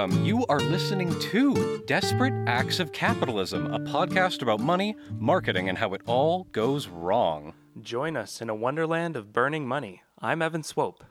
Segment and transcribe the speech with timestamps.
[0.00, 0.26] Hello and welcome.
[0.26, 5.92] You are listening to Desperate Acts of Capitalism, a podcast about money, marketing, and how
[5.92, 7.52] it all goes wrong.
[7.82, 10.00] Join us in a wonderland of burning money.
[10.18, 11.04] I'm Evan Swope.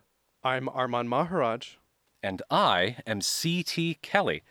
[0.44, 1.75] I'm Armaan Maharaj.
[2.24, 4.00] And I am C.T.
[4.02, 4.42] Kelly.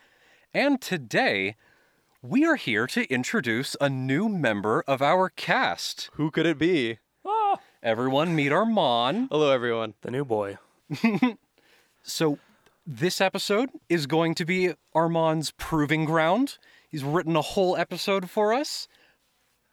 [0.55, 1.57] And today,
[2.23, 6.11] we are here to introduce a new member of our cast.
[6.13, 6.99] Who could it be?
[7.83, 9.27] Everyone, meet Armaan.
[9.33, 9.95] Hello, everyone.
[10.03, 10.59] The new boy.
[12.05, 12.39] So,
[12.91, 16.57] this episode is going to be Armaan's proving ground.
[16.89, 18.89] He's written a whole episode for us.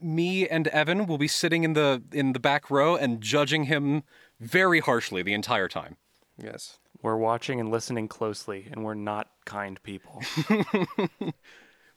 [0.02, 4.04] Me and Evan will be sitting in the in the back row and judging him
[4.42, 5.96] very harshly the entire time.
[6.38, 6.80] Yes.
[7.02, 10.22] We're watching and listening closely, and we're not kind people.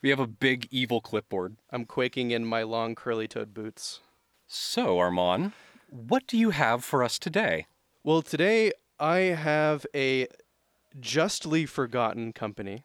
[0.01, 1.57] We have a big evil clipboard.
[1.71, 4.01] I'm quaking in my long curly toed boots.
[4.47, 5.53] So, Armand,
[5.91, 7.67] what do you have for us today?
[8.05, 8.71] Well, today
[9.01, 10.29] I have a
[10.99, 12.85] justly forgotten company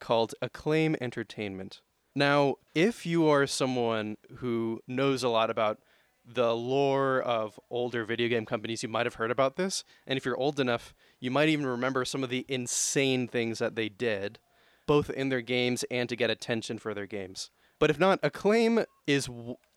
[0.00, 1.80] called Acclaim Entertainment.
[2.14, 5.78] Now, if you are someone who knows a lot about
[6.26, 9.84] the lore of older video game companies, you might have heard about this.
[10.06, 13.74] And if you're old enough, you might even remember some of the insane things that
[13.76, 14.38] they did,
[14.86, 17.50] both in their games and to get attention for their games.
[17.78, 19.28] But if not, Acclaim is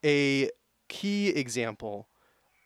[0.03, 0.49] a
[0.89, 2.07] key example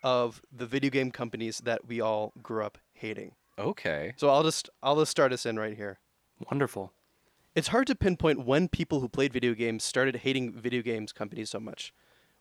[0.03, 3.33] of the video game companies that we all grew up hating.
[3.59, 4.13] Okay.
[4.17, 5.99] So I'll just I'll just start us in right here.
[6.51, 6.93] Wonderful.
[7.55, 11.49] It's hard to pinpoint when people who played video games started hating video games companies
[11.49, 11.91] so much.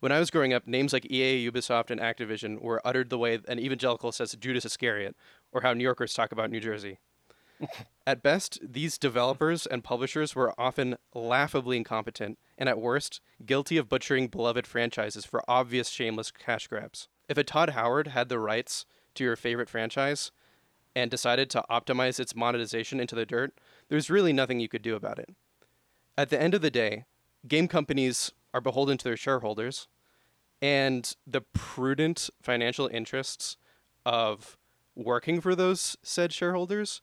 [0.00, 3.39] When I was growing up, names like EA, Ubisoft, and Activision were uttered the way
[3.48, 5.17] an evangelical says Judas Iscariot,
[5.53, 6.98] or how New Yorkers talk about New Jersey.
[8.06, 13.89] at best, these developers and publishers were often laughably incompetent, and at worst, guilty of
[13.89, 17.09] butchering beloved franchises for obvious shameless cash grabs.
[17.27, 18.84] If a Todd Howard had the rights
[19.15, 20.31] to your favorite franchise
[20.97, 23.53] and decided to optimize its monetization into the dirt,
[23.89, 25.29] there's really nothing you could do about it.
[26.19, 27.05] At the end of the day,
[27.47, 29.87] game companies are beholden to their shareholders,
[30.62, 33.59] and the prudent financial interests
[34.07, 34.57] of
[34.95, 37.03] working for those said shareholders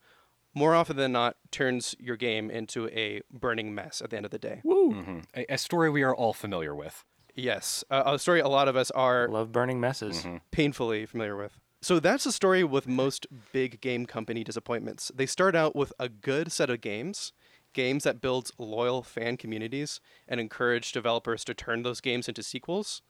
[0.56, 4.32] more often than not turns your game into a burning mess at the end of
[4.32, 4.62] the day.
[4.64, 7.06] hmm A, a story we are all familiar with.
[7.36, 10.26] Yes, uh, a story a lot of us are Love burning messes.
[10.52, 11.60] painfully familiar with.
[11.84, 15.12] So that's the story with most big game company disappointments.
[15.14, 17.34] They start out with a good set of games,
[17.74, 23.02] games that build loyal fan communities and encourage developers to turn those games into sequels,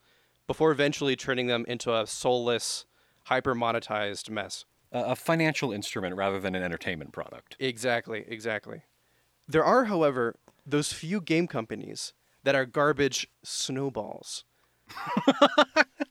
[0.47, 2.85] before eventually turning them into a soulless,
[3.25, 4.65] hyper monetized mess.
[4.91, 7.55] A, a financial instrument rather than an entertainment product.
[7.59, 8.81] Exactly, exactly.
[9.47, 10.33] There are, however,
[10.65, 14.45] those few game companies that are garbage snowballs.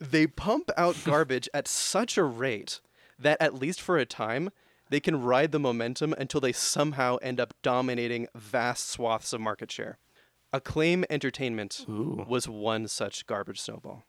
[0.00, 2.80] they pump out garbage at such a rate
[3.18, 4.50] that, at least for a time,
[4.88, 9.70] they can ride the momentum until they somehow end up dominating vast swaths of market
[9.70, 9.98] share.
[10.52, 12.24] Acclaim Entertainment Ooh.
[12.28, 14.04] was one such garbage snowball.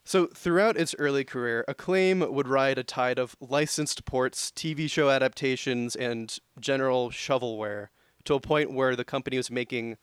[0.04, 5.10] So, throughout its early career, Acclaim would ride a tide of licensed ports, TV show
[5.10, 7.88] adaptations, and general shovelware
[8.24, 9.96] to a point where the company was making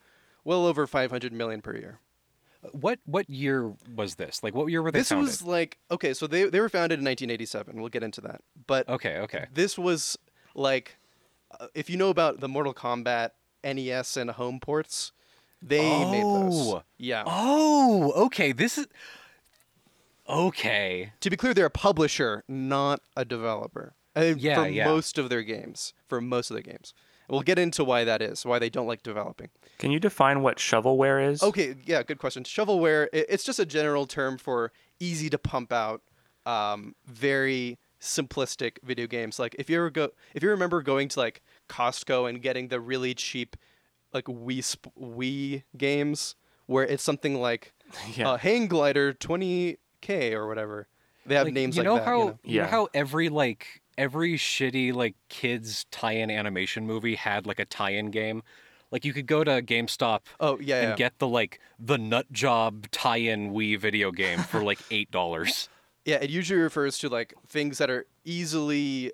[0.45, 1.99] well over 500 million per year.
[2.71, 4.43] What what year was this?
[4.43, 5.27] Like, what year were they This founded?
[5.27, 7.79] was like, okay, so they, they were founded in 1987.
[7.79, 8.41] We'll get into that.
[8.67, 9.45] But Okay, okay.
[9.53, 10.17] this was
[10.55, 10.97] like,
[11.59, 13.29] uh, if you know about the Mortal Kombat
[13.63, 15.13] NES and home ports,
[15.61, 15.81] they
[16.11, 16.53] made those.
[16.73, 16.83] Oh.
[16.97, 17.23] Yeah.
[17.25, 18.51] Oh, okay.
[18.51, 18.87] This is
[20.27, 21.11] okay.
[21.21, 23.93] to be clear, they're a publisher, not a developer.
[24.15, 24.85] Uh, Yeah, for yeah.
[24.85, 25.93] most of their games.
[26.07, 26.93] For most of their games.
[27.29, 29.49] We'll get into why that is, why they don't like developing.
[29.79, 31.41] Can you define what shovelware is?
[31.41, 32.43] Okay, yeah, good question.
[32.43, 36.01] Shovelware, it's just a general term for easy to pump out,
[36.45, 39.39] um, very simplistic video games.
[39.39, 42.79] Like if you ever go, if you remember going to like Costco and getting the
[42.81, 43.55] really cheap,
[44.13, 46.35] like Wii sp- Wii games,
[46.65, 47.73] where it's something like
[48.15, 48.31] Yeah.
[48.31, 50.87] uh, Hang Glider 20k or whatever.
[51.25, 52.05] They have Like, names you like know that.
[52.05, 52.39] how you know?
[52.43, 52.69] you know Yeah.
[52.69, 58.43] how every like every shitty like kids tie-in animation movie had like a tie-in game.
[58.91, 60.95] Like you could go to GameStop Oh yeah, and yeah.
[60.95, 65.69] get the like the Nut Job tie-in Wii video game for like eight dollars.
[66.05, 69.11] Yeah, it usually refers to like things that are easily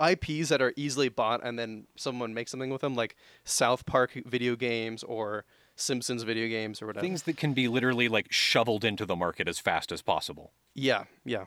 [0.00, 4.12] IPs that are easily bought and then someone makes something with them, like South Park
[4.26, 5.44] video games or
[5.76, 7.04] Simpsons video games or whatever.
[7.04, 10.52] Things that can be literally like shoveled into the market as fast as possible.
[10.74, 11.44] Yeah, yeah.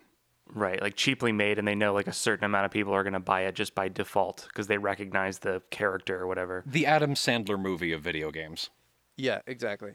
[0.54, 3.14] Right, like cheaply made, and they know like a certain amount of people are going
[3.14, 6.64] to buy it just by default because they recognize the character or whatever.
[6.66, 8.70] The Adam Sandler movie of video games.
[9.18, 9.94] Yeah, exactly.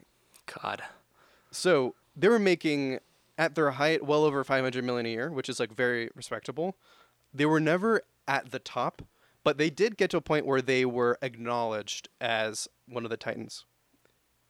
[0.61, 0.83] God.
[1.51, 2.99] So they were making
[3.37, 6.75] at their height well over 500 million a year, which is like very respectable.
[7.33, 9.01] They were never at the top,
[9.43, 13.17] but they did get to a point where they were acknowledged as one of the
[13.17, 13.65] titans.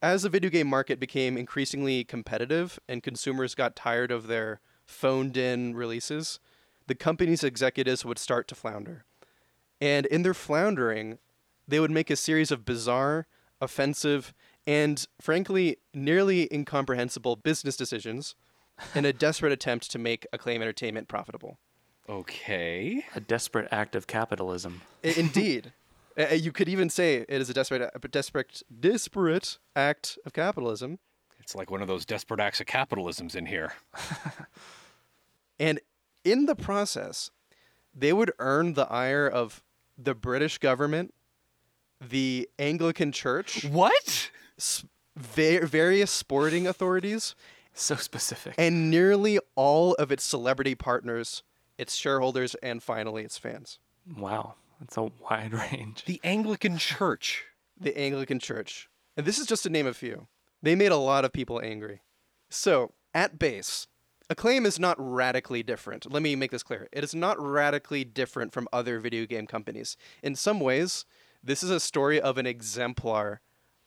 [0.01, 4.59] As the video game market became increasingly competitive and consumers got tired of their
[4.93, 6.39] phoned in releases,
[6.87, 9.05] the company's executives would start to flounder.
[9.81, 11.17] And in their floundering,
[11.67, 13.27] they would make a series of bizarre,
[13.59, 14.33] offensive,
[14.65, 18.35] and frankly, nearly incomprehensible business decisions
[18.95, 21.57] in a desperate attempt to make Acclaim Entertainment profitable.
[22.07, 23.05] Okay.
[23.15, 24.81] A desperate act of capitalism.
[25.03, 25.73] Indeed.
[26.15, 30.99] You could even say it is a desperate, a desperate, disparate act of capitalism.
[31.39, 33.73] It's like one of those desperate acts of capitalisms in here.
[35.59, 35.79] And
[36.23, 37.31] in the process,
[37.93, 39.63] they would earn the ire of
[39.97, 41.13] the British government,
[42.01, 44.31] the Anglican Church, What?
[44.57, 44.83] s-
[45.15, 47.35] va- various sporting authorities,
[47.73, 48.55] So specific.
[48.57, 51.43] and nearly all of its celebrity partners,
[51.77, 53.79] its shareholders, and finally its fans.
[54.17, 54.55] wow.
[54.79, 56.03] That's a wide range.
[56.05, 57.45] The Anglican Church.
[57.79, 58.89] The Anglican Church.
[59.15, 60.27] And this is just to name a few.
[60.61, 62.01] They made a lot of people angry.
[62.49, 63.87] So, at base,
[64.33, 66.11] Acclaim is not radically different.
[66.11, 66.87] Let me make this clear.
[66.91, 69.95] It is not radically different from other video game companies.
[70.23, 71.05] In some ways,
[71.43, 73.41] this is a story of an exemplar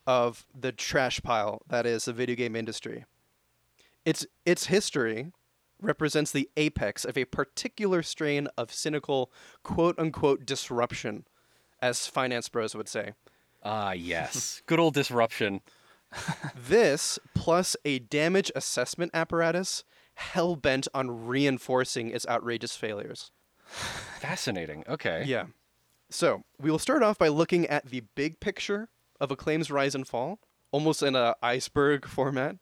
[0.07, 3.07] of the trash pile that is the video game industry.
[4.05, 5.33] Its its history
[5.83, 9.33] represents the apex of a particular strain of cynical
[9.65, 11.27] quote unquote disruption,
[11.83, 13.15] as finance bros would say.
[13.65, 14.63] Ah, yes.
[14.67, 15.61] Good old disruption.
[16.69, 19.83] This, plus a damage assessment apparatus,
[20.17, 23.31] hell bent on reinforcing its outrageous failures.
[24.21, 24.85] Fascinating.
[24.89, 25.25] Okay.
[25.27, 25.45] Yeah.
[26.11, 28.89] So, we will start off by looking at the big picture
[29.21, 30.39] of Acclaim's rise and fall,
[30.71, 32.57] almost in a iceberg format.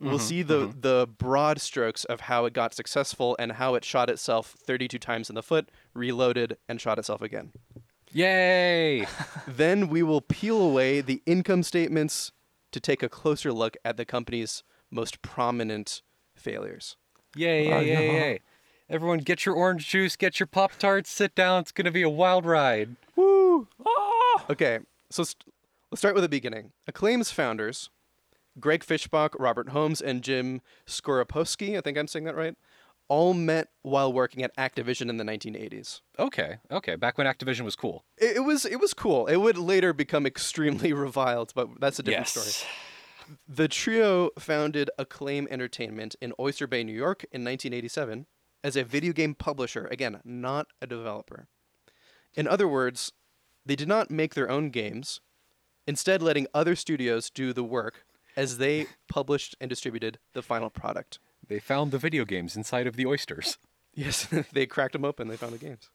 [0.00, 0.80] We'll mm-hmm, see the, mm-hmm.
[0.80, 5.28] the broad strokes of how it got successful and how it shot itself 32 times
[5.28, 7.52] in the foot, reloaded, and shot itself again.
[8.12, 9.06] Yay!
[9.46, 12.32] then we will peel away the income statements
[12.72, 16.02] to take a closer look at the company's most prominent
[16.44, 16.96] failures.
[17.34, 18.12] Yay, yay, yay, no.
[18.12, 18.40] yay.
[18.88, 21.62] Everyone get your orange juice, get your Pop Tarts, sit down.
[21.62, 22.96] It's going to be a wild ride.
[23.16, 23.66] Woo!
[23.84, 24.44] Ah!
[24.50, 24.80] Okay,
[25.10, 25.52] so st-
[25.90, 26.72] let's start with the beginning.
[26.86, 27.88] Acclaim's founders,
[28.60, 32.56] Greg Fischbach, Robert Holmes, and Jim Scoroposki, I think I'm saying that right,
[33.08, 36.00] all met while working at Activision in the 1980s.
[36.18, 36.94] Okay, okay.
[36.96, 38.04] Back when Activision was cool.
[38.18, 39.26] It, it was it was cool.
[39.26, 42.70] It would later become extremely reviled, but that's a different story.
[43.48, 48.26] The trio founded Acclaim Entertainment in Oyster Bay, New York in 1987
[48.62, 51.46] as a video game publisher, again, not a developer.
[52.34, 53.12] In other words,
[53.64, 55.20] they did not make their own games,
[55.86, 58.04] instead letting other studios do the work
[58.36, 61.18] as they published and distributed the final product.
[61.46, 63.58] They found the video games inside of the oysters.
[63.96, 65.88] Yes, they cracked them open, they found the games.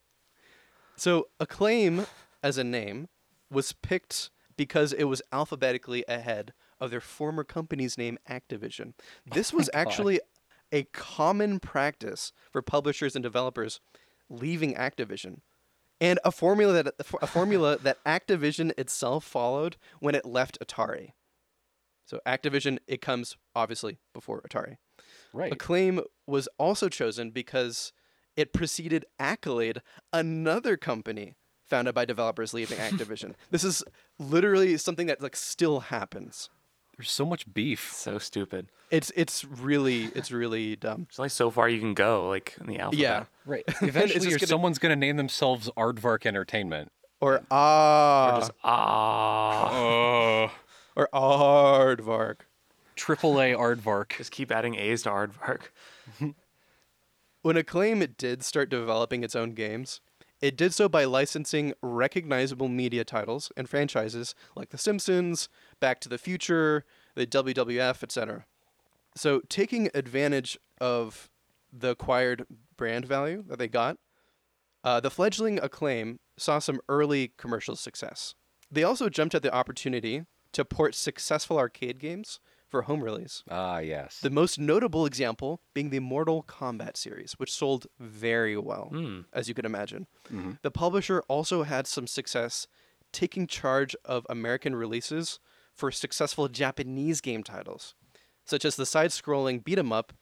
[0.95, 2.05] So, Acclaim
[2.41, 3.09] as a name
[3.51, 8.93] was picked because it was alphabetically ahead of their former company's name, Activision.
[8.97, 10.21] Oh this was actually
[10.71, 13.79] a common practice for publishers and developers
[14.29, 15.39] leaving Activision.
[16.01, 21.11] And a formula that a formula that Activision itself followed when it left Atari.
[22.05, 24.77] So Activision it comes obviously before Atari.
[25.33, 25.51] Right.
[25.51, 27.91] Acclaim was also chosen because
[28.35, 29.81] it preceded Accolade,
[30.13, 33.33] another company founded by developers leaving Activision.
[33.51, 33.83] this is
[34.17, 36.49] literally something that like still happens.
[36.99, 37.93] There's so much beef.
[37.93, 38.67] So stupid.
[38.91, 41.05] It's it's really it's really dumb.
[41.09, 42.99] It's like so far you can go, like in the alphabet.
[43.01, 43.23] Yeah.
[43.45, 43.63] Right.
[43.67, 46.91] It's Eventually, you're- gonna- someone's going to name themselves Aardvark Entertainment.
[47.21, 49.69] Or ah Or just ah.
[49.71, 50.51] Oh.
[50.97, 52.39] or aardvark.
[52.97, 54.17] Triple A Aardvark.
[54.17, 55.69] Just keep adding A's to Aardvark.
[57.41, 60.01] When Acclaim did start developing its own games,
[60.41, 66.09] it did so by licensing recognizable media titles and franchises like The Simpsons, Back to
[66.09, 68.45] the Future, the WWF, etc.
[69.15, 71.29] So, taking advantage of
[71.73, 72.45] the acquired
[72.77, 73.97] brand value that they got,
[74.83, 78.33] uh, the fledgling Acclaim saw some early commercial success.
[78.71, 82.39] They also jumped at the opportunity to port successful arcade games
[82.69, 83.43] for home release.
[83.49, 84.19] Ah, yes.
[84.21, 89.21] The most notable example being the Mortal Kombat series, which sold very well, hmm.
[89.33, 90.07] as you can imagine.
[90.27, 90.53] Mm-hmm.
[90.61, 92.67] The publisher also had some success
[93.11, 95.39] taking charge of American releases
[95.73, 97.95] for successful Japanese game titles,
[98.45, 100.13] such as the side scrolling beat 'em up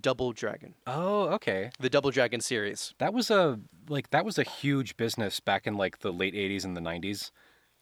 [0.00, 1.70] Double Dragon, oh, okay.
[1.80, 2.94] the Double Dragon series.
[2.98, 6.64] That was a like that was a huge business back in like the late 80s
[6.64, 7.30] and the 90s.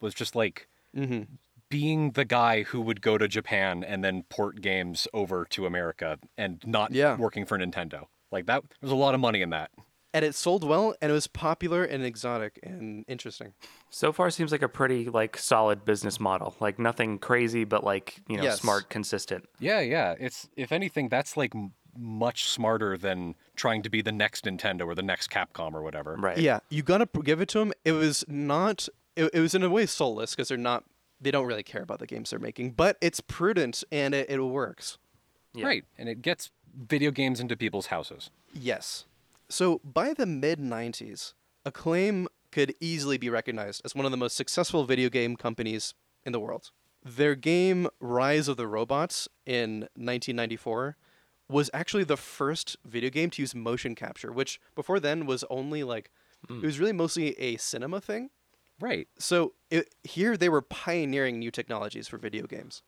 [0.01, 1.23] Was just like mm-hmm.
[1.69, 6.19] Being the guy who would go to Japan and then port games over to America
[6.39, 7.17] and not Yeah.
[7.17, 8.07] working for Nintendo.
[8.31, 9.71] Like that there's a lot of money in that.
[10.15, 13.53] and it sold well, and it was popular and exotic and interesting.
[13.91, 16.55] So far, seems like a pretty like solid business model.
[16.59, 18.61] Like nothing crazy, but like you know, Yes.
[18.61, 19.47] smart, consistent.
[19.59, 20.15] Yeah, yeah.
[20.19, 21.53] It's if anything, that's like
[21.99, 26.15] much smarter than trying to be the next Nintendo or the next Capcom or whatever.
[26.19, 26.39] Right.
[26.39, 27.73] Yeah, you gotta give it to them.
[27.85, 28.89] It was not.
[29.17, 30.85] It, it was in a way soulless because they're not.
[31.21, 34.41] They don't really care about the games they're making, but it's prudent and it, it
[34.41, 34.99] works.
[35.55, 35.67] Yeah.
[35.67, 38.31] Right, and it gets video games into people's houses.
[38.53, 39.07] Yes.
[39.49, 41.33] So by the mid 90s,
[41.65, 45.95] Acclaim could easily be recognized as one of the most successful video game companies
[46.25, 46.71] in the world.
[47.05, 50.97] Their game Rise of the Robots in 1994
[51.49, 55.85] was actually the first video game to use motion capture, which before then was only
[55.85, 56.11] like
[56.49, 56.59] hmm.
[56.59, 58.31] it was really mostly a cinema thing.
[58.81, 59.09] Right.
[59.19, 62.83] So it, here they were pioneering new technologies for video games.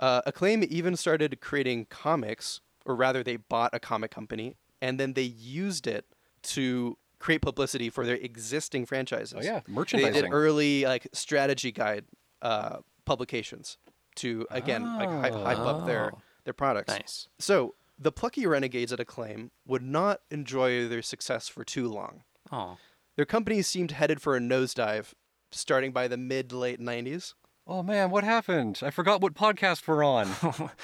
[0.00, 5.14] Uh, Acclaim even started creating comics, or rather, they bought a comic company and then
[5.14, 6.06] they used it
[6.42, 9.34] to create publicity for their existing franchises.
[9.36, 10.12] Oh yeah, merchandising.
[10.14, 12.04] they did early like strategy guide
[12.42, 13.76] uh, publications
[14.16, 16.18] to again like hype, hype up their Oh.
[16.44, 16.88] their products.
[16.94, 17.28] Nice.
[17.40, 22.22] So the plucky renegades at Acclaim would not enjoy their success for too long.
[22.52, 22.78] Oh.
[23.18, 25.12] Their company seemed headed for a nosedive
[25.50, 27.34] starting by the mid late 90s.
[27.66, 28.78] oh man, what happened?
[28.80, 30.28] I forgot what podcast we're on.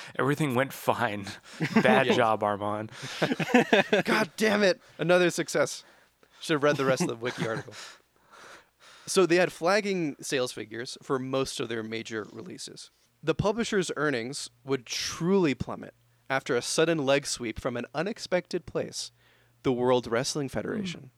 [0.19, 1.27] Everything went fine.
[1.81, 2.91] Bad job, Armaan.
[4.05, 4.81] God damn it!
[4.99, 5.85] Another success.
[6.41, 7.75] Should have read the rest of the wiki article.
[9.07, 12.91] So they had flagging sales figures for most of their major releases.
[13.23, 15.95] The publisher's earnings would truly plummet
[16.29, 19.13] after a sudden leg sweep from an unexpected place,
[19.63, 20.55] the World Wrestling hmm.
[20.55, 21.11] Federation.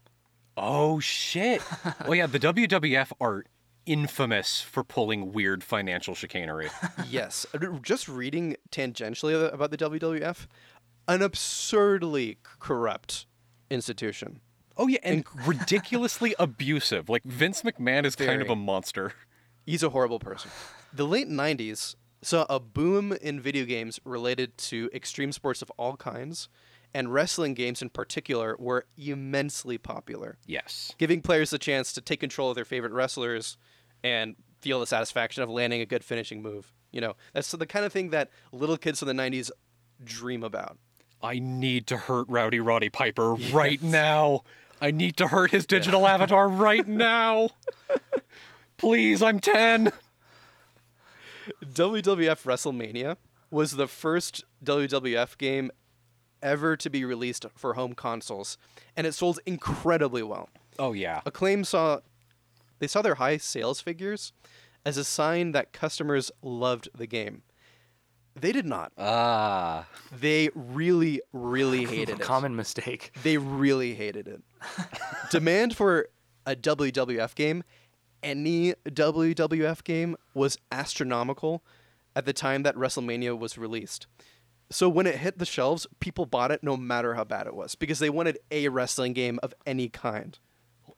[0.57, 1.63] Oh shit.
[2.07, 3.45] oh yeah, the WWF are
[3.87, 6.69] infamous for pulling weird financial chicanery.
[7.09, 10.47] yes, uh, just reading tangentially about the WWF,
[11.09, 13.27] an absurdly corrupt
[13.71, 14.41] institution.
[14.77, 17.09] Oh yeah, and ridiculously abusive.
[17.09, 19.13] Like Vince McMahon is kind of a monster.
[19.65, 20.51] He's a horrible person.
[20.93, 25.97] The late 90s saw a boom in video games related to extreme sports of all
[25.97, 26.49] kinds,
[26.97, 30.95] and wrestling games in particular were immensely popular, Yes.
[30.97, 33.59] giving players the chance to take control of their favorite wrestlers
[34.03, 36.73] and feel the satisfaction of landing a good finishing move.
[36.93, 39.51] You know, that's the kind of thing that little kids in the 90s
[40.03, 40.79] dream about.
[41.23, 44.45] I need to hurt Rowdy Roddy Piper right now.
[44.81, 47.51] I need to hurt his digital avatar right now.
[48.79, 49.93] Please, I'm 10.
[51.63, 53.17] WWF WrestleMania
[53.51, 55.71] was the first WWF game
[56.47, 58.57] ever to be released for home consoles,
[58.97, 60.49] and it sold incredibly well.
[60.79, 61.21] Oh yeah.
[61.27, 62.01] Acclaim saw
[62.79, 64.33] they saw their high sales figures
[64.85, 67.43] as a sign that customers loved the game.
[68.39, 68.93] They did not.
[68.99, 69.89] Ah.
[70.13, 72.25] They really, really hated it.
[72.25, 73.11] Common mistake.
[73.23, 74.43] They really hated it.
[75.31, 76.09] Demand for
[76.45, 77.65] a WWF game,
[78.23, 81.65] any WWF game, was astronomical
[82.15, 84.07] at the time that WrestleMania was released.
[84.71, 87.75] So when it hit the shelves, people bought it no matter how bad it was
[87.75, 90.39] because they wanted a wrestling game of any kind.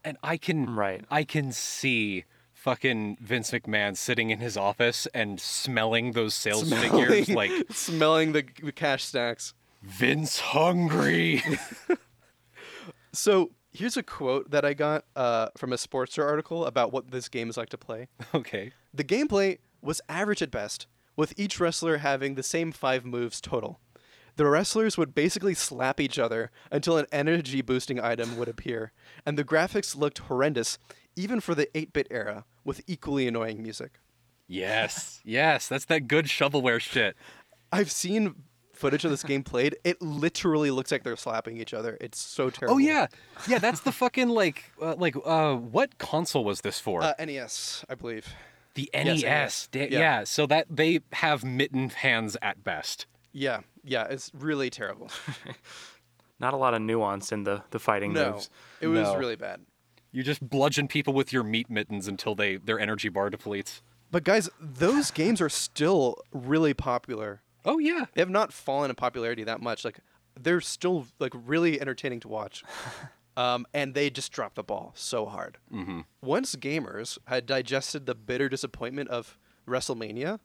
[0.05, 1.05] and I can Right.
[1.11, 7.29] I can see fucking Vince McMahon sitting in his office and smelling those sales figures
[7.29, 9.55] like smelling the the cash stacks.
[9.83, 11.43] Vince hungry.
[13.13, 17.29] So here's a quote that I got uh, from a Sportster article about what this
[17.29, 18.09] game is like to play.
[18.35, 18.73] okay.
[18.93, 20.87] The gameplay was average at best,
[21.19, 23.81] with each wrestler having the same five moves total.
[24.37, 28.93] The wrestlers would basically slap each other until an energy boosting item would appear,
[29.27, 30.79] and the graphics looked horrendous,
[31.17, 33.99] even for the 8 bit era, with equally annoying music.
[34.47, 35.21] Yes.
[35.25, 37.17] Yes, that's that good shovelware shit.
[37.73, 38.37] I've seen
[38.73, 39.77] footage of this game played.
[39.83, 41.99] It literally looks like they're slapping each other.
[42.01, 42.77] It's so terrible.
[42.77, 43.09] Oh yeah.
[43.49, 47.03] Yeah, that's the fucking like uh, like uh what console was this for?
[47.03, 48.33] Uh, NES, I believe.
[48.75, 49.69] The yes, NES.
[49.73, 49.91] NES.
[49.91, 49.99] Yeah.
[49.99, 53.07] yeah, so that they have mitten hands at best.
[53.33, 55.11] Yeah, yeah, it's really terrible.
[56.41, 58.51] Not a lot of nuance in the the fighting No, moves.
[58.81, 59.17] it was No.
[59.17, 59.61] really bad.
[60.13, 63.83] You just bludgeon people with your meat mittens until they their energy bar depletes.
[64.11, 67.43] But guys, those games are still really popular.
[67.65, 68.07] Oh yeah.
[68.15, 69.85] They have not fallen in popularity that much.
[69.85, 69.99] Like
[70.41, 72.65] they're still like really entertaining to watch.
[73.39, 75.59] Um, and they just dropped the ball so hard.
[75.73, 76.01] Mm-hmm.
[76.21, 80.41] Once gamers had digested the bitter disappointment of WrestleMania,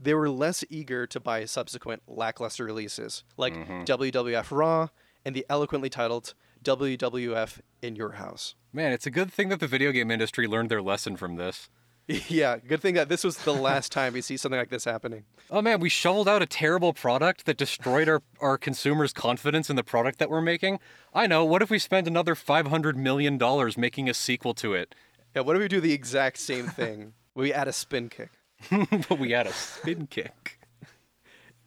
[0.00, 4.88] they were less eager to buy subsequent lackluster releases like WWF Raw
[5.24, 6.34] and the eloquently titled
[6.64, 8.56] WWF in Your House.
[8.72, 11.68] Man, it's a good thing that the video game industry learned their lesson from this.
[12.06, 15.24] Yeah, good thing that this was the last time we see something like this happening.
[15.50, 19.76] Oh man, we shoveled out a terrible product that destroyed our, our consumers' confidence in
[19.76, 20.78] the product that we're making.
[21.14, 23.38] I know, what if we spend another $500 million
[23.76, 24.94] making a sequel to it?
[25.34, 27.14] Yeah, what if we do the exact same thing?
[27.34, 28.30] we add a spin kick.
[29.08, 30.58] but we add a spin kick.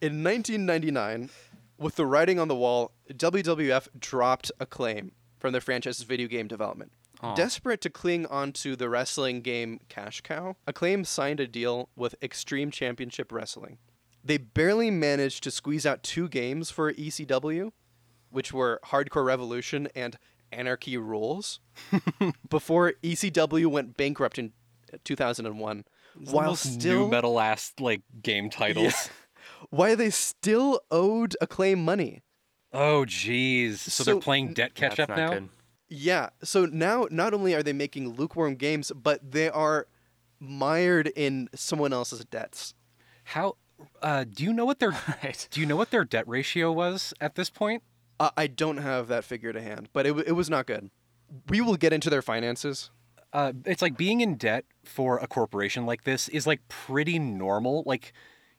[0.00, 1.30] In 1999,
[1.78, 6.92] with the writing on the wall, WWF dropped Acclaim from their franchise's video game development.
[7.34, 12.70] Desperate to cling onto the wrestling game cash cow, Acclaim signed a deal with Extreme
[12.70, 13.78] Championship Wrestling.
[14.24, 17.72] They barely managed to squeeze out two games for ECW,
[18.30, 20.18] which were Hardcore Revolution and
[20.52, 21.60] Anarchy Rules,
[22.48, 24.52] before ECW went bankrupt in
[25.04, 25.84] 2001.
[26.30, 29.10] While Those still nu metal ass like game titles.
[29.70, 32.22] why they still owed Acclaim money.
[32.72, 33.78] Oh jeez.
[33.78, 35.32] So, they're playing debt catch up now?
[35.34, 35.48] good.
[35.88, 39.86] Yeah, so now not only are they making lukewarm games, but they are
[40.40, 42.74] mired in someone else's debts.
[43.24, 43.56] How
[44.02, 44.90] uh, do you know what their
[45.22, 45.46] Right.
[45.50, 47.82] do you know what their debt ratio was at this point?
[48.18, 50.90] Uh, I don't have that figure to hand, but it, w- it was not good.
[51.48, 52.90] We will get into their finances.
[53.32, 57.82] uh, it's like being in debt for a corporation like this is like pretty normal.
[57.86, 58.12] Like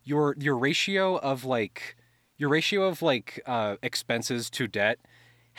[0.04, 1.96] your your ratio of like
[2.38, 5.00] your ratio of like uh, expenses to debt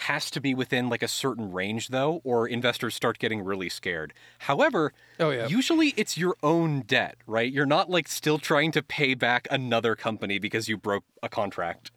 [0.03, 4.15] has to be within like a certain range though, or investors start getting really scared.
[4.41, 5.49] However, Oh, yeah.
[5.49, 7.53] usually it's your own debt, right?
[7.53, 11.91] You're not like still trying to pay back another company because you broke a contract.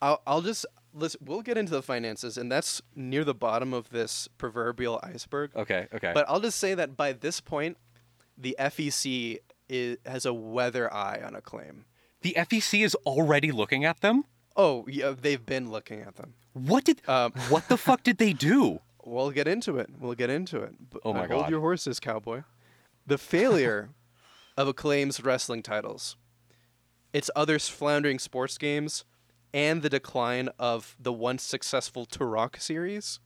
[0.00, 1.20] I'll, I'll just listen.
[1.24, 5.50] We'll get into the finances, and that's near the bottom of this proverbial iceberg.
[5.56, 6.12] Okay, okay.
[6.14, 7.78] But I'll just say that by this point,
[8.38, 9.38] the FEC
[9.68, 11.86] is, has a weather eye on Acclaim
[12.24, 14.24] the FEC is already looking at them.
[14.56, 16.34] Oh, yeah, they've been looking at them.
[16.52, 18.80] What did Um, what the fuck did they do?
[19.06, 19.90] We'll get into it.
[20.00, 20.76] We'll get into it.
[20.90, 21.34] But Oh my god!
[21.34, 22.42] Hold your horses, cowboy.
[23.06, 23.90] The failure
[24.56, 26.16] of Acclaim's wrestling titles,
[27.12, 29.04] its other floundering sports games,
[29.52, 33.20] and the decline of the once successful Turok series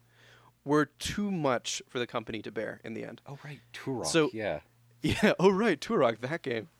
[0.64, 3.22] were too much for the company to bear in the end.
[3.24, 4.06] Oh right, Turok.
[4.06, 4.60] So- yeah.
[5.00, 6.70] Yeah, oh right, Turok, that game.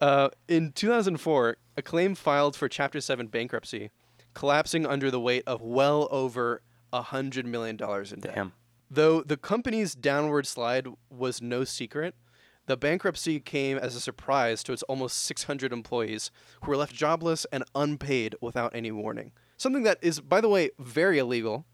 [0.00, 3.90] Uh, in 2004, Acclaim filed for Chapter 7 bankruptcy,
[4.34, 8.34] collapsing under the weight of well over $100 million in debt.
[8.34, 8.52] Damn.
[8.90, 12.14] Though the company's downward slide was no secret,
[12.66, 16.30] the bankruptcy came as a surprise to its almost 600 employees
[16.62, 19.32] who were left jobless and unpaid without any warning.
[19.56, 21.64] Something that is, by the way, very illegal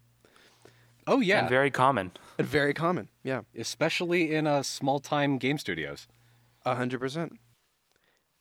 [1.06, 1.40] Oh yeah.
[1.40, 2.12] And very common.
[2.38, 3.08] and very common.
[3.22, 6.06] Yeah, especially in uh, small-time game studios.
[6.64, 7.38] a hundred percent.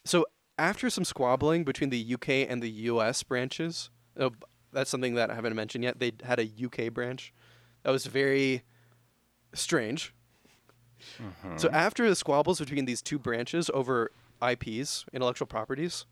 [0.05, 0.25] So
[0.57, 4.31] after some squabbling between the UK and the US branches, oh,
[4.71, 5.99] that's something that I haven't mentioned yet.
[5.99, 7.33] They had a UK branch.
[7.83, 8.63] That was very
[9.53, 10.13] strange.
[11.21, 11.57] Mm-hmm.
[11.57, 14.11] So after the squabbles between these two branches over
[14.41, 16.05] IPs, intellectual properties,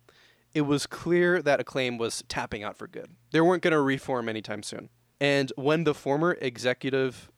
[0.53, 3.11] it was clear that Acclaim was tapping out for good.
[3.31, 4.89] They weren't going to reform anytime soon.
[5.21, 7.29] And when the former executive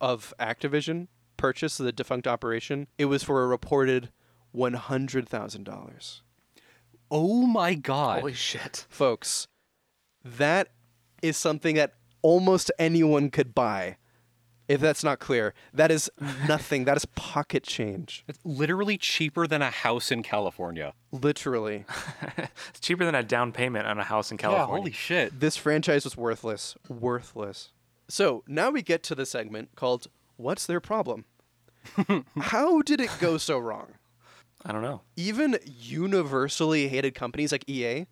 [0.00, 4.10] of Activision purchased the defunct operation, it was for a reported
[4.54, 6.20] $100,000.
[7.10, 8.20] Oh my god.
[8.20, 8.86] Holy shit.
[8.88, 9.48] Folks,
[10.24, 10.68] that
[11.22, 13.96] is something that almost anyone could buy.
[14.68, 16.10] If that's not clear, that is
[16.48, 16.84] nothing.
[16.84, 18.24] that is pocket change.
[18.28, 20.94] It's literally cheaper than a house in California.
[21.10, 21.84] Literally.
[22.70, 24.72] It's cheaper than a down payment on a house in California.
[24.72, 25.38] Yeah, holy shit.
[25.40, 26.74] this franchise was worthless.
[26.88, 27.70] Worthless.
[28.08, 31.26] So now we get to the segment called What's Their Problem?
[32.38, 33.88] How did it go so wrong?
[34.64, 35.00] I don't know.
[35.16, 38.06] even universally hated companies like EA,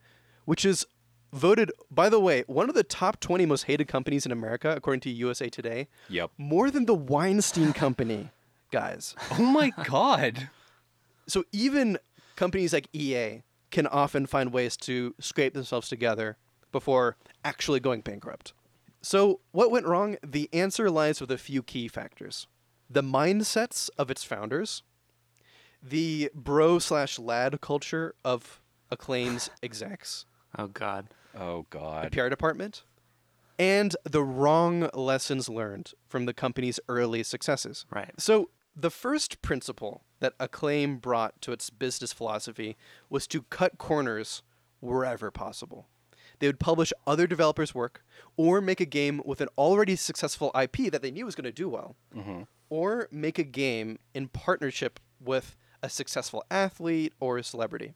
[0.44, 0.86] which is
[1.32, 5.00] voted, by the way, one of the top 20 most hated companies in America, according
[5.02, 6.30] to USA Today, Yep.
[6.38, 8.30] more than the Weinstein Company,
[8.72, 9.14] guys.
[9.38, 10.50] Oh my god.
[11.28, 11.98] So even
[12.36, 16.36] companies like EA can often find ways to scrape themselves together
[16.72, 18.52] before actually going bankrupt.
[19.02, 20.16] So, what went wrong?
[20.26, 22.46] The answer lies with a few key factors
[22.92, 24.82] the mindsets of its founders,
[25.82, 30.26] the bro slash lad culture of Acclaim's execs,
[30.58, 31.08] Oh God.
[31.34, 32.12] Oh the god.
[32.12, 32.82] PR department,
[33.58, 37.86] and the wrong lessons learned from the company's early successes.
[37.90, 38.10] Right.
[38.18, 42.76] So, the first principle that Acclaim brought to its business philosophy
[43.08, 44.42] was to cut corners
[44.80, 45.86] wherever possible.
[46.38, 48.02] They would publish other developers' work
[48.36, 51.52] or make a game with an already successful IP that they knew was going to
[51.52, 52.42] do well, mm-hmm.
[52.70, 57.94] or make a game in partnership with a successful athlete or a celebrity.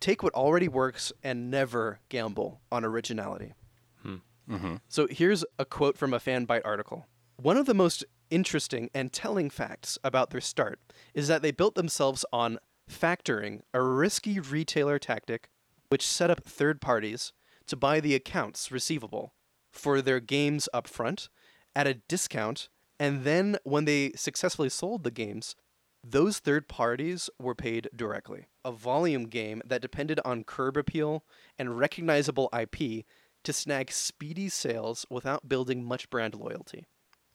[0.00, 3.54] Take what already works and never gamble on originality.
[4.02, 4.16] Hmm.
[4.48, 4.76] Mm-hmm.
[4.88, 7.06] So here's a quote from a Fanbyte article.
[7.36, 10.80] One of the most interesting and telling facts about their start
[11.14, 12.58] is that they built themselves on
[12.90, 15.50] factoring, a risky retailer tactic
[15.88, 17.32] which set up third parties
[17.66, 19.34] to buy the accounts receivable
[19.70, 21.28] for their games up front
[21.74, 25.54] at a discount, and then when they successfully sold the games,
[26.02, 28.46] those third parties were paid directly.
[28.64, 31.24] A volume game that depended on curb appeal
[31.58, 33.04] and recognizable IP
[33.44, 36.86] to snag speedy sales without building much brand loyalty.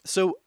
[0.04, 0.40] So,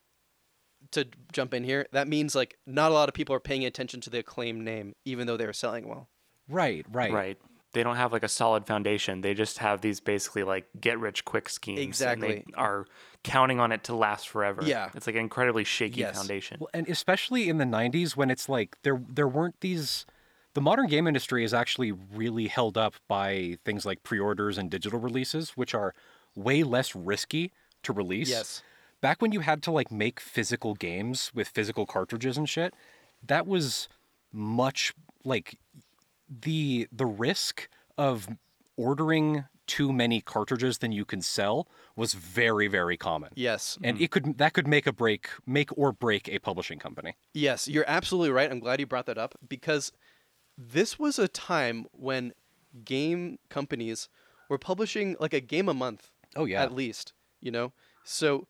[0.92, 4.00] to jump in here, that means like not a lot of people are paying attention
[4.02, 6.08] to the acclaim name, even though they're selling well.
[6.48, 7.12] Right, right.
[7.12, 7.38] Right.
[7.72, 9.20] They don't have like a solid foundation.
[9.20, 11.78] They just have these basically like get rich quick schemes.
[11.78, 12.28] And Exactly.
[12.28, 12.86] they are
[13.24, 14.62] counting on it to last forever.
[14.64, 14.90] Yeah.
[14.94, 16.16] It's like an incredibly shaky Yes.
[16.16, 16.58] foundation.
[16.60, 20.06] Well, and especially in the 90s when it's like there there weren't these
[20.54, 24.98] the modern game industry is actually really held up by things like pre-orders and digital
[24.98, 25.94] releases which are
[26.34, 27.52] way less risky
[27.82, 28.30] to release.
[28.30, 28.62] Yes.
[29.00, 32.72] Back when you had to like make physical games with physical cartridges and shit,
[33.24, 33.88] that was
[34.32, 35.58] much like
[36.28, 38.28] the the risk of
[38.76, 43.30] ordering too many cartridges than you can sell was very very common.
[43.34, 43.78] Yes.
[43.82, 44.02] And mm.
[44.02, 47.14] it could that could make a break make or break a publishing company.
[47.34, 48.50] Yes, you're absolutely right.
[48.50, 49.92] I'm glad you brought that up because
[50.56, 52.32] this was a time when
[52.84, 54.08] game companies
[54.48, 56.10] were publishing like a game a month.
[56.36, 56.62] Oh, yeah.
[56.62, 57.72] At least, you know?
[58.04, 58.48] So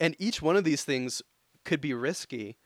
[0.00, 1.22] and each one of these things
[1.64, 2.56] could be risky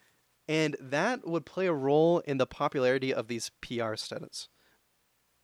[0.48, 4.48] and that would play a role in the popularity of these PR stunts.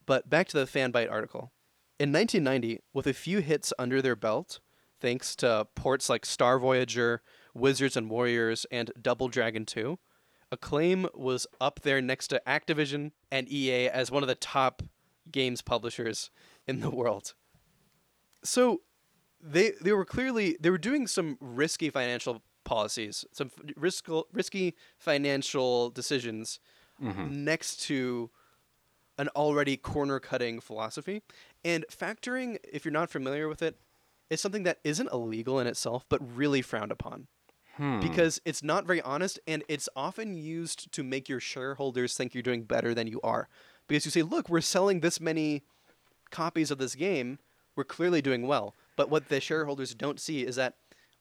[0.07, 1.53] But back to the Fanbyte article.
[1.99, 4.61] In 1990, with a few hits under their belt,
[5.01, 7.23] thanks to ports like Star Voyager,
[7.55, 9.99] Wizards and Warriors, and Double Dragon 2,
[10.51, 14.83] Acclaim was up there next to Activision and EA as one of the top
[15.31, 16.31] games publishers
[16.67, 17.35] in the world.
[18.43, 18.83] So
[19.41, 25.88] they they were clearly they were doing some risky financial policies, some risk, risky financial
[25.88, 26.61] decisions
[27.02, 27.44] mm-hmm.
[27.44, 28.31] next to
[29.16, 31.22] an already corner cutting philosophy.
[31.64, 33.78] And factoring, if you're not familiar with it,
[34.28, 37.26] is something that isn't illegal in itself, but really frowned upon.
[37.76, 38.00] Hmm.
[38.00, 42.42] Because it's not very honest and it's often used to make your shareholders think you're
[42.42, 43.48] doing better than you are.
[43.87, 45.62] Because you say, look, we're selling this many
[46.31, 47.38] copies of this game,
[47.74, 48.74] we're clearly doing well.
[48.96, 50.74] But what the shareholders don't see is that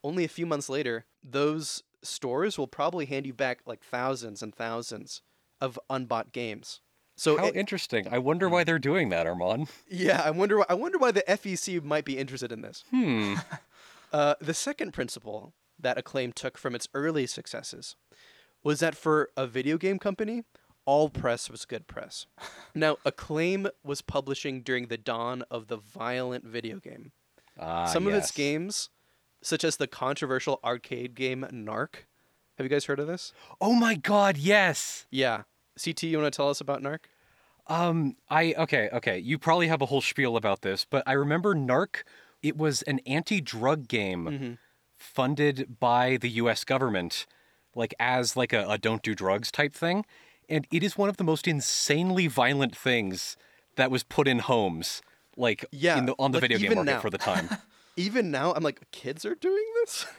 [0.08, 4.54] only a few months later, those stores will probably hand you back like thousands and
[4.54, 5.22] thousands
[5.60, 6.80] of unbought games.
[7.16, 8.06] So How it- interesting.
[8.10, 9.68] I wonder why they're doing that, Armaan.
[9.88, 10.58] yeah, I wonder.
[10.58, 12.84] Why, I wonder why the FEC might be interested in this.
[12.90, 13.34] Hmm.
[14.10, 17.94] Uh, the second principle that Acclaim took from its early successes
[18.64, 20.44] was that for a video game company,
[20.86, 22.24] all press was good press.
[22.74, 27.12] now, Acclaim was publishing during the dawn of the violent video game.
[27.60, 28.88] Ah, Some of its games,
[29.42, 32.04] such as the controversial arcade game Narc.
[32.56, 33.32] Have you guys heard of this?
[33.60, 35.06] Oh my god, yes.
[35.10, 35.42] Yeah.
[35.82, 37.00] CT, you want to tell us about Narc?
[37.68, 39.18] Um, I okay, okay.
[39.18, 42.02] You probably have a whole spiel about this, but I remember Narc.
[42.42, 44.52] It was an anti-drug game Mm-hmm.
[44.96, 46.64] funded by the U.S.
[46.64, 47.26] government,
[47.74, 50.04] like as like a, a "don't do drugs" type thing,
[50.48, 53.36] and it is one of the most insanely violent things
[53.76, 55.02] that was put in homes,
[55.36, 57.00] like Yeah, in the, on the like, video game market now.
[57.00, 57.48] for the time.
[57.98, 60.06] Even now, I'm like, kids are doing this?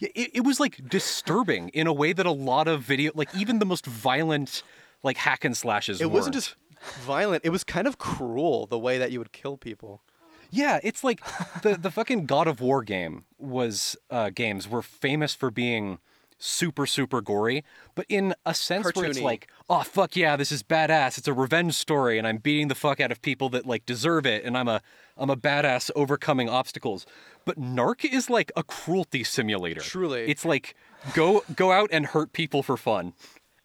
[0.00, 3.32] Yeah, it, it was like disturbing in a way that a lot of video, like
[3.32, 4.64] even the most violent,
[5.04, 6.00] like hack and slashes.
[6.00, 6.44] It wasn't weren't.
[6.46, 6.56] just
[7.02, 7.44] violent.
[7.44, 10.02] It was kind of cruel the way that you would kill people.
[10.50, 11.20] Yeah, it's like
[11.62, 16.00] the the fucking God of War game was uh, games were famous for being
[16.38, 20.62] super super gory, but in a sense where it's like, oh fuck yeah, this is
[20.62, 21.18] badass.
[21.18, 24.26] It's a revenge story, and I'm beating the fuck out of people that like deserve
[24.26, 24.80] it, and I'm a
[25.16, 27.06] I'm a badass overcoming obstacles.
[27.44, 29.80] But Narc is like a cruelty simulator.
[29.80, 30.22] Truly.
[30.30, 30.74] it's like
[31.14, 33.14] go go out and hurt people for fun.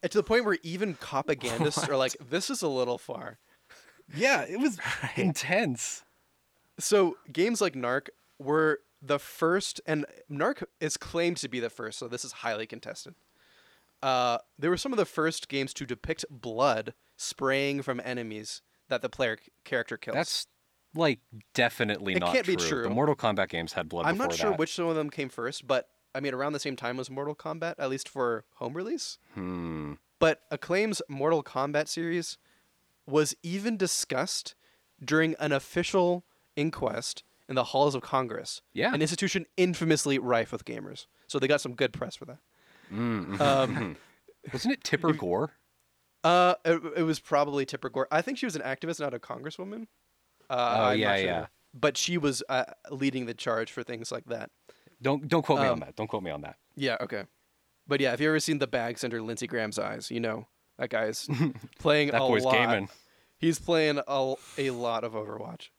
[0.01, 3.37] And to the point where even propagandists are like, this is a little far.
[4.15, 4.77] Yeah, it was
[5.15, 6.03] intense.
[6.79, 8.07] So games like Narc
[8.39, 12.65] were the first, and Narc is claimed to be the first, so this is highly
[12.65, 13.15] contested.
[14.01, 19.01] Uh, they were some of the first games to depict blood spraying from enemies that
[19.01, 20.15] the player character kills.
[20.15, 20.47] That's
[20.95, 21.19] like
[21.53, 22.89] definitely It not can't be The.
[22.89, 24.05] Mortal Kombat games had blood.
[24.05, 24.59] I'm not sure that.
[24.59, 27.35] which one of them came first, but I mean, around the same time was Mortal
[27.35, 29.17] Kombat, at least for home release.
[29.35, 29.93] Hmm.
[30.17, 32.37] But Acclaim's Mortal Kombat series
[33.05, 34.55] was even discussed
[35.03, 38.61] during an official inquest in the halls of Congress.
[38.73, 38.93] Yeah.
[38.93, 41.07] An institution infamously rife with gamers.
[41.27, 42.37] So they got some good press for that.
[42.93, 43.41] Mm-hmm.
[43.41, 43.97] Um,
[44.53, 45.51] Wasn't it Tipper Gore?
[46.23, 48.07] uh, it, it was probably Tipper Gore.
[48.11, 49.87] I think she was an activist, not a congresswoman.
[50.49, 51.25] Uh, Oh, I'm yeah, sure.
[51.25, 51.45] yeah.
[51.73, 54.49] But she was uh, leading the charge for things like that.
[55.01, 55.95] Don't don't quote me on Um, that.
[55.95, 56.55] Don't quote me on that.
[56.75, 57.23] Yeah, okay.
[57.87, 60.89] But yeah, if you ever seen the bags under Lindsey Graham's eyes, you know that
[60.89, 61.27] guy's
[61.79, 62.53] playing That a boy's lot.
[62.53, 62.89] gaming.
[63.37, 65.69] He's playing a, a lot of Overwatch.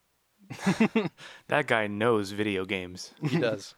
[1.47, 3.13] That guy knows video games.
[3.27, 3.75] He does.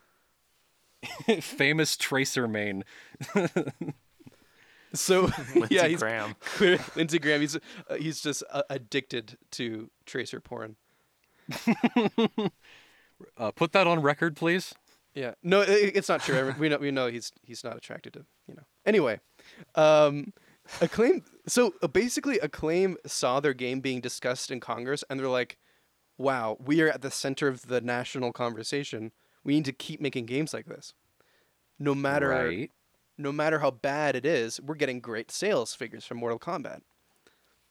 [1.41, 2.83] Famous tracer main.
[4.95, 5.21] So
[5.55, 6.35] Lindsey yeah, he's Graham.
[6.39, 7.41] clear- Lindsey Graham.
[7.41, 7.59] He's uh,
[7.97, 10.75] he's just uh, addicted to tracer porn.
[13.37, 14.75] Uh, put that on record, please.
[15.15, 16.53] Yeah, no, i it's not true.
[16.59, 18.63] We know we know he's he's not attracted to you know.
[18.85, 19.19] Anyway,
[19.75, 20.33] um,
[20.81, 21.23] acclaim.
[21.47, 25.57] So uh, basically, acclaim saw their game being discussed in Congress, and they're like,
[26.17, 29.11] "Wow, we are at the center of the national conversation.
[29.43, 30.93] We need to keep making games like this,
[31.79, 32.71] no matter Right.
[33.17, 34.59] no matter how bad it is.
[34.61, 36.81] We're getting great sales figures from Mortal Kombat.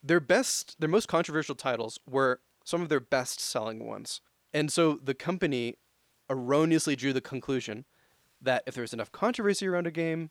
[0.02, 4.20] Their best, their most controversial titles were some of their best-selling ones,
[4.52, 5.76] and so the company
[6.30, 7.84] erroneously drew the conclusion
[8.40, 10.30] that if there was enough controversy around a game,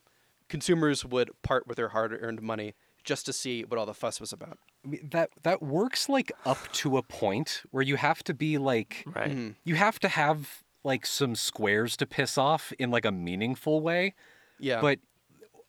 [0.50, 4.32] consumers would part with their hard-earned money just to see what all the fuss was
[4.34, 4.58] about.
[5.04, 9.30] That that works like up to a point where you have to be like Right.
[9.32, 9.50] Mm-hmm.
[9.64, 14.16] you have to have like some squares to piss off in like a meaningful way,
[14.60, 15.00] Yeah, but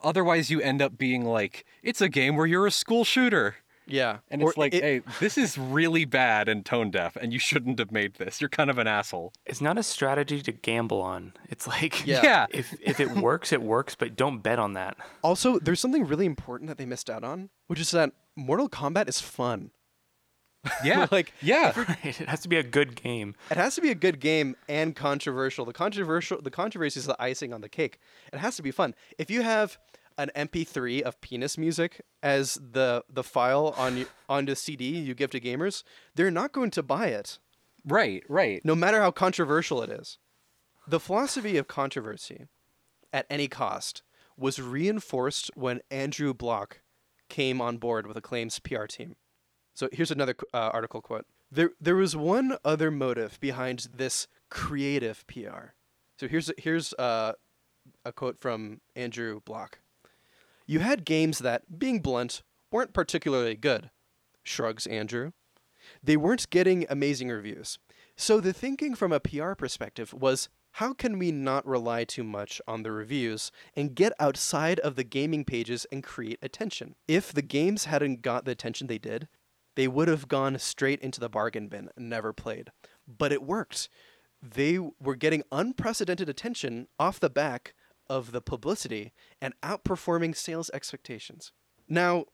[0.02, 3.56] otherwise you end up being like it's a game where you're a school shooter.
[3.86, 7.32] Yeah, And Or it's like, it- hey, this is really bad and tone deaf, and
[7.32, 8.40] you shouldn't have made this.
[8.40, 9.32] You're kind of an asshole.
[9.46, 11.32] It's not a strategy to gamble on.
[11.48, 12.20] It's like Yeah.
[12.22, 12.46] Yeah.
[12.50, 14.96] if if it works, it works, but don't bet on that.
[15.22, 19.08] Also, there's something really important that they missed out on, which is that Mortal Kombat
[19.08, 19.70] is fun.
[20.84, 21.06] Yeah.
[21.10, 21.72] Like, yeah.
[22.04, 22.20] Right?
[22.20, 23.34] It has to be a good game.
[23.50, 25.64] It has to be a good game and controversial.
[25.64, 27.98] The controversial, the controversy is the icing on the cake.
[28.32, 28.94] It has to be fun.
[29.18, 29.76] If you have
[30.18, 35.30] an MP3 of penis music as the the file on on the CD you give
[35.30, 35.82] to gamers,
[36.14, 37.38] they're not going to buy it,
[37.84, 38.64] Right, right.
[38.64, 40.18] no matter how controversial it is.
[40.86, 42.46] The philosophy of controversy,
[43.12, 44.02] at any cost,
[44.36, 46.80] was reinforced when Andrew Block
[47.28, 49.14] came on board with Acclaim's PR team.
[49.74, 51.26] So here's another uh, article quote.
[51.50, 55.74] There, there was one other motive behind this creative PR.
[56.18, 57.32] So here's here's uh,
[58.04, 59.78] a quote from Andrew Block.
[60.66, 63.90] You had games that, being blunt, weren't particularly good.
[64.42, 65.32] Shrugs Andrew.
[66.02, 67.78] They weren't getting amazing reviews.
[68.16, 72.60] So the thinking from a PR perspective was how can we not rely too much
[72.66, 76.94] on the reviews and get outside of the gaming pages and create attention?
[77.06, 79.28] If the games hadn't got the attention they did,
[79.74, 82.70] they would have gone straight into the bargain bin and never played.
[83.06, 83.88] But it worked.
[84.40, 87.74] They were getting unprecedented attention off the back
[88.12, 91.52] of the publicity and outperforming sales expectations.
[91.88, 92.26] Now,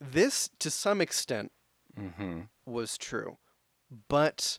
[0.00, 1.50] this to some extent
[1.98, 2.40] Mm-hmm.
[2.66, 3.38] was true.
[4.08, 4.58] But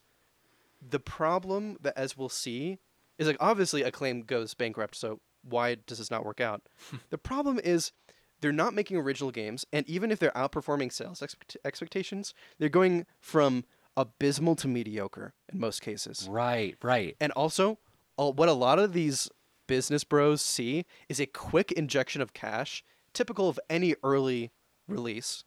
[0.82, 2.80] the problem that, as we'll see,
[3.18, 6.62] is like obviously Acclaim goes bankrupt, so why does this not work out?
[7.10, 7.92] the problem is
[8.40, 13.06] they're not making original games, and even if they're outperforming sales expect- expectations, they're going
[13.20, 13.66] from
[13.98, 16.28] abysmal to mediocre in most cases.
[16.32, 17.18] Right, right.
[17.20, 17.80] And also,
[18.18, 19.30] uh, what a lot of these
[19.68, 24.52] business bros see is a quick injection of cash, typical of any early
[24.88, 25.44] release,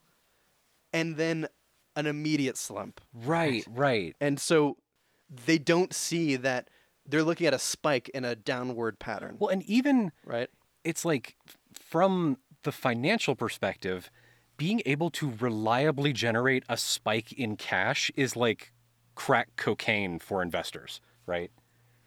[0.92, 1.48] and then
[1.96, 3.00] an immediate slump.
[3.12, 4.14] Right, right.
[4.20, 4.76] And so
[5.46, 6.70] they don't see that
[7.06, 10.48] they're looking at a spike in a downward pattern, Well, and even right?
[10.84, 11.36] it's like
[11.72, 14.10] from the financial perspective,
[14.56, 18.72] being able to reliably generate a spike in cash is like
[19.14, 21.50] crack cocaine for investors, right?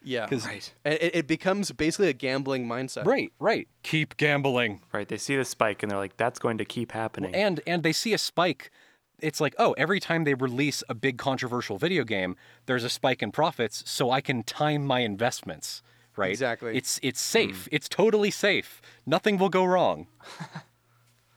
[0.03, 0.27] Yeah.
[0.27, 0.73] 'Cause- Right.
[0.85, 3.05] It, it becomes basically a gambling mindset.
[3.05, 3.67] Right, right.
[3.83, 4.81] Keep gambling.
[4.91, 5.07] Right.
[5.07, 7.35] They see the spike and they're like, that's going to keep happening.
[7.35, 8.71] And and they see a spike.
[9.19, 12.35] It's like, oh, every time they release a big controversial video game,
[12.65, 15.83] there's a spike in profits, so I can time my investments,
[16.15, 16.31] right?
[16.31, 16.75] Exactly.
[16.75, 17.65] It's it's safe.
[17.65, 17.75] Hmm.
[17.75, 18.81] It's totally safe.
[19.05, 20.07] Nothing will go wrong.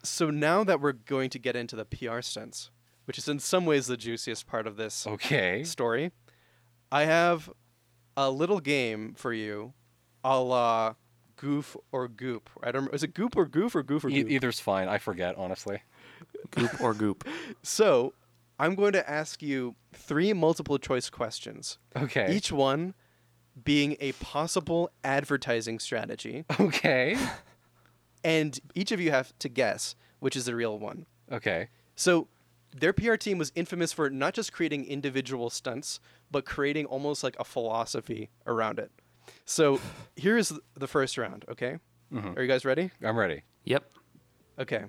[0.02, 2.70] So now that we're going to get into the PR stunts,
[3.06, 5.64] which is in some ways the juiciest part of this Okay.
[5.64, 6.12] story,
[6.92, 7.50] I have
[8.16, 9.72] a little game for you,
[10.22, 10.94] a la
[11.36, 12.48] Goof or Goop.
[12.62, 12.92] I don't.
[12.94, 14.30] Is it Goop or Goof or Goof or E- Goop?
[14.30, 14.88] either's fine.
[14.88, 15.82] I forget, honestly.
[16.50, 17.26] goop or goop.
[17.62, 18.14] So
[18.58, 21.78] I'm going to ask you three multiple choice questions.
[21.96, 22.32] Okay.
[22.34, 22.94] Each one
[23.64, 27.16] being a possible advertising strategy, Okay.
[28.24, 31.04] and each of you have to guess which is the real one.
[31.30, 31.68] Okay.
[31.96, 32.28] So
[32.74, 37.36] their PR team was infamous for not just creating individual stunts, but creating almost like
[37.38, 38.90] a philosophy around it.
[39.44, 39.80] So
[40.16, 41.78] here's the first round, okay?
[42.12, 42.36] Mm-hmm.
[42.36, 42.90] Are you guys ready?
[43.02, 43.42] I'm ready.
[43.64, 43.84] Yep.
[44.58, 44.84] Okay.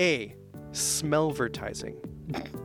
[0.00, 0.34] A.
[0.72, 1.96] Smellvertising,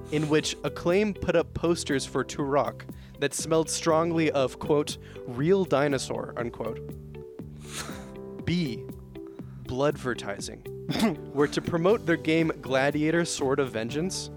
[0.11, 2.81] in which Acclaim put up posters for Turok
[3.19, 6.79] that smelled strongly of, quote, real dinosaur, unquote.
[8.45, 8.83] B.
[9.63, 10.67] Bloodvertising,
[11.33, 14.29] where to promote their game Gladiator Sword of Vengeance,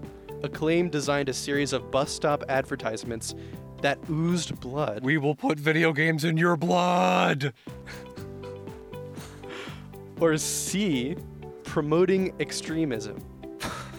[0.43, 3.35] Acclaim designed a series of bus stop advertisements
[3.81, 5.03] that oozed blood.
[5.03, 7.53] We will put video games in your blood.
[10.19, 11.15] Or C,
[11.63, 13.23] promoting extremism,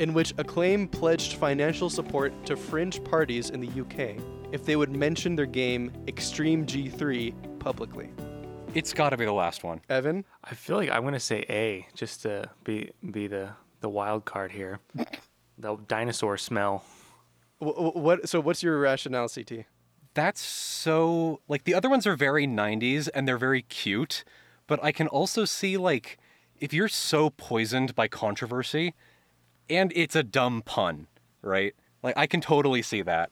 [0.00, 4.20] in which Acclaim pledged financial support to fringe parties in the UK
[4.52, 8.10] if they would mention their game Extreme G3 publicly.
[8.74, 9.80] It's got to be the last one.
[9.88, 10.24] Evan?
[10.44, 14.50] I feel like I'm gonna say A just to be be the the wild card
[14.52, 14.80] here.
[15.58, 16.84] The dinosaur smell.
[17.60, 18.28] Wh- wh- What?
[18.28, 19.64] So, what's your rationale, CT?
[20.14, 24.24] That's so like the other ones are very 90s and they're very cute,
[24.66, 26.18] but I can also see like
[26.58, 28.94] if you're so poisoned by controversy
[29.70, 31.06] and it's a dumb pun,
[31.42, 31.74] right?
[32.02, 33.30] Like I can totally see that.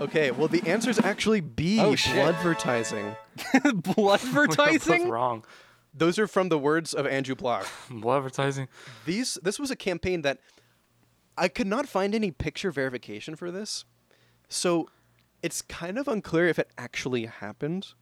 [0.00, 1.78] Okay, well, the answer is actually B.
[1.80, 2.14] Oh, shit.
[2.16, 3.16] Bloodvertising.
[3.62, 5.08] Both Bloodvertising?
[5.10, 5.44] wrong.
[5.92, 7.66] Those are from the words of Andrew Bloch.
[7.90, 8.68] Blood advertising.
[9.06, 9.38] These.
[9.42, 10.38] This was a campaign that
[11.36, 13.84] I could not find any picture verification for this,
[14.48, 14.88] so
[15.42, 17.94] it's kind of unclear if it actually happened.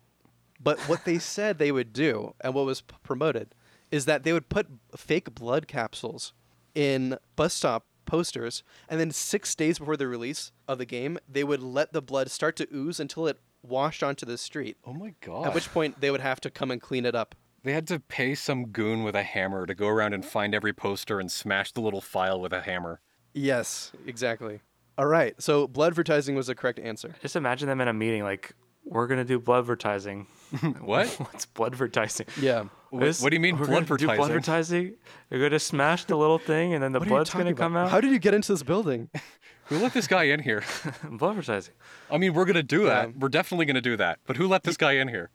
[0.60, 3.54] But what they said they would do, and what was p- promoted,
[3.90, 6.32] is that they would put fake blood capsules
[6.74, 11.44] in bus stop posters, and then six days before the release of the game, they
[11.44, 14.76] would let the blood start to ooze until it washed onto the street.
[14.84, 15.46] Oh my god.
[15.46, 17.34] At which point they would have to come and clean it up.
[17.62, 20.72] They had to pay some goon with a hammer to go around and find every
[20.72, 23.00] poster and smash the little file with a hammer.
[23.38, 24.60] Yes, exactly.
[24.96, 27.14] All right, so bloodvertising was the correct answer.
[27.22, 28.52] Just imagine them in a meeting like,
[28.84, 30.26] we're gonna do blood advertising.
[30.80, 31.06] What?
[31.18, 32.26] What's blood advertising?
[32.40, 32.64] Yeah.
[32.90, 34.16] What- what do you mean we're gonna do bloodvertising?
[34.16, 34.94] blood advertising?
[35.30, 37.56] You're gonna smash the little thing, and then the What are you blood's gonna talking
[37.56, 37.90] come out.
[37.90, 39.10] How did you get into this building?
[39.66, 40.64] Who let this guy in here?
[41.10, 41.74] blood advertising.
[42.10, 43.08] I mean, we're gonna do that.
[43.08, 43.14] Yeah.
[43.18, 44.18] We're definitely gonna do that.
[44.26, 45.30] But who let this guy in here?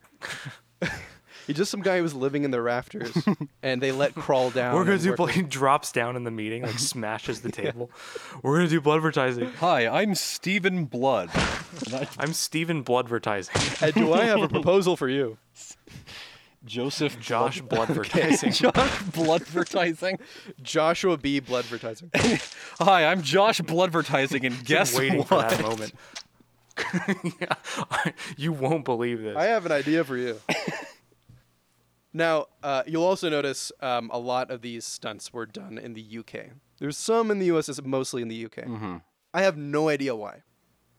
[1.48, 3.12] He's just some guy who was living in the rafters,
[3.64, 4.76] and they let crawl down.
[4.76, 5.28] We're gonna do blood.
[5.28, 7.92] with- He drops down in the meeting, like smashes the table.
[8.42, 9.52] We're gonna do blood advertising.
[9.60, 11.30] Hi, I'm Stephen Blood.
[12.18, 13.56] I'm Stephen Blood advertising.
[13.82, 15.38] And do I have a proposal for you?
[16.66, 18.52] Joseph Josh Blood- Blood advertising.
[18.54, 18.74] Josh
[19.12, 20.20] Bloodvertising.
[20.62, 21.42] Joshua B.
[21.42, 22.10] Bloodvertising.
[22.80, 25.28] Hi, I'm Josh Bloodvertising, and guess waiting what?
[25.28, 25.94] for that moment.
[27.40, 27.54] yeah,
[28.38, 29.36] you won't believe this.
[29.36, 30.40] I have an idea for you.
[32.14, 36.18] Now, uh, you'll also notice um, a lot of these stunts were done in the
[36.20, 36.52] UK.
[36.80, 38.68] There's some in the US, it's mostly in the UK.
[39.34, 40.44] I have no idea why.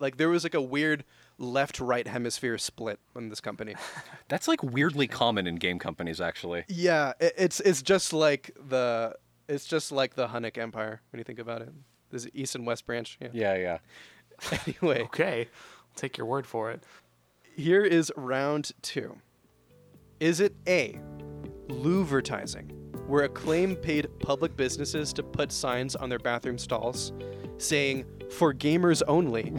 [0.00, 1.04] Like, there was like a weird
[1.38, 3.74] left right hemisphere split in this company.
[4.28, 6.64] That's like weirdly common in game companies, actually.
[6.68, 9.14] Yeah, it, it's it's just like the
[9.48, 11.70] it's just like the Hunnic Empire when you think about it.
[12.10, 13.18] There's an East and West branch.
[13.20, 13.28] Yeah.
[13.32, 13.78] Yeah, yeah.
[14.66, 16.82] Anyway, okay, I'll take your word for it.
[17.56, 19.18] here is round two.
[20.24, 20.98] Is it A,
[21.68, 22.70] Louvertising,
[23.06, 27.12] where Acclaim paid public businesses to put signs on their bathroom stalls
[27.58, 29.52] saying "For gamers only,"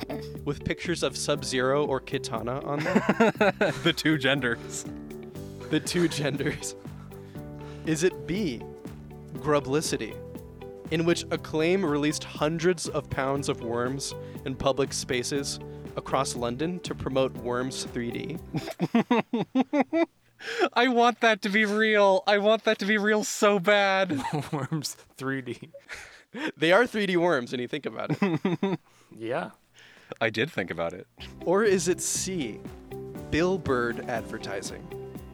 [0.43, 2.95] with pictures of Sub Zero or Kitana on them?
[3.83, 4.85] the two genders.
[5.69, 6.75] the two genders.
[7.85, 8.59] Is it B,
[9.35, 10.15] Grublicity,
[10.89, 15.59] in which Acclaim released hundreds of pounds of worms in public spaces
[15.95, 18.39] across London to promote Worms 3D?
[20.73, 22.23] I want that to be real.
[22.27, 24.21] I want that to be real so bad.
[24.51, 25.69] Worms 3D.
[26.57, 28.79] They are 3D worms when you think about it.
[29.17, 29.51] Yeah.
[30.19, 31.07] I did think about it.
[31.45, 32.59] or is it C,
[33.31, 34.85] Billboard advertising,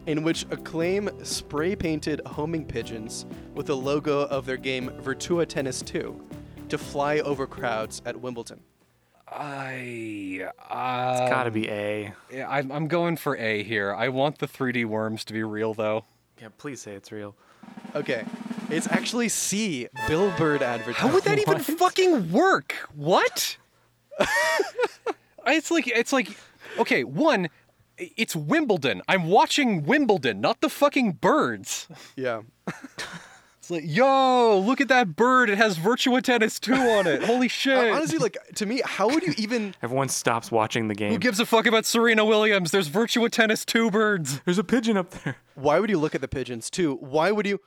[0.05, 5.81] in which Acclaim spray painted homing pigeons with the logo of their game Virtua Tennis
[5.81, 6.23] 2
[6.69, 8.61] to fly over crowds at Wimbledon?
[9.31, 10.49] I.
[10.69, 12.13] Uh, It's gotta be A.
[12.31, 13.93] yeah, I'm, I'm going for A here.
[13.93, 16.05] I want the 3D worms to be real, though.
[16.41, 17.35] Yeah, please say it's real.
[17.95, 18.25] Okay.
[18.69, 20.95] It's actually C, Billboard advertising.
[21.09, 22.73] How would that even fucking work?
[22.95, 23.57] What?
[25.47, 26.37] it's like it's like
[26.79, 27.49] okay, one
[27.97, 29.01] it's Wimbledon.
[29.07, 31.87] I'm watching Wimbledon, not the fucking birds.
[32.15, 32.41] Yeah.
[33.71, 35.49] It's like, yo, look at that bird.
[35.49, 37.23] It has Virtua Tennis 2 on it.
[37.23, 37.91] Holy shit.
[37.91, 39.75] Honestly, like to me, how would you even?
[39.81, 41.11] Everyone stops watching the game.
[41.11, 42.71] Who gives a fuck about Serena Williams?
[42.71, 44.41] There's Virtua Tennis 2 birds.
[44.45, 45.37] There's a pigeon up there.
[45.55, 46.95] Why would you look at the pigeons too?
[46.95, 47.59] Why would you?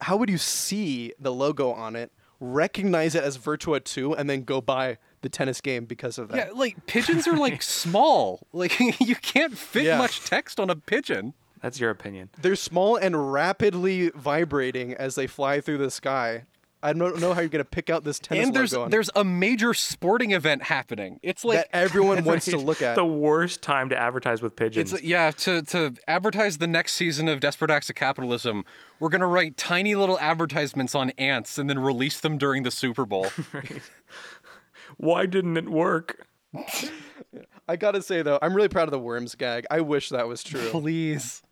[0.00, 2.10] How would you see the logo on it,
[2.40, 6.36] recognize it as Virtua 2, and then go buy the tennis game because of that?
[6.48, 8.46] Yeah, like pigeons are like small.
[8.52, 9.98] Like you can't fit Yeah.
[9.98, 11.34] much text on a pigeon.
[11.62, 12.30] That's your opinion.
[12.40, 16.44] They're small and rapidly vibrating as they fly through the sky.
[16.84, 19.08] I don't know how you're gonna pick out this tennis and there's logo on there's
[19.14, 21.20] a major sporting event happening.
[21.22, 22.96] It's like that everyone wants to look at.
[22.96, 24.92] the worst time to advertise with pigeons.
[24.92, 28.64] It's yeah, to to advertise the next season of Desperate Acts of Capitalism,
[28.98, 33.06] we're gonna write tiny little advertisements on ants and then release them during the Super
[33.06, 33.28] Bowl.
[34.96, 36.26] Why didn't it work?
[37.68, 39.66] I gotta say though, I'm really proud of the worms gag.
[39.70, 40.68] I wish that was true.
[40.70, 41.42] Please.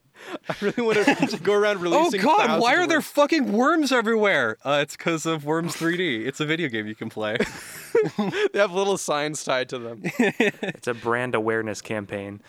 [0.49, 2.21] I really want to go around releasing.
[2.21, 2.25] Oh.
[2.25, 2.61] God!
[2.61, 3.07] Why are there worms.
[3.07, 4.57] fucking worms everywhere?
[4.65, 6.27] Uh, it's because of Worms 3D.
[6.27, 7.39] It's a video game you can play.
[8.53, 10.03] They have little signs tied to them.
[10.05, 12.41] It's a brand awareness campaign.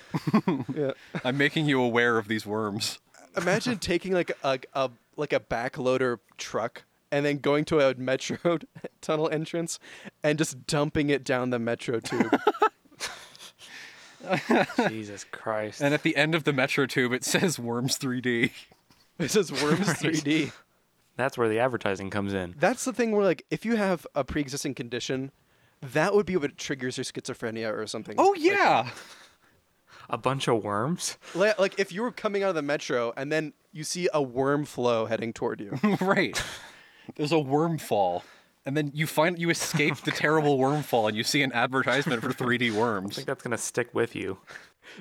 [0.75, 0.91] yeah.
[1.23, 2.99] I'm making you aware of these worms.
[3.35, 8.59] Imagine taking like a, a like a backloader truck and then going to a metro
[9.01, 9.79] tunnel entrance
[10.23, 12.39] and just dumping it down the metro tube.
[14.89, 15.81] Jesus Christ.
[15.81, 18.51] And at the end of the Metro Tube, it says Worms 3D.
[19.17, 20.51] this is Worms 3D.
[21.17, 22.55] That's where the advertising comes in.
[22.57, 25.31] That's the thing where like if you have a pre-existing condition,
[25.81, 28.15] that would be what triggers your schizophrenia or something.
[28.17, 28.89] Oh like yeah.
[30.09, 31.17] A bunch of worms?
[31.35, 34.21] Like, like if you were coming out of the metro and then you see a
[34.21, 35.79] worm flow heading toward you.
[36.01, 36.41] right.
[37.15, 38.23] There's a worm fall.
[38.65, 42.21] And then you find you escape the terrible worm fall and you see an advertisement
[42.21, 43.13] for 3D worms.
[43.13, 44.37] I think that's going to stick with you.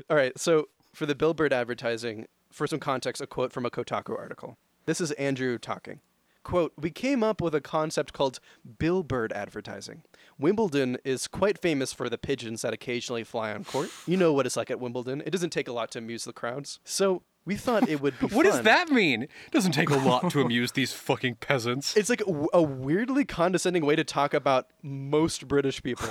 [0.08, 4.18] All right, so for the billboard advertising, for some context, a quote from a Kotaku
[4.18, 4.56] article.
[4.86, 6.00] This is Andrew talking.
[6.42, 8.40] Quote, we came up with a concept called
[8.78, 10.02] billboard advertising.
[10.38, 13.90] Wimbledon is quite famous for the pigeons that occasionally fly on court.
[14.06, 15.22] You know what it's like at Wimbledon.
[15.26, 16.80] It doesn't take a lot to amuse the crowds.
[16.82, 19.22] So we thought it would be What does that mean?
[19.24, 21.96] It doesn't take a lot to amuse these fucking peasants.
[21.96, 22.22] It's like
[22.52, 26.08] a weirdly condescending way to talk about most British people.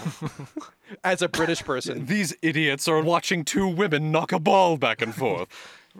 [1.03, 2.05] As a British person.
[2.07, 5.47] These idiots are watching two women knock a ball back and forth.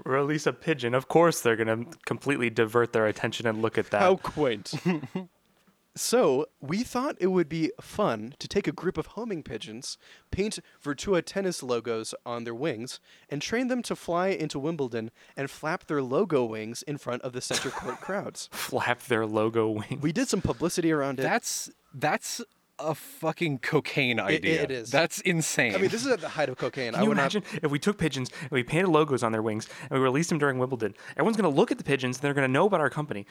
[0.04, 0.94] Release a pigeon.
[0.94, 4.02] Of course, they're going to completely divert their attention and look at that.
[4.02, 4.74] How quaint.
[5.96, 9.98] So, we thought it would be fun to take a group of homing pigeons,
[10.32, 15.50] paint Virtua tennis logos on their wings, and train them to fly into Wimbledon and
[15.50, 18.50] flap their logo wings in front of the center court crowds.
[18.52, 20.02] Flap their logo wings.
[20.02, 21.24] We did some publicity around it.
[21.24, 22.42] That's that's
[22.82, 24.62] a fucking cocaine idea.
[24.64, 24.90] it is.
[24.90, 25.76] That's insane.
[25.76, 26.94] I mean, this is at the height of cocaine.
[26.94, 29.34] Can I you would not- imagine if we took pigeons and we painted logos on
[29.34, 30.94] their wings and we released them during Wimbledon?
[31.18, 33.26] Everyone's going to look at the pigeons and they're going to know about our company.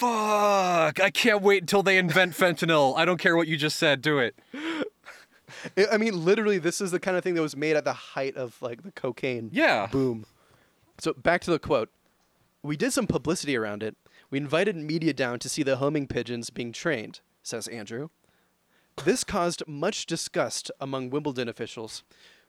[0.00, 0.98] Fuck!
[0.98, 2.96] I can't wait until they invent fentanyl.
[2.96, 4.00] I don't care what you just said.
[4.00, 4.34] Do it.
[5.90, 8.34] I- mean, literally, this is the kind of thing that was made at the height
[8.36, 9.88] of like the cocaine Yeah.
[9.92, 10.24] boom.
[10.98, 11.90] So back to the quote.
[12.62, 13.94] We did some publicity around it.
[14.30, 18.08] We invited media down to see the homing pigeons being trained, says Andrew.
[19.04, 22.04] This caused much disgust among Wimbledon officials,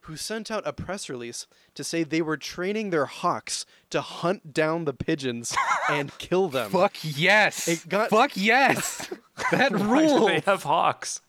[0.05, 4.53] who sent out a press release to say they were training their hawks to hunt
[4.53, 5.55] down the pigeons
[5.89, 6.71] and kill them.
[6.71, 7.67] Fuck yes.
[7.67, 9.09] It got- Fuck yes.
[9.51, 10.27] That rule.
[10.27, 11.21] they have hawks?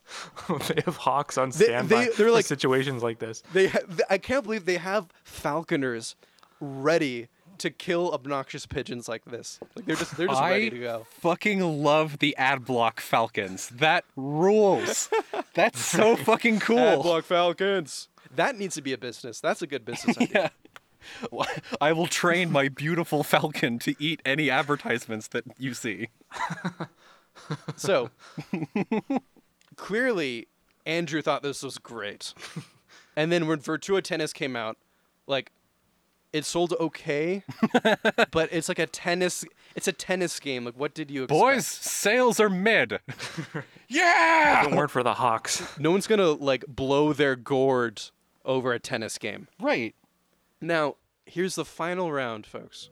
[0.69, 3.43] they have hawks on They- standby they- they're for like- situations like this.
[3.55, 3.79] They, ha-
[4.11, 6.15] I can't believe they have falconers
[6.61, 9.61] ready to kill obnoxious pigeons like this.
[9.77, 11.07] Like they're just they're just I ready to go.
[11.21, 13.69] fucking love the ad block falcons.
[13.69, 15.09] That rules.
[15.55, 16.77] That's so fucking cool.
[16.79, 18.09] Adblock Falcons.
[18.35, 19.41] That needs to be a business.
[19.41, 20.51] That's a good business idea.
[21.33, 21.45] Yeah.
[21.81, 26.09] I will train my beautiful falcon to eat any advertisements that you see.
[27.77, 28.11] So
[29.77, 30.49] clearly,
[30.87, 32.35] Andrew thought this was great,
[33.17, 34.77] and then when Virtua Tennis came out,
[35.27, 35.51] like
[36.33, 37.43] it sold okay,
[38.31, 39.45] but it's like a tennis.
[39.75, 40.65] It's a tennis game.
[40.67, 41.41] Like, what did you expect?
[41.41, 43.01] Boys, sales are mid.
[43.89, 44.67] yeah.
[44.67, 45.79] If it weren't for the hawks.
[45.79, 48.03] no one's gonna like blow their gourd
[48.45, 49.49] over a tennis game.
[49.61, 49.95] Right.
[50.61, 52.91] Now, here's the final round, folks.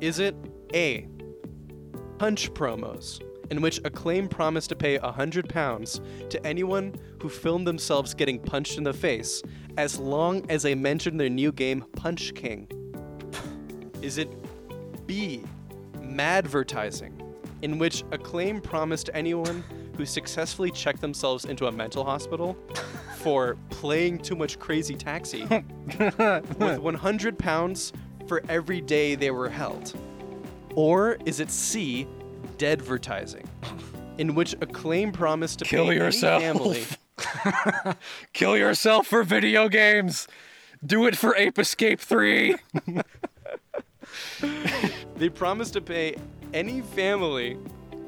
[0.00, 0.34] Is it
[0.74, 1.06] A.
[2.18, 3.20] Punch promos,
[3.50, 8.84] in which Acclaim promised to pay £100 to anyone who filmed themselves getting punched in
[8.84, 9.42] the face
[9.76, 12.68] as long as they mentioned their new game, Punch King?
[14.02, 14.28] Is it
[15.06, 15.42] B.
[15.94, 17.12] Madvertising,
[17.62, 19.62] in which Acclaim promised anyone
[19.96, 22.56] who successfully checked themselves into a mental hospital
[23.20, 25.44] for playing too much crazy taxi
[25.98, 27.92] with 100 pounds
[28.26, 29.94] for every day they were held?
[30.74, 32.06] Or is it C,
[32.58, 33.46] deadvertising,
[34.18, 36.42] in which Acclaim promised to Kill pay yourself.
[36.42, 36.86] any family
[38.32, 40.26] Kill yourself for video games.
[40.84, 42.56] Do it for Ape Escape 3.
[45.16, 46.16] They promised to pay
[46.54, 47.58] any family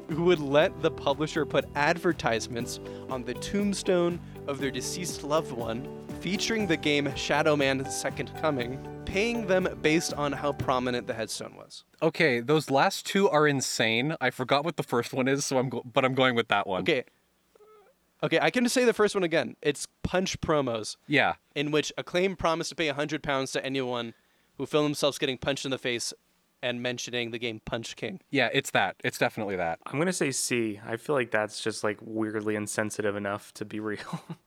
[0.09, 5.87] who would let the publisher put advertisements on the tombstone of their deceased loved one
[6.21, 11.55] featuring the game Shadow Man Second Coming paying them based on how prominent the headstone
[11.55, 11.83] was.
[12.01, 14.15] Okay, those last two are insane.
[14.19, 16.65] I forgot what the first one is, so I'm go- but I'm going with that
[16.65, 16.81] one.
[16.81, 17.03] Okay.
[18.23, 19.55] Okay, I can say the first one again.
[19.61, 21.33] It's punch promos, Yeah.
[21.55, 24.13] in which Acclaim promised to pay 100 pounds to anyone
[24.57, 26.13] who filmed themselves getting punched in the face
[26.63, 28.21] and mentioning the game Punch King.
[28.31, 28.95] Yeah, it's that.
[29.03, 29.79] It's definitely that.
[29.85, 30.79] I'm gonna say C.
[30.87, 34.23] I feel like that's just like weirdly insensitive enough to be real.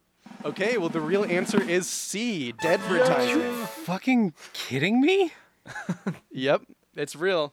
[0.45, 3.41] Okay, well, the real answer is C, Dead advertising.
[3.43, 5.33] Are You fucking kidding me?
[6.31, 6.63] yep,
[6.95, 7.53] it's real.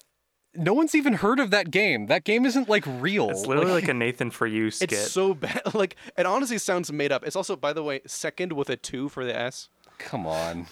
[0.56, 2.06] No one's even heard of that game.
[2.08, 3.30] That game isn't like real.
[3.30, 4.92] it's literally like a Nathan for you skit.
[4.92, 5.74] It's so bad.
[5.74, 7.26] Like, it honestly sounds made up.
[7.26, 9.70] It's also, by the way, second with a two for the S.
[9.98, 10.68] Come on.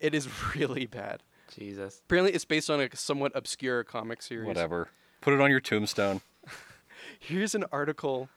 [0.00, 1.22] It is really bad.
[1.50, 2.00] Jesus.
[2.06, 4.46] Apparently, it's based on a somewhat obscure comic series.
[4.46, 4.88] Whatever.
[5.20, 6.20] Put it on your tombstone.
[7.18, 8.28] Here's an article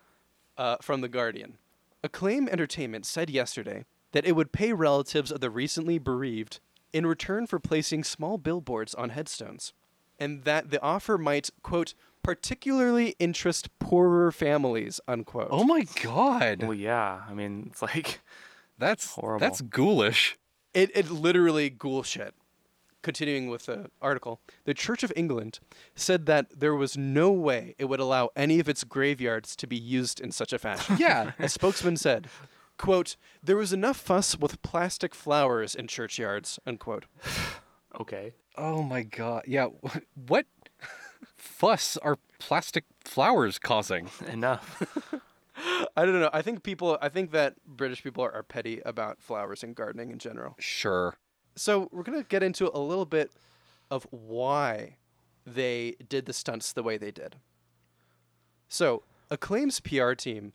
[0.57, 1.57] uh, from The Guardian.
[2.03, 6.59] Acclaim Entertainment said yesterday that it would pay relatives of the recently bereaved
[6.91, 9.73] in return for placing small billboards on headstones,
[10.19, 15.47] and that the offer might, quote, particularly interest poorer families, unquote.
[15.49, 16.63] Oh my god.
[16.63, 17.21] Well, yeah.
[17.27, 18.21] I mean, it's like
[18.77, 19.39] That's Horrible.
[19.39, 20.37] That's ghoulish.
[20.73, 22.33] It, it literally ghoul shit.
[23.03, 25.59] Continuing with the article, the Church of England
[25.93, 29.75] said that there was no way it would allow any of its graveyards to be
[29.75, 30.95] used in such a fashion.
[30.97, 31.33] Yeah.
[31.37, 32.27] A spokesman said,
[32.77, 37.05] quote, there was enough fuss with plastic flowers in churchyards, unquote.
[37.99, 38.33] okay.
[38.57, 39.43] Oh my god.
[39.47, 39.67] Yeah.
[40.15, 40.45] What
[41.35, 44.09] fuss are plastic flowers causing?
[44.31, 44.81] Enough.
[45.95, 46.29] I don't know.
[46.33, 50.09] I think people, I think that British people are, are petty about flowers and gardening
[50.09, 50.55] in general.
[50.59, 51.17] Sure.
[51.55, 53.31] So we're going to get into a little bit
[53.91, 54.97] of why
[55.45, 57.37] they did the stunts the way they did.
[58.67, 60.53] So, Acclaim's PR team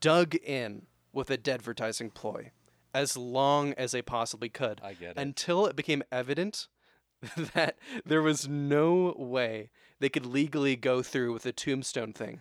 [0.00, 2.52] dug in with a deadvertising ploy
[2.94, 5.18] as long as they possibly could I get it.
[5.18, 6.68] until it became evident
[7.54, 12.40] that there was no way they could legally go through with the tombstone thing.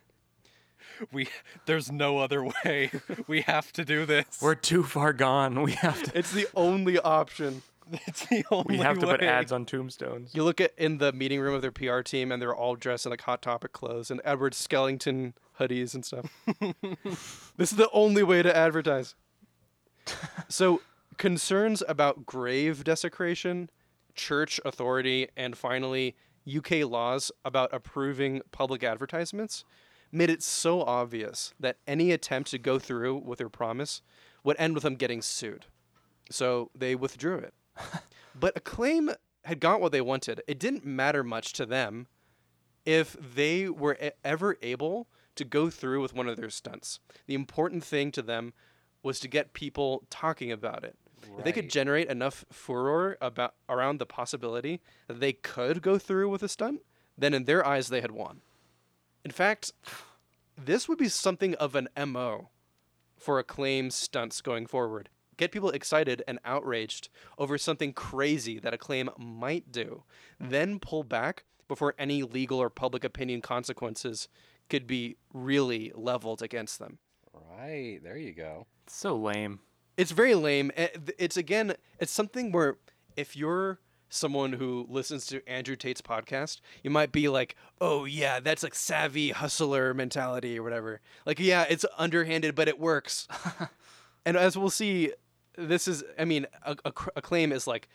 [1.12, 1.28] We
[1.66, 2.92] there's no other way.
[3.28, 4.40] We have to do this.
[4.42, 5.62] We're too far gone.
[5.62, 6.18] We have to.
[6.18, 7.62] It's the only option.
[8.08, 10.34] it's the only We have to put ads on tombstones.
[10.34, 13.06] You look at in the meeting room of their PR team, and they're all dressed
[13.06, 16.32] in like hot topic clothes and Edward Skellington hoodies and stuff.
[17.58, 19.16] this is the only way to advertise.
[20.50, 20.82] so,
[21.18, 23.70] concerns about grave desecration,
[24.16, 26.16] church authority, and finally
[26.48, 29.64] UK laws about approving public advertisements
[30.12, 34.02] made it so obvious that any attempt to go through with their promise
[34.44, 35.66] would end with them getting sued.
[36.32, 37.54] So they withdrew it.
[38.40, 39.12] but Acclaim
[39.46, 40.42] had got what they wanted.
[40.48, 42.08] It didn't matter much to them
[42.86, 47.00] if they were e- ever able to go through with one of their stunts.
[47.28, 48.54] The important thing to them
[49.04, 50.98] was to get people talking about it.
[51.38, 56.30] If they could generate enough furor about around the possibility that they could go through
[56.30, 56.82] with a stunt,
[57.18, 58.42] then in their eyes they had won.
[59.26, 59.74] In fact,
[60.58, 62.50] this would be something of an MO
[63.18, 65.10] for Acclaim stunts going forward.
[65.40, 70.04] Get people excited and outraged over something crazy that Acclaim might do,
[70.38, 74.28] then pull back before any legal or public opinion consequences
[74.70, 76.98] could be really leveled against them.
[77.32, 78.02] Right.
[78.04, 78.68] There you go.
[78.84, 79.62] It's so lame.
[79.96, 80.74] It's very lame.
[80.76, 82.76] Eh, It's again, it's something where
[83.16, 83.80] if you're
[84.10, 88.76] someone who listens to Andrew Tate's podcast, you might be like, "Oh yeah, that's like
[88.76, 93.26] savvy hustler mentality or whatever." Like, yeah, it's underhanded, but it works.
[94.26, 95.14] and as we'll see,
[95.68, 97.90] this is, I mean, a, a, a claim is like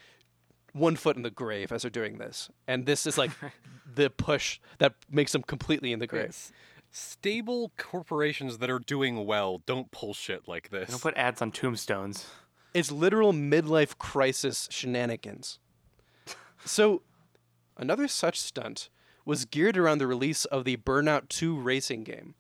[0.73, 3.31] one foot in the grave as they're doing this, and this is like
[3.95, 6.29] the push that makes them completely in the grave.
[6.29, 6.53] S-
[6.91, 10.91] Stable corporations that are doing well don't pull shit like this.
[10.91, 12.27] Don't put ads on tombstones.
[12.73, 15.59] It's literal midlife crisis shenanigans.
[16.67, 17.03] So,
[17.77, 18.89] another such stunt
[19.27, 22.37] was geared around the release of the Burnout 2 racing game,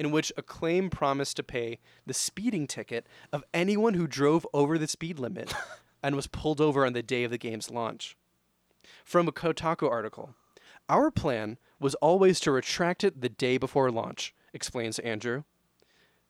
[0.00, 4.88] in which Acclaim promised to pay the speeding ticket of anyone who drove over the
[4.88, 5.52] speed limit
[6.02, 8.16] and was pulled over on the day of the game's launch.
[9.04, 10.34] From a Kotaku article,
[10.88, 15.42] our plan was always to retract it the day before launch, explains Andrew.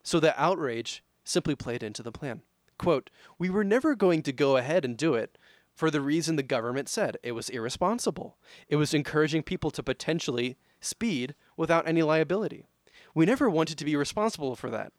[0.03, 2.43] So the outrage simply played into the plan.
[2.77, 3.09] Quote,
[3.39, 5.39] We were never going to go ahead and do it
[5.73, 8.37] for the reason the government said it was irresponsible.
[8.67, 12.67] It was encouraging people to potentially speed without any liability.
[13.15, 14.93] We never wanted to be responsible for that.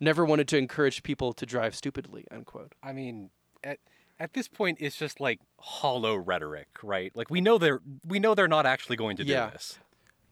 [0.00, 2.74] Never wanted to encourage people to drive stupidly, unquote.
[2.82, 3.30] I mean,
[3.62, 3.78] at
[4.18, 7.12] at this point, it's just like hollow rhetoric, right?
[7.14, 9.50] Like we know they're we know they're not actually going to do Yeah.
[9.50, 9.78] this.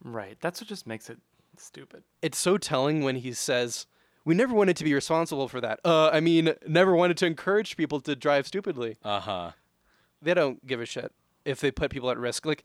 [0.03, 0.39] Right.
[0.41, 1.19] That's what just makes it
[1.57, 2.05] stupid.
[2.23, 3.87] It's so telling when he says,
[4.25, 5.81] We never wanted to be responsible for that.
[5.85, 8.97] Uh, I mean, never wanted to encourage people to drive stupidly.
[9.05, 9.51] Uh huh.
[10.23, 11.13] they don't give a shit
[11.45, 12.47] if they put people at risk.
[12.47, 12.63] Like,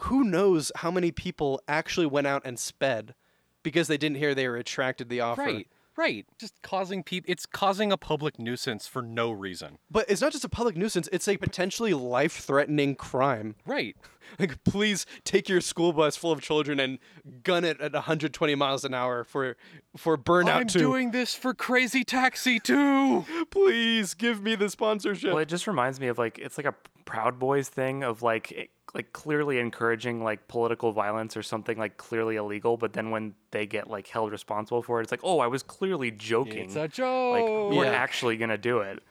[0.00, 3.14] who knows how many people actually went out and sped
[3.62, 5.42] because they didn't hear they retracted the offer.
[5.42, 5.66] Right.
[5.96, 6.24] Right.
[6.38, 7.30] Just causing people.
[7.30, 9.76] It's causing a public nuisance for no reason.
[9.90, 13.56] But it's not just a public nuisance, it's a potentially life threatening crime.
[13.66, 13.96] Right.
[14.38, 17.00] Like, please take your school bus full of children and
[17.42, 19.56] gun it at 120 miles an hour for
[19.96, 20.78] for burnout I'm too.
[20.78, 23.24] doing this for Crazy Taxi too.
[23.50, 25.30] Please give me the sponsorship.
[25.30, 26.74] Well, it just reminds me of like it's like a
[27.10, 31.96] Proud Boys thing of like it, like clearly encouraging like political violence or something like
[31.96, 35.40] clearly illegal, but then when they get like held responsible for it, it's like, oh,
[35.40, 36.66] I was clearly joking.
[36.66, 37.32] It's a joke.
[37.32, 37.90] like we're Yeah.
[37.92, 39.02] actually gonna do it.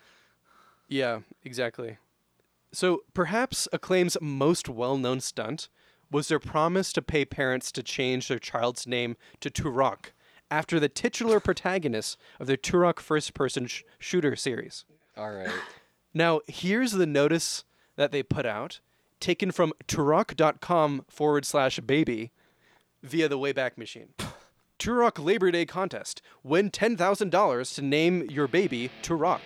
[0.87, 1.97] Yeah, exactly.
[2.71, 5.69] So perhaps Acclaim's most well known stunt
[6.11, 10.07] was their promise to pay parents to change their child's name to Turok
[10.49, 14.85] after the titular protagonist of the Turok first person sh- shooter series.
[15.17, 15.51] All right.
[16.13, 17.65] Now, here's the notice
[17.99, 18.79] that they put out,
[19.19, 22.31] taken from Turok.com forward slash baby
[23.03, 24.13] via the Wayback Machine.
[24.79, 26.21] Turok Labor Day contest.
[26.41, 29.41] Win $10,000 to name your baby Turok.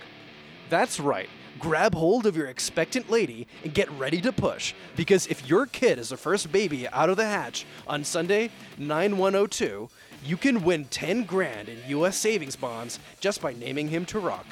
[0.70, 1.30] That's right.
[1.58, 4.76] Grab hold of your expectant lady and get ready to push.
[4.96, 9.90] Because if your kid is the first baby out of the hatch on Sunday, 9102,
[10.24, 14.46] you can win 10 grand in US savings bonds just by naming him Turok.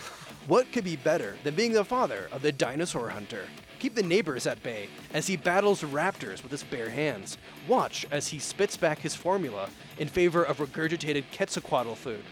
[0.48, 3.46] What could be better than being the father of the dinosaur hunter?
[3.82, 7.40] Keep the neighbors at bay as he battles raptors with his bare hands.
[7.68, 12.24] Watch as he spits back his formula in favor of regurgitated Quetzalcoatl food.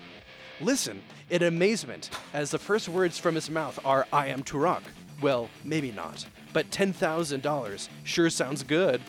[0.61, 4.83] Listen in amazement as the first words from his mouth are, I am Turok.
[5.23, 6.23] Well, maybe not,
[6.53, 9.01] but $10,000 sure sounds good.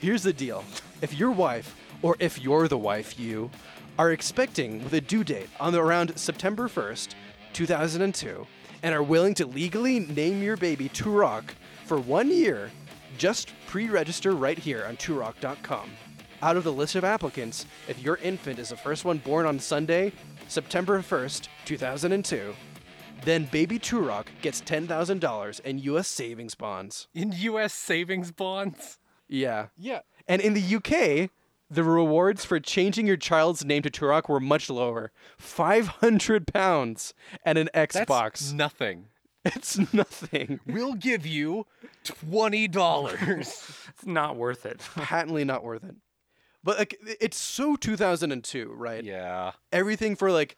[0.00, 0.62] Here's the deal
[1.02, 3.50] if your wife, or if you're the wife, you,
[3.98, 7.14] are expecting with a due date on around September 1st,
[7.52, 8.46] 2002,
[8.84, 11.46] and are willing to legally name your baby Turok
[11.84, 12.70] for one year,
[13.18, 15.90] just pre register right here on Turok.com.
[16.42, 19.58] Out of the list of applicants, if your infant is the first one born on
[19.58, 20.12] Sunday,
[20.48, 22.54] September 1st, 2002,
[23.24, 27.08] then baby Turok gets $10,000 in US savings bonds.
[27.14, 27.72] In U.S.
[27.72, 28.98] savings bonds.
[29.28, 29.66] Yeah.
[29.78, 30.00] Yeah.
[30.28, 31.30] And in the UK,
[31.70, 37.14] the rewards for changing your child's name to Turok were much lower 500 pounds
[37.44, 38.52] and an That's Xbox.
[38.52, 39.06] nothing.
[39.56, 40.60] it's nothing.
[40.66, 41.66] We'll give you
[42.04, 43.62] twenty dollars.
[43.96, 44.80] It's not worth it.
[44.96, 45.94] Patently not worth it.
[46.64, 49.04] But like it's so 2002, right?
[49.04, 49.52] yeah.
[49.70, 50.56] Everything for like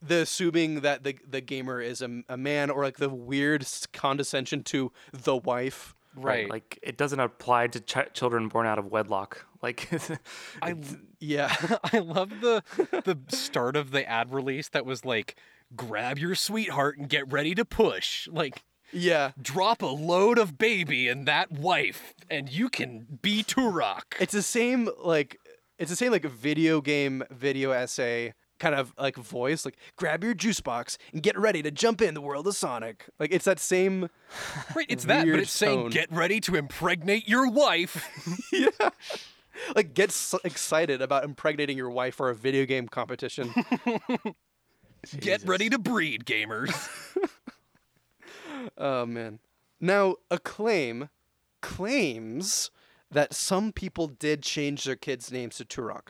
[0.00, 4.62] the assuming that the the gamer is a, a man or like the weird condescension
[4.64, 5.94] to the wife.
[6.14, 6.48] Right.
[6.48, 9.46] Like it doesn't apply to ch- children born out of wedlock.
[9.62, 9.88] Like
[10.62, 10.76] I
[11.18, 11.54] Yeah.
[11.92, 12.62] I love the
[13.04, 15.34] the start of the ad release that was like,
[15.76, 18.28] grab your sweetheart and get ready to push.
[18.28, 18.62] Like
[18.92, 19.32] yeah.
[19.40, 24.14] drop a load of baby in that wife, and you can be Turok.
[24.20, 25.38] It's the same like
[25.78, 30.34] it's the same like video game video essay kind of like voice like grab your
[30.34, 33.06] juice box and get ready to jump in the world of Sonic.
[33.18, 34.08] Like it's that same
[34.74, 35.90] Right, it's that, but it's saying tone.
[35.90, 38.08] get ready to impregnate your wife.
[38.52, 38.90] yeah.
[39.74, 43.54] like get s excited about impregnating your wife for a video game competition.
[45.18, 46.88] Get ready to breed, gamers.
[48.78, 49.40] oh man.
[49.80, 51.08] Now, Acclaim
[51.60, 52.70] claims
[53.10, 56.08] that some people did change their kids' names to Turok.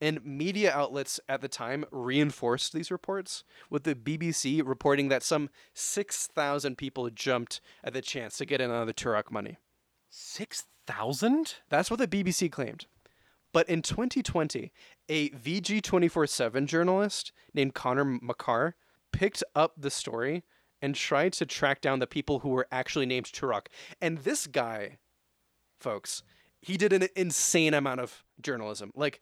[0.00, 5.48] And media outlets at the time reinforced these reports, with the BBC reporting that some
[5.72, 9.56] 6,000 people jumped at the chance to get in on the Turok money.
[10.10, 11.54] Six thousand?
[11.70, 12.86] That's what the BBC claimed.
[13.52, 14.72] But in 2020,
[15.08, 18.76] a VG 24 7 journalist named Connor Makar
[19.12, 20.44] picked up the story
[20.82, 23.66] and tried to track down the people who were actually named Turok.
[24.00, 24.98] And this guy,
[25.80, 26.22] folks,
[26.60, 28.90] he did an insane amount of journalism.
[28.94, 29.20] Like,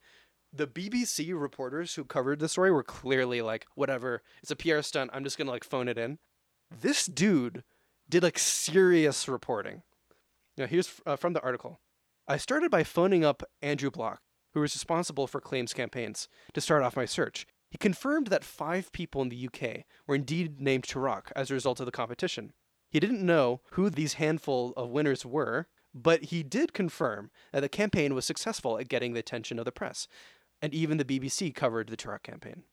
[0.53, 5.11] the BBC reporters who covered the story were clearly like, whatever, it's a PR stunt.
[5.15, 6.19] I'm just going to like phone it in.
[6.71, 7.65] This dude
[8.09, 9.83] did like serious reporting.
[10.59, 11.81] Now, here's uh, from the article.
[12.29, 14.21] I started by phoning up Andrew Bloch,
[14.55, 17.47] who was responsible for claims campaigns, to start off my search.
[17.71, 21.81] He confirmed that five people in the UK were indeed named Turok as a result
[21.81, 22.53] of the competition.
[22.91, 27.69] He didn't know who these handful of winners were, but he did confirm that the
[27.69, 30.07] campaign was successful at getting the attention of the press,
[30.61, 32.65] and even the BBC covered the Turok campaign.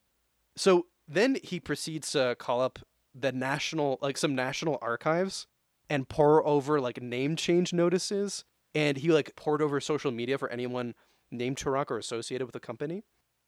[0.58, 2.80] So then he proceeds to call up
[3.16, 5.48] the national, like some national archives,
[5.90, 8.44] and pour over like name change notices.
[8.76, 10.94] And he like poured over social media for anyone
[11.32, 13.04] named Turok or associated with the company.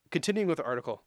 [0.09, 1.03] Continuing with the article.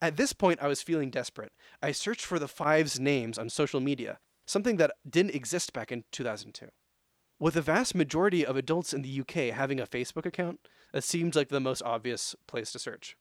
[0.00, 1.52] At this point, I was feeling desperate.
[1.82, 4.18] I searched for the five's names on social media.
[4.46, 6.68] something that didn't exist back in 2002.
[7.38, 10.60] With the vast majority of adults in the UK having a Facebook account,
[10.94, 13.14] it seemed like the most obvious place to search.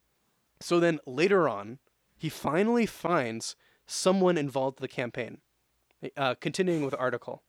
[0.62, 1.80] So then later on,
[2.18, 5.40] he finally finds someone involved in the campaign.
[6.16, 7.44] Uh, continuing with the article.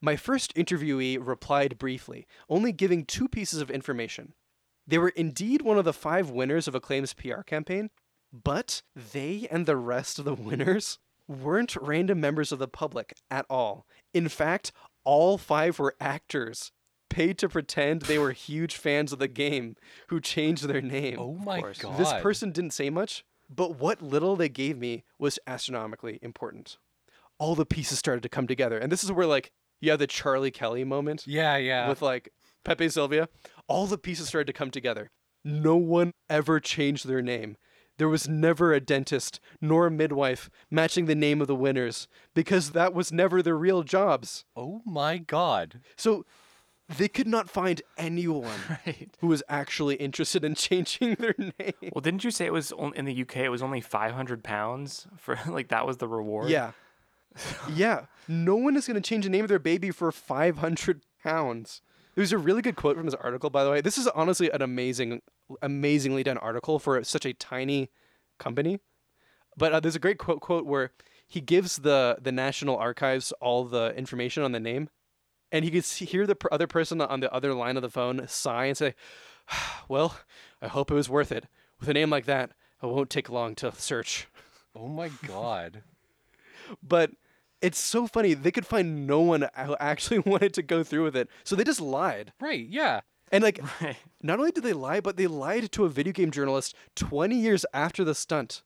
[0.00, 4.34] My first interviewee replied briefly, only giving two pieces of information.
[4.86, 7.90] They were indeed one of the five winners of Acclaim's PR campaign,
[8.32, 13.46] but they and the rest of the winners weren't random members of the public at
[13.48, 13.86] all.
[14.12, 14.72] In fact,
[15.04, 16.72] all five were actors
[17.08, 19.76] paid to pretend they were huge fans of the game
[20.08, 21.16] who changed their name.
[21.18, 21.98] Oh my god.
[21.98, 23.24] This person didn't say much,
[23.54, 26.78] but what little they gave me was astronomically important.
[27.38, 28.78] All the pieces started to come together.
[28.78, 31.88] And this is where like you have the Charlie Kelly moment Yeah, yeah.
[31.88, 32.32] with like
[32.64, 33.28] Pepe Sylvia.
[33.68, 35.10] All the pieces started to come together.
[35.44, 37.56] No one ever changed their name.
[37.98, 42.70] There was never a dentist nor a midwife matching the name of the winners because
[42.70, 44.44] that was never their real jobs.
[44.56, 45.80] oh my god.
[45.96, 46.24] So
[46.98, 49.14] they could not find anyone Right.
[49.20, 51.90] who was actually interested in changing their name.
[51.94, 53.36] Well, didn't you say it was on, in the UK?
[53.38, 56.48] It was only 500 pounds for like that was the reward.
[56.50, 56.72] Yeah.
[57.74, 58.06] yeah.
[58.28, 61.82] No one is going to change the name of their baby for 500 pounds.
[62.14, 63.80] There's a really good quote from this article, by the way.
[63.80, 65.22] This is honestly an amazing,
[65.62, 67.90] amazingly done article for such a tiny
[68.38, 68.80] company.
[69.56, 70.92] But uh, there's a great quote quote where
[71.26, 74.90] he gives the the National Archives all the information on the name,
[75.50, 78.26] and he could see, hear the other person on the other line of the phone
[78.28, 78.94] sigh and say,
[79.88, 80.16] "Well,
[80.60, 81.46] I hope it was worth it.
[81.80, 82.50] With a name like that,
[82.82, 84.26] it won't take long to search."
[84.74, 85.82] Oh my god.
[86.82, 87.10] but
[87.62, 91.16] it's so funny they could find no one who actually wanted to go through with
[91.16, 93.00] it so they just lied right, yeah.
[93.30, 93.96] and like Right.
[94.22, 97.64] not only did they lie but they lied to a video game journalist 20 years
[97.72, 98.62] after the stunt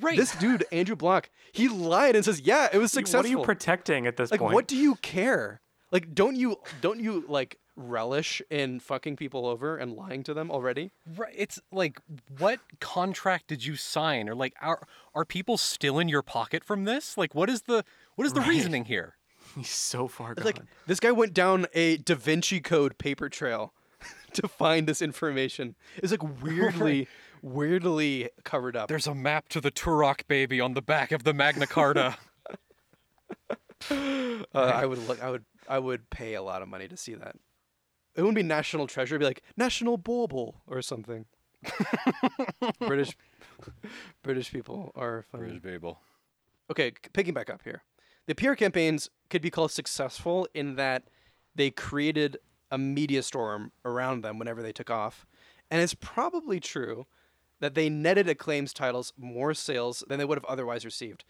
[0.00, 0.16] Right.
[0.16, 3.44] this dude andrew block he lied and says yeah it was successful What are you
[3.44, 4.54] protecting at this like point?
[4.54, 5.60] what do you care
[5.90, 10.50] like don't you don't you like relish in fucking people over and lying to them
[10.50, 11.34] already Right.
[11.36, 12.00] It's like,
[12.38, 16.84] what contract did you sign, or like, are are people still in your pocket from
[16.84, 17.16] this?
[17.16, 17.82] Like, what is the
[18.22, 18.48] what is the Right.
[18.50, 19.16] reasoning here?
[19.56, 20.46] He's so far It's gone.
[20.46, 23.74] like this guy went down a Da Vinci Code paper trail
[24.34, 25.74] to find this information.
[25.96, 27.08] It's like weirdly,
[27.42, 28.88] weirdly covered up.
[28.88, 32.16] There's a map to the Turok baby on the back of the Magna Carta.
[33.90, 35.20] Uh, I would look.
[35.22, 35.44] I would.
[35.68, 37.36] I would pay a lot of money to see that.
[38.14, 39.14] It wouldn't be national treasure.
[39.16, 41.26] It'd be like national bauble or something.
[42.80, 43.16] British,
[44.22, 45.58] British people are funny.
[45.58, 46.00] Babel.
[46.70, 47.82] okay, picking back up here.
[48.26, 51.04] The PR campaigns could be called successful in that
[51.54, 52.38] they created
[52.70, 55.26] a media storm around them whenever they took off.
[55.70, 57.06] And it's probably true
[57.60, 61.24] that they netted Acclaim's titles more sales than they would have otherwise received.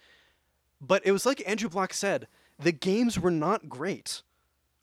[0.80, 2.26] But it was like Andrew Bloch said,
[2.58, 4.22] the games were not great.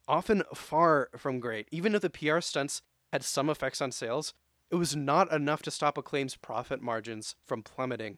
[0.08, 1.68] Often far from great.
[1.72, 2.82] Even if the PR stunts
[3.12, 4.34] had some effects on sales,
[4.72, 8.18] it was not enough to stop Acclaim's profit margins from plummeting.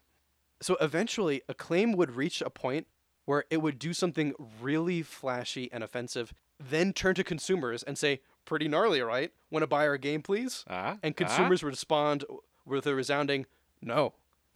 [0.61, 2.87] So eventually, Acclaim would reach a point
[3.26, 8.22] where it would do something really flashy and offensive, then turn to consumers and say,
[8.43, 9.32] Pretty gnarly, right?
[9.51, 10.65] Want to buy our game, please?
[10.67, 12.26] Ah, and consumers would respond
[12.65, 13.45] with a resounding,
[13.82, 14.13] No.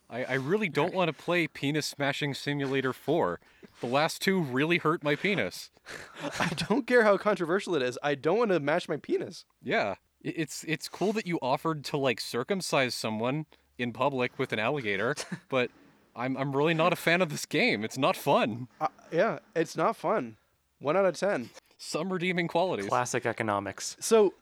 [0.10, 3.40] I, I really don't want to play Penis Smashing Simulator 4.
[3.82, 5.72] The last two really hurt my penis.
[6.40, 7.98] I don't care how controversial it is.
[8.04, 9.46] I don't want to mash my penis.
[9.64, 9.96] Yeah.
[10.22, 13.46] It's it's cool that you offered to like circumcise someone
[13.78, 15.16] in public with an alligator,
[15.50, 15.70] but
[16.16, 17.84] I'm I'm really not a fan of this game.
[17.84, 18.68] It's not fun.
[18.80, 20.38] Uh, yeah, it's not fun.
[20.80, 21.50] One out of 10.
[21.78, 22.88] Some redeeming qualities.
[22.88, 23.98] Classic economics.
[24.00, 24.34] So,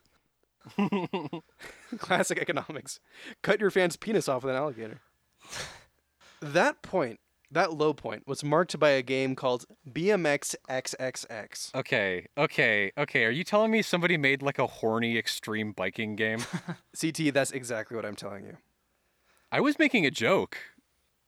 [1.97, 2.99] classic economics.
[3.41, 5.01] Cut your fan's penis off with an alligator.
[6.41, 7.19] that point,
[7.51, 11.75] that low point, was marked by a game called BMX XXX.
[11.75, 13.25] Okay, okay, okay.
[13.25, 16.39] Are you telling me somebody made like a horny extreme biking game?
[16.99, 18.57] CT, that's exactly what I'm telling you.
[19.51, 20.57] I was making a joke.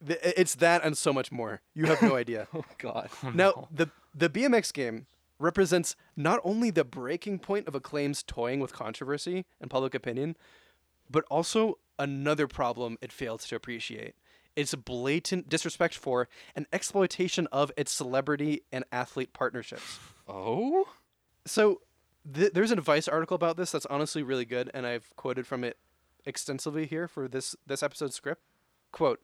[0.06, 1.62] Th- It's that and so much more.
[1.74, 2.48] You have no idea.
[2.54, 3.10] Oh god.
[3.24, 5.06] Oh, now, the the BMX game
[5.40, 10.38] represents not only the breaking point of Acclaim's toying with controversy and public opinion,
[11.10, 14.16] but also another problem it fails to appreciate.
[14.56, 20.00] Its a blatant disrespect for and exploitation of its celebrity and athlete partnerships.
[20.30, 20.88] Oh?
[21.46, 21.82] So,
[22.34, 25.66] th- there's an advice article about this that's honestly really good, and I've quoted from
[25.66, 25.78] it
[26.26, 28.42] extensively here for this this episode's script.
[28.94, 29.20] Quote: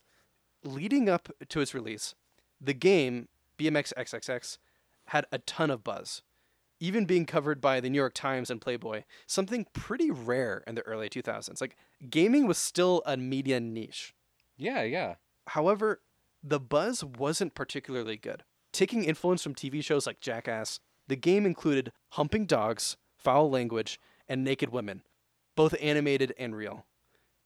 [0.64, 2.14] Leading up to its release,
[2.60, 4.58] the game BMX XXX
[5.08, 6.22] had a ton of buzz,
[6.80, 9.04] even being covered by the New York Times and Playboy.
[9.26, 11.60] Something pretty rare in the early 2000s.
[11.62, 11.76] Like
[12.10, 14.14] gaming was still a media niche.
[14.58, 15.16] Yeah, yeah.
[15.48, 16.02] However,
[16.44, 18.44] the buzz wasn't particularly good.
[18.72, 24.00] Taking influence from TV shows like Jackass, the game included humping dogs, foul language,
[24.30, 25.04] and naked women,
[25.56, 26.86] both animated and real.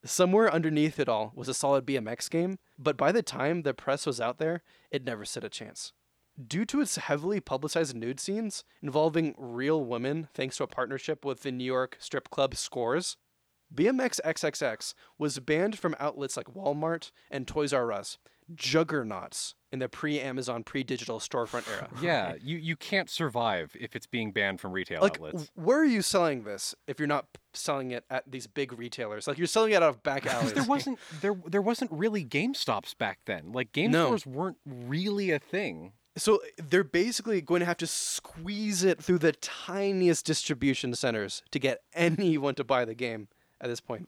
[0.05, 4.05] Somewhere underneath it all was a solid BMX game, but by the time the press
[4.05, 5.93] was out there, it never stood a chance.
[6.47, 11.41] Due to its heavily publicized nude scenes involving real women, thanks to a partnership with
[11.41, 13.17] the New York strip club Scores,
[13.73, 18.17] BMX XXX was banned from outlets like Walmart and Toys R Us,
[18.53, 21.89] juggernauts in the pre-Amazon, pre-digital storefront era.
[22.01, 25.49] Yeah, you, you can't survive if it's being banned from retail Like, outlets.
[25.55, 29.27] where are you selling this if you're not selling it at these big retailers?
[29.27, 30.53] Like, you're selling it out of back alleys.
[30.53, 33.51] There wasn't there there wasn't really GameStops back then.
[33.51, 34.05] Like game No.
[34.05, 35.93] stores weren't really a thing.
[36.17, 41.59] So they're basically going to have to squeeze it through the tiniest distribution centers to
[41.59, 43.27] get anyone to buy the game
[43.65, 44.07] at this point.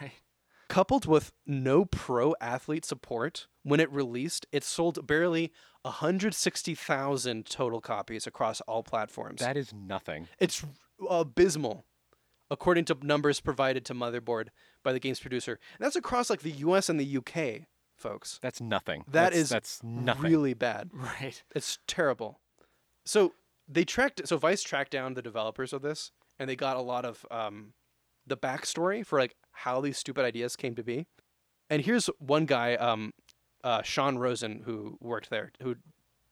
[0.00, 0.12] Right.
[0.68, 5.52] Coupled with no pro athlete support, when it released, it sold barely
[5.82, 9.40] 160,000 total copies across all platforms.
[9.40, 10.26] That is nothing.
[10.40, 10.64] It's
[11.08, 11.84] abysmal,
[12.50, 14.48] according to numbers provided to Motherboard
[14.82, 15.60] by the game's producer.
[15.78, 18.40] And that's across like the US and the UK, folks.
[18.42, 19.04] That's nothing.
[19.06, 20.24] That that's, is that's nothing.
[20.24, 20.90] really bad.
[20.92, 21.44] Right.
[21.54, 22.40] It's terrible.
[23.04, 23.34] So
[23.68, 24.26] they tracked.
[24.26, 27.72] So Vice tracked down the developers of this, and they got a lot of um,
[28.26, 31.06] the backstory for like how these stupid ideas came to be.
[31.70, 33.12] And here's one guy, um,
[33.64, 35.76] uh, Sean Rosen, who worked there, who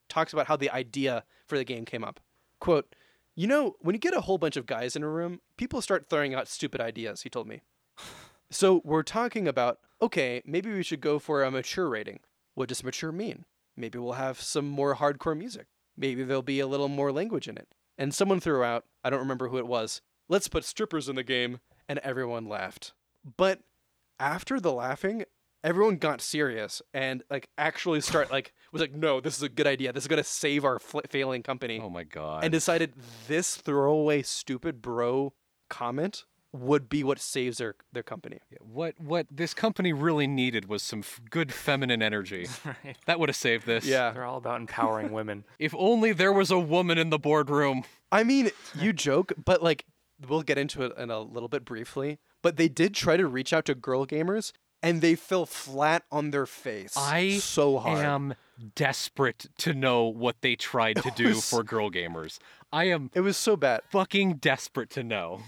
[0.09, 2.21] talks about how the idea for the game came up.
[2.61, 2.95] Quote,
[3.35, 6.09] "You know, when you get a whole bunch of guys in a room, people start
[6.09, 7.63] throwing out stupid ideas." He told me.
[8.51, 12.21] So we're talking about okay, maybe we should go for a mature rating.
[12.55, 13.47] What does mature mean?
[13.77, 15.67] Maybe we'll have some more hardcore music.
[15.97, 17.69] Maybe there'll be a little more language in it.
[17.97, 21.23] And someone threw out, I don't remember who it was, let's put strippers in the
[21.23, 22.93] game, and everyone laughed.
[23.37, 23.61] But
[24.19, 25.25] after the laughing,
[25.63, 29.67] everyone got serious and like actually start like was like, no, this is a good
[29.67, 29.93] idea.
[29.93, 32.45] This is gonna save our fl- failing company Oh my god.
[32.45, 32.93] and decided
[33.29, 35.33] this throwaway stupid bro
[35.71, 38.39] comment would be what saves their their company.
[38.61, 42.47] what what this company really needed was some f- good feminine energy.
[42.65, 42.97] Right.
[43.07, 43.85] That would have saved this.
[43.85, 44.13] Yeah.
[44.13, 45.45] They're all about empowering women.
[45.59, 47.83] If only there was a woman in the boardroom.
[48.13, 49.85] I mean, you joke, but like
[50.29, 53.53] we'll get into it in a little bit briefly, but they did try to reach
[53.53, 54.53] out to girl gamers
[54.83, 56.95] and they fell flat on their face.
[56.97, 58.05] I so hard.
[58.05, 58.35] am
[58.75, 62.39] desperate to know what they tried to do was- for girl gamers.
[62.73, 63.83] I am It was so bad.
[63.91, 65.41] fucking desperate to know.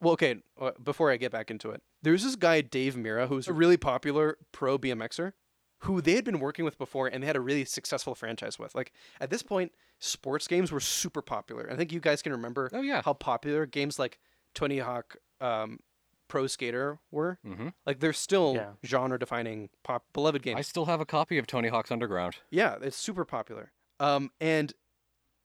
[0.00, 3.48] Well, okay, uh, before I get back into it, there's this guy Dave Mirra who's
[3.48, 5.32] a really popular pro BMXer
[5.80, 8.74] who they had been working with before and they had a really successful franchise with.
[8.74, 11.68] Like at this point, sports games were super popular.
[11.70, 13.02] I think you guys can remember Oh, yeah.
[13.04, 14.18] how popular games like
[14.54, 15.80] Tony Hawk um,
[16.28, 17.38] Pro Skater were.
[17.46, 17.72] Mhm.
[17.84, 18.72] Like they're still Yeah.
[18.84, 20.58] genre defining pop beloved games.
[20.58, 22.36] I still have a copy of Tony Hawk's Underground.
[22.50, 23.72] Yeah, it's super popular.
[24.00, 24.72] Um, and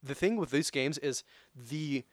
[0.02, 1.24] the thing with these games is
[1.56, 2.04] the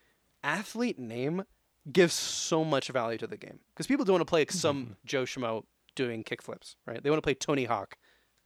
[0.42, 1.44] athlete name
[1.90, 4.96] gives so much value to the game because people don't want to play like, some
[5.06, 5.64] Joe Schmo
[5.94, 7.02] doing kickflips, right?
[7.02, 7.96] They want to play Tony Hawk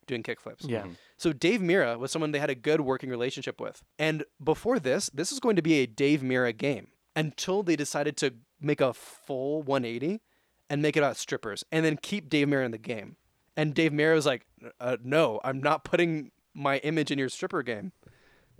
[0.07, 0.67] doing kickflips.
[0.67, 0.85] Yeah.
[1.17, 3.81] So Dave Mirra was someone they had a good working relationship with.
[3.97, 8.17] And before this, this is going to be a Dave Mirra game until they decided
[8.17, 10.21] to make a full 180
[10.69, 13.17] and make it about strippers and then keep Dave Mirra in the game.
[13.55, 14.45] And Dave Mirra was like,
[14.79, 17.91] uh, no, I'm not putting my image in your stripper game.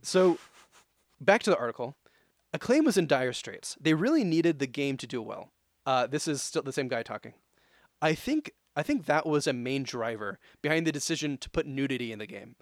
[0.02, 0.38] So
[1.20, 1.96] back to the article.
[2.54, 3.76] Acclaim was in dire straits.
[3.82, 5.52] They really needed the game to do well.
[5.86, 7.34] Uh, this is still the same guy talking.
[8.02, 12.12] I think I think that was a main driver behind the decision to put nudity
[12.12, 12.56] in the game.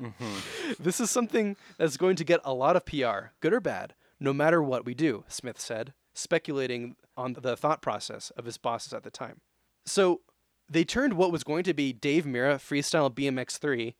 [0.00, 0.72] Mm-hmm.
[0.82, 4.32] this is something that's going to get a lot of PR, good or bad, no
[4.32, 9.02] matter what we do, Smith said, speculating on the thought process of his bosses at
[9.02, 9.40] the time.
[9.86, 10.22] So
[10.68, 13.94] they turned what was going to be Dave Mirra Freestyle BMX 3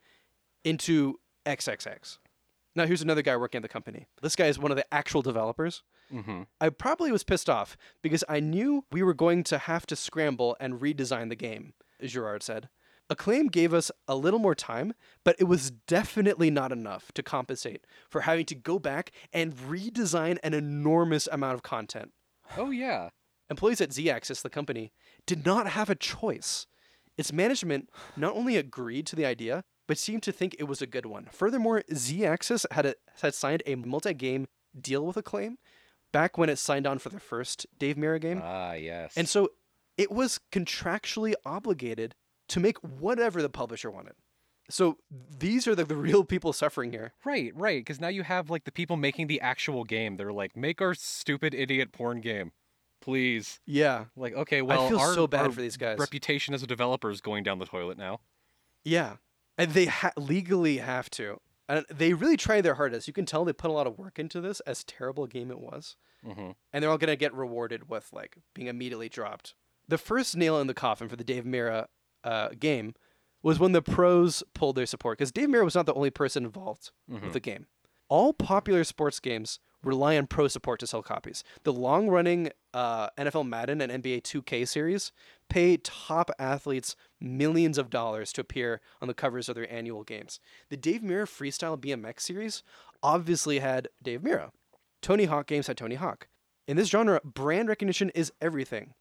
[0.64, 2.18] into XXX.
[2.76, 4.06] Now, here's another guy working at the company.
[4.20, 5.82] This guy is one of the actual developers.
[6.12, 6.42] Mm-hmm.
[6.60, 10.56] I probably was pissed off because I knew we were going to have to scramble
[10.58, 12.68] and redesign the game, Girard said.
[13.10, 14.94] Acclaim gave us a little more time,
[15.24, 20.38] but it was definitely not enough to compensate for having to go back and redesign
[20.42, 22.12] an enormous amount of content.
[22.56, 23.10] Oh yeah.
[23.50, 24.90] Employees at Z Axis, the company,
[25.26, 26.66] did not have a choice.
[27.18, 30.86] Its management not only agreed to the idea, but seemed to think it was a
[30.86, 31.28] good one.
[31.32, 34.46] Furthermore, Z Axis had, a, had signed a multi game
[34.78, 35.58] deal with Acclaim
[36.12, 38.40] back when it signed on for the first Dave Mirra game.
[38.42, 39.12] Ah yes.
[39.16, 39.50] and so
[39.96, 42.14] it was contractually obligated
[42.48, 44.14] to make whatever the publisher wanted.
[44.70, 47.12] So these are the, the real people suffering here.
[47.24, 50.16] right, right, because now you have like the people making the actual game.
[50.16, 52.52] They're like, make our stupid idiot porn game,
[53.02, 53.60] please.
[53.66, 54.06] Yeah.
[54.16, 55.98] Like, okay, well, I feel our, so bad for these guys.
[55.98, 58.20] Reputation as a developer is going down the toilet now.
[58.84, 59.16] Yeah.
[59.56, 61.40] And they ha- legally have to.
[61.68, 63.06] And they really try their hardest.
[63.06, 65.50] You can tell they put a lot of work into this, as terrible a game
[65.50, 65.96] it was.
[66.26, 66.50] Mm-hmm.
[66.72, 69.54] And they're all going to get rewarded with like being immediately dropped.
[69.88, 71.86] The first nail in the coffin for the Dave Mirra
[72.22, 72.94] uh, game
[73.42, 76.44] was when the pros pulled their support, because Dave Mirra was not the only person
[76.44, 77.66] involved with the game.
[78.08, 81.44] All popular sports games rely on pro support to sell copies.
[81.62, 85.12] The long running uh, NFL Madden and NBA 2K series
[85.48, 90.40] pay top athletes millions of dollars to appear on the covers of their annual games.
[90.68, 92.62] The Dave Mirra Freestyle BMX series
[93.02, 94.50] obviously had Dave Mirra.
[95.00, 96.28] Tony Hawk games had Tony Hawk.
[96.66, 98.94] In this genre, brand recognition is everything.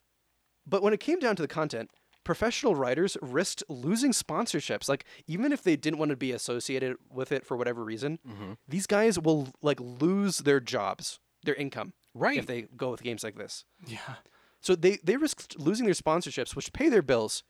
[0.67, 1.89] But when it came down to the content,
[2.23, 4.87] professional writers risked losing sponsorships.
[4.87, 8.19] Like even if they didn't want to be associated with it for whatever reason,
[8.67, 12.37] these guys will like lose their jobs, their income, Right.
[12.37, 13.65] if they go with games like this.
[13.85, 14.15] Yeah.
[14.61, 17.43] So they they risked losing their sponsorships, which pay their bills,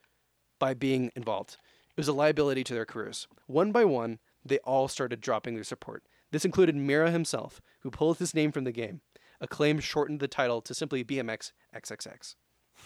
[0.63, 1.57] by being involved.
[1.89, 3.27] It was a liability to their careers.
[3.47, 6.03] One by one, they all started dropping their support.
[6.31, 9.01] This included Mirra himself, who pulled his name from the game.
[9.41, 12.35] Acclaim shortened the title to simply BMX XXX.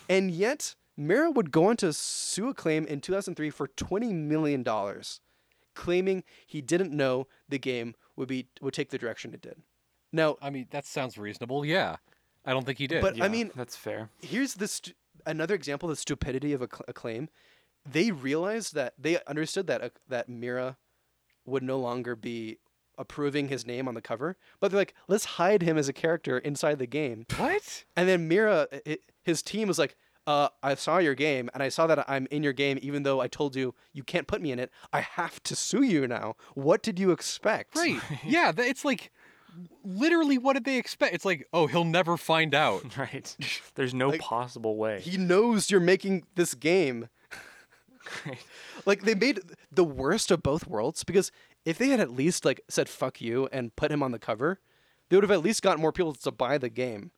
[0.10, 4.66] And yet, Mirra would go on to sue Acclaim in 2003 for $20 million,
[5.76, 9.62] claiming he didn't know the game would be would take the direction it did.
[10.12, 11.66] Now, I mean, that sounds reasonable.
[11.66, 11.98] Yeah.
[12.46, 13.02] I don't think he did.
[13.02, 14.10] But- I mean- that's fair.
[14.22, 14.94] here's this stu-
[15.26, 17.30] another example of the stupidity of a, cl- Acclaim.
[17.90, 20.76] They realized that they understood that uh, that Mirra
[21.46, 22.58] would no longer be
[22.98, 26.38] approving his name on the cover, but they're like, let's hide him as a character
[26.40, 27.26] inside the game.
[27.38, 27.86] what?
[27.96, 29.96] And then Mirra, i his team was like,
[30.26, 33.22] uh, I saw your game, and I saw that I'm in your game, even though
[33.22, 34.70] I told you you can't put me in it.
[34.92, 36.36] I have to sue you now.
[36.54, 37.78] What did you expect?
[37.78, 38.02] Right.
[38.26, 38.52] yeah.
[38.58, 39.12] It's like
[39.84, 41.14] literally what did they expect?
[41.14, 42.84] It's like, oh, he'll never find out.
[42.98, 43.36] Right.
[43.76, 45.00] There's no Like, possible way.
[45.02, 47.10] He knows you're making this game.
[48.26, 48.40] Right.
[48.86, 51.30] Like they made the worst of both worlds because
[51.66, 54.62] if they had at least like said fuck you and put him on the cover,
[55.10, 57.12] they would have at least got more people to buy the game.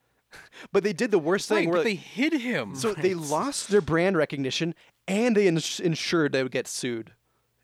[0.72, 2.74] But they did the worst thing Right, where but they hid him.
[2.76, 4.74] so they lost their brand recognition
[5.08, 7.12] and they ins- ensured they would get sued.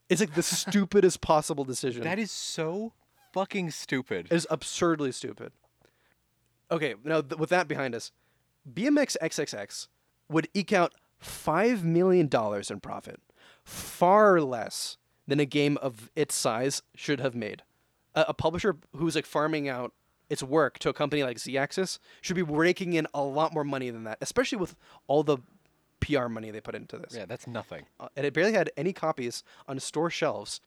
[0.07, 2.03] It's like the stupidest possible decision.
[2.03, 2.93] that is so
[3.35, 4.27] fucking stupid.
[4.31, 5.51] It is absurdly stupid.
[6.71, 8.11] Okay, now th- with that behind us,
[8.71, 9.87] BMX XXX
[10.29, 12.27] would eke out $5 million
[12.69, 13.19] in profit,
[13.63, 17.61] far less than a game of its size should have made.
[18.15, 19.91] A, a publisher who's like farming out
[20.29, 23.63] its work to a company like Z Axis should be raking in a lot more
[23.63, 24.75] money than that, especially with
[25.07, 25.37] all the
[25.99, 27.83] PR money they put into this Yeah, that's nothing.
[27.99, 30.61] uh, and it barely had any copies on store shelves.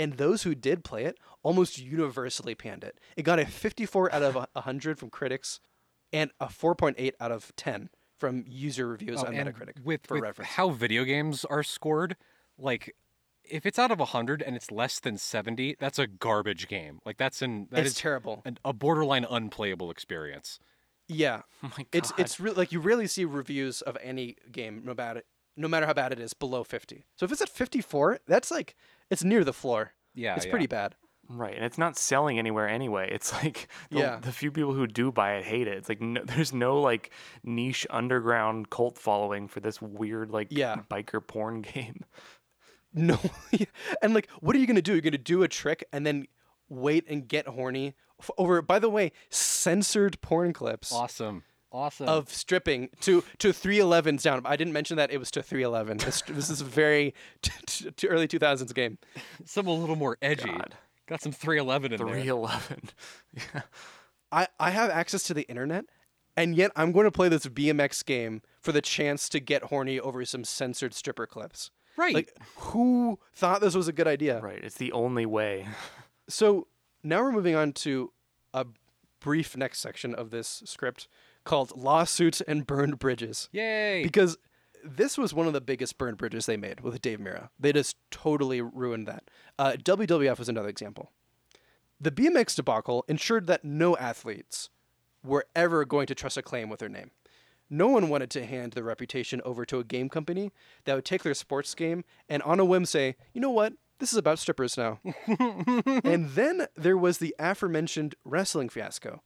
[0.00, 2.98] And those who did play it almost universally panned it.
[3.16, 5.60] It got a 54 out of 100 from critics
[6.12, 10.22] and a 4.8 out of 10 from user reviews Oh, on Metacritic with, for with
[10.24, 10.50] reference.
[10.52, 12.16] how video games are scored,
[12.58, 12.94] like
[13.44, 16.98] if it's out of 100 and it's less than 70, that's a garbage game.
[17.04, 18.42] Like that's an that it's is terrible.
[18.44, 20.58] an, a borderline unplayable experience.
[21.08, 21.42] Yeah.
[21.62, 21.86] Oh my god.
[21.92, 25.22] It's it's re- like you rarely see reviews of any game no matter
[25.56, 27.04] no matter how bad it is below 50.
[27.16, 28.76] So if it's at 54, that's like
[29.10, 29.92] it's near the floor.
[30.14, 30.50] Yeah, It's yeah.
[30.50, 30.94] pretty bad.
[31.32, 33.08] Right, and it's not selling anywhere anyway.
[33.14, 34.18] It's like the, Yeah.
[34.20, 35.76] the few people who do buy it hate it.
[35.78, 37.12] It's like no, there's no like
[37.44, 40.82] niche underground cult following for this weird like Yeah.
[40.90, 42.04] biker porn game.
[42.92, 43.18] No,
[44.02, 44.92] and like, what are you gonna do?
[44.92, 46.26] You're gonna do a trick and then
[46.68, 47.94] wait and get horny
[48.36, 48.60] over.
[48.62, 51.44] By the way, censored porn clips Awesome.
[51.72, 52.08] Awesome.
[52.08, 54.42] of stripping to to 311s down.
[54.44, 55.98] I didn't mention that it was to 311.
[55.98, 58.98] This, this is a very t- t- t- early 2000s game.
[59.44, 60.44] some a little more edgy.
[60.50, 60.74] God.
[61.06, 62.30] Got some 311 in Three there.
[62.30, 62.90] eleven.
[63.34, 63.62] yeah.
[64.32, 65.84] I I have access to the internet,
[66.36, 69.98] and yet I'm going to play this BMX game for the chance to get horny
[69.98, 71.70] over some censored stripper clips.
[71.96, 72.14] Right.
[72.14, 74.40] Like, who thought this was a good idea?
[74.40, 74.62] Right.
[74.62, 75.66] It's the only way.
[76.28, 76.68] So
[77.02, 78.12] now we're moving on to
[78.54, 78.66] a
[79.20, 81.08] brief next section of this script
[81.44, 83.48] called Lawsuits and Burned Bridges.
[83.52, 84.02] Yay.
[84.02, 84.36] Because
[84.84, 87.48] this was one of the biggest burned bridges they made with Dave Mirra.
[87.58, 89.24] They just totally ruined that.
[89.58, 91.10] Uh, WWF was another example.
[92.00, 94.70] The BMX debacle ensured that no athletes
[95.22, 97.10] were ever going to trust Acclaim with their name.
[97.68, 100.50] No one wanted to hand their reputation over to a game company
[100.84, 103.74] that would take their sports game and on a whim say, you know what?
[103.98, 104.98] This is about strippers now.
[106.04, 109.22] and then there was the aforementioned wrestling fiasco.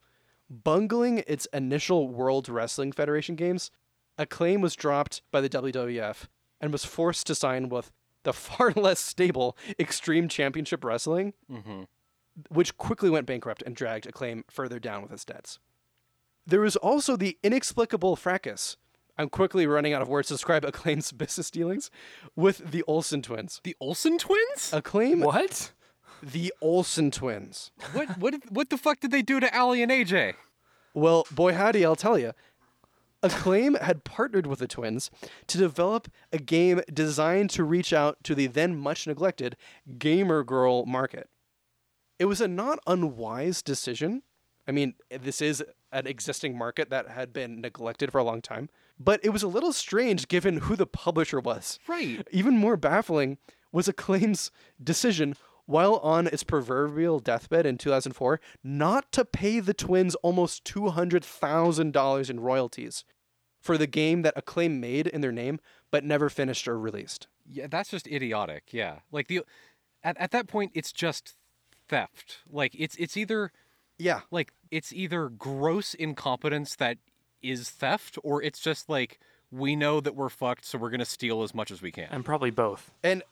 [0.51, 3.70] Bungling its initial World Wrestling Federation games,
[4.18, 6.26] Acclaim was dropped by the WWF
[6.61, 7.90] and was forced to sign with
[8.22, 11.82] the far less stable Extreme Championship Wrestling, mm-hmm.
[12.49, 15.59] which quickly went bankrupt and dragged Acclaim further down with its debts.
[16.47, 18.76] There was also the inexplicable fracas.
[19.16, 21.90] I'm quickly running out of words to describe Acclaim's business dealings
[22.36, 23.61] with the Olsen twins.
[23.64, 24.72] the Olsen twins?
[24.72, 25.72] Acclaim What?
[26.24, 27.70] The Olsen twins.
[27.92, 30.34] What what what the fuck did they do to Allie and AJ?
[30.94, 32.32] Well, boy howdy, I'll tell you.
[33.22, 35.10] Acclaim had partnered with the twins
[35.46, 39.56] to develop a game designed to reach out to the then much neglected
[39.98, 41.30] gamer girl market.
[42.18, 44.22] It was a not unwise decision.
[44.68, 48.68] I mean, this is an existing market that had been neglected for a long time,
[48.98, 51.78] but it was a little strange given who the publisher was.
[51.88, 52.26] Right.
[52.30, 53.38] Even more baffling
[53.72, 54.50] was Acclaim's
[54.82, 55.34] decision
[55.66, 62.40] while on its proverbial deathbed in 2004 not to pay the twins almost $200,000 in
[62.40, 63.04] royalties
[63.60, 65.58] for the game that Acclaim made in their name
[65.90, 67.28] but never finished or released.
[67.50, 68.64] Yeah, that's just idiotic.
[68.72, 69.00] Yeah.
[69.12, 69.42] Like the
[70.02, 71.34] at, at that point it's just
[71.88, 72.38] theft.
[72.50, 73.52] Like it's it's either
[73.98, 74.20] Yeah.
[74.30, 76.98] like it's either gross incompetence that
[77.42, 79.18] is theft or it's just like
[79.50, 82.08] we know that we're fucked so we're going to steal as much as we can.
[82.10, 82.90] And probably both.
[83.02, 83.22] And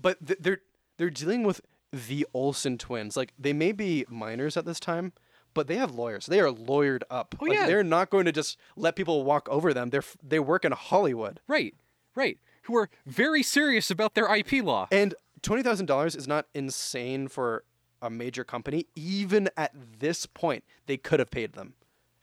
[0.00, 0.60] but th- they're
[0.98, 1.60] they're dealing with
[1.92, 3.16] the Olsen twins.
[3.16, 5.12] Like they may be minors at this time,
[5.54, 6.26] but they have lawyers.
[6.26, 7.34] They are lawyered up.
[7.40, 7.66] Oh, Like, yeah.
[7.66, 9.90] they're not going to just let people walk over them.
[9.90, 11.40] They're they work in Hollywood.
[11.48, 11.74] Right.
[12.14, 12.38] Right.
[12.62, 14.88] Who are very serious about their IP law.
[14.92, 17.64] And twenty thousand dollars is not insane for
[18.02, 18.86] a major company.
[18.94, 21.74] Even at this point, they could have paid them,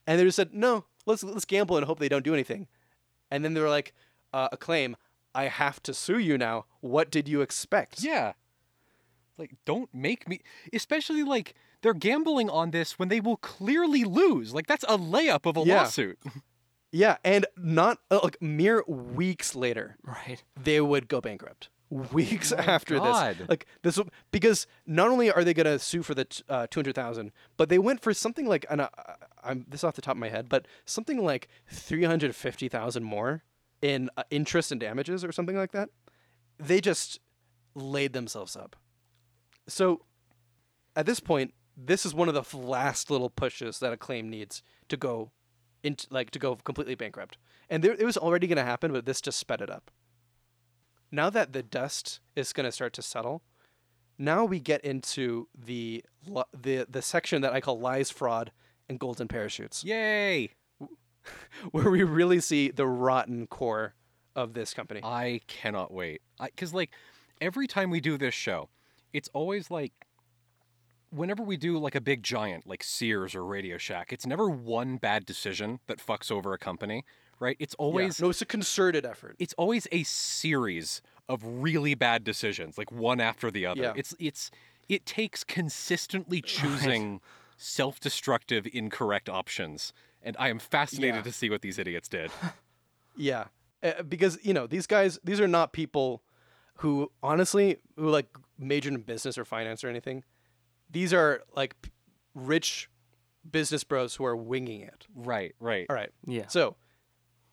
[0.05, 2.67] and they just said, "No, let's let's gamble and hope they don't do anything."
[3.29, 3.93] And then they were like,
[4.33, 4.95] uh, "Acclaim,
[5.35, 6.65] I have to sue you now.
[6.81, 8.33] What did you expect?" Yeah.
[9.37, 10.41] Like, don't make me.
[10.73, 14.53] Especially like they're gambling on this when they will clearly lose.
[14.53, 15.77] Like that's a layup of a Yeah.
[15.81, 16.19] lawsuit.
[16.89, 20.41] Yeah, and not uh, like mere weeks later, Right.
[20.55, 21.67] they would go bankrupt.
[21.89, 23.37] Weeks my after God.
[23.39, 23.99] this, like this,
[24.31, 27.67] because not only are they gonna sue for the t- uh, two hundred thousand, but
[27.67, 28.89] they went for something like, and uh,
[29.43, 33.03] I'm this off the top of my head, but something like three hundred fifty thousand
[33.03, 33.43] more
[33.81, 35.89] in uh, interest and damages or something like that.
[36.57, 37.19] They just
[37.75, 38.77] laid themselves up.
[39.67, 40.01] So,
[40.95, 44.97] at this point, this is one of the last little pushes that Acclaim needs to
[44.97, 45.31] go
[45.83, 47.37] into like to go completely bankrupt.
[47.69, 49.91] And there, it was already going to happen, but this just sped it up.
[51.11, 53.43] Now that the dust is going to start to settle,
[54.17, 56.03] now we get into the
[56.59, 58.51] the the section that I call lies, fraud,
[58.89, 60.51] and golden parachutes, Yay!
[61.71, 63.93] where we really see the rotten core
[64.35, 65.01] of this company.
[65.03, 66.21] I cannot wait.
[66.39, 66.91] Because, like,
[67.41, 68.69] every time we do this show,
[69.13, 69.93] it's always like,
[71.09, 74.97] whenever we do like a big giant like Sears or Radio Shack, it's never one
[74.97, 77.05] bad decision that fucks over a company,
[77.39, 77.55] right?
[77.59, 77.83] It's Yeah.
[77.85, 79.35] always no, it's a concerted effort.
[79.39, 83.81] it's always a series of really bad decisions, like one after the other.
[83.81, 83.93] Yeah.
[83.95, 84.51] It's it's
[84.89, 87.19] it takes consistently choosing
[87.57, 89.91] self-destructive, incorrect options,
[90.21, 91.21] and I am fascinated Yeah.
[91.23, 92.31] to see what these idiots did.
[93.19, 93.45] Yeah,
[93.81, 96.21] uh, because you know these guys, these are not people
[96.75, 98.27] who honestly who like
[98.57, 100.23] majored in business or finance or anything.
[100.89, 101.91] These are like p-
[102.33, 102.89] rich
[103.49, 105.05] business bros who are winging it.
[105.15, 105.85] right, right.
[105.89, 106.11] All right.
[106.25, 106.47] Yeah.
[106.47, 106.75] So,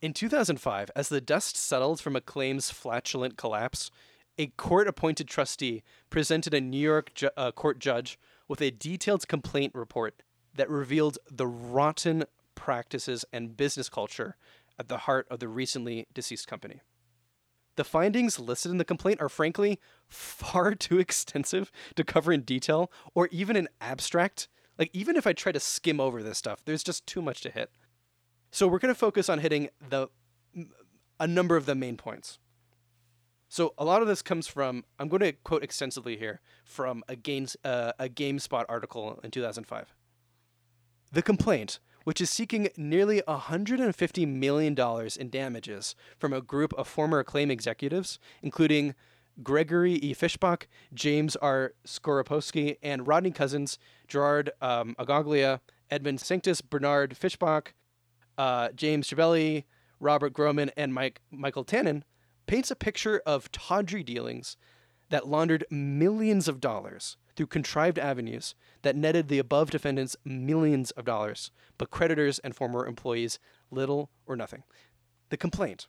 [0.00, 3.90] in 2005, as the dust settled from Acclaim's flatulent collapse,
[4.36, 9.74] a court-appointed trustee presented a New York ju- uh, court judge with a detailed complaint
[9.74, 10.22] report
[10.55, 12.24] that revealed the rotten
[12.55, 14.36] practices and business culture
[14.78, 16.80] at the heart of the recently deceased company.
[17.76, 22.90] The findings listed in the complaint are frankly far too extensive to cover in detail
[23.14, 24.48] or even in abstract.
[24.78, 27.50] Like, even if I try to skim over this stuff, there's just too much to
[27.50, 27.70] hit.
[28.50, 30.08] So we're going to focus on hitting the
[31.20, 32.38] a number of the main points.
[33.48, 37.16] So a lot of this comes from I'm going to quote extensively here from a
[37.16, 39.94] games uh, a GameSpot article in 2005.
[41.12, 46.86] The complaint, which is seeking nearly 150 million dollars in damages from a group of
[46.86, 48.94] former Acclaim executives, including
[49.43, 50.14] Gregory E.
[50.14, 51.72] Fischbach, James R.
[51.86, 55.60] Scoroposki, and Rodney Cousens, Gerard um, Agoglia,
[55.90, 57.68] Edmund Sanctis, Bernard Fischbach,
[58.39, 59.64] uh, James Chiavelli,
[59.98, 62.02] Robert Groman, and Mike Michael Tannen,
[62.47, 64.56] paints a picture of tawdry dealings
[65.15, 71.05] that laundered millions of dollars through contrived avenues that netted the above defendants millions of
[71.05, 73.39] dollars, but creditors and former employees
[73.70, 74.65] little or nothing.
[75.28, 75.86] The complaint,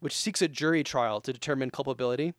[0.00, 2.32] which seeks a jury trial to determine culpability,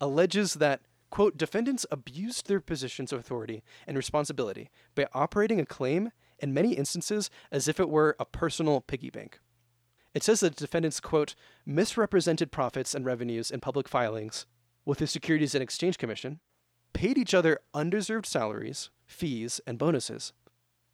[0.00, 6.54] alleges that, quote, defendants abused their positions of authority and responsibility by operating Acclaim, in
[6.54, 9.40] many instances, as if it were a personal piggy bank.
[10.14, 11.34] It says that defendants, quote,
[11.66, 14.46] misrepresented profits and revenues in public filings
[14.86, 16.40] with the Securities and Exchange Commission,
[16.94, 20.32] paid each other undeserved salaries, fees, and bonuses,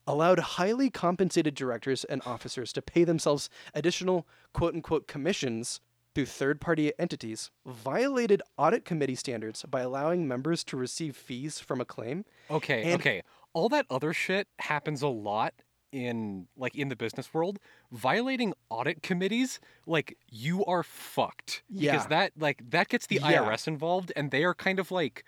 [0.06, 5.80] allowed highly compensated directors and officers to pay themselves additional quote unquote commissions
[6.14, 11.80] through third party entities violated audit committee standards by allowing members to receive fees from
[11.80, 12.24] Acclaim.
[12.50, 13.22] Okay, And- okay.
[13.54, 15.52] All that other shit happens a lot
[15.92, 17.58] in like in the business world.
[17.92, 21.62] Violating audit committees, like you are fucked.
[21.68, 21.92] Yeah.
[21.92, 23.32] Because that like that gets the Yeah.
[23.44, 25.24] IRS involved and they are kind of like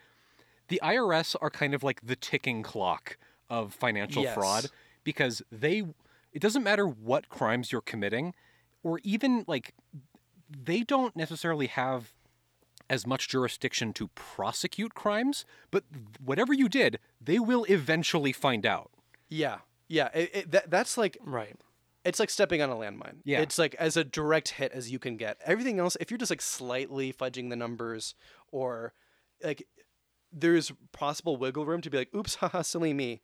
[0.69, 3.19] the IRS are kind of like the ticking clock
[3.51, 4.73] of financial fraud Yes.
[5.05, 5.85] because they
[6.32, 8.35] it doesn't matter what crimes you're committing
[8.82, 9.74] or even like
[10.51, 12.12] they don't necessarily have
[12.91, 15.85] as much jurisdiction to prosecute crimes, but
[16.23, 18.91] whatever you did, they will eventually find out.
[19.31, 19.61] Yeah.
[19.89, 20.09] Yeah.
[20.15, 21.56] It, it, that, that's like Right.
[22.05, 23.16] it's like stepping on a landmine.
[23.24, 23.40] Yeah.
[23.40, 25.39] It's like as a direct hit as you can get.
[25.44, 28.15] Everything else, if you're just like slightly fudging the numbers
[28.51, 28.93] or
[29.43, 29.66] like
[30.32, 33.20] there's possible wiggle room to be like, oops, haha, silly me.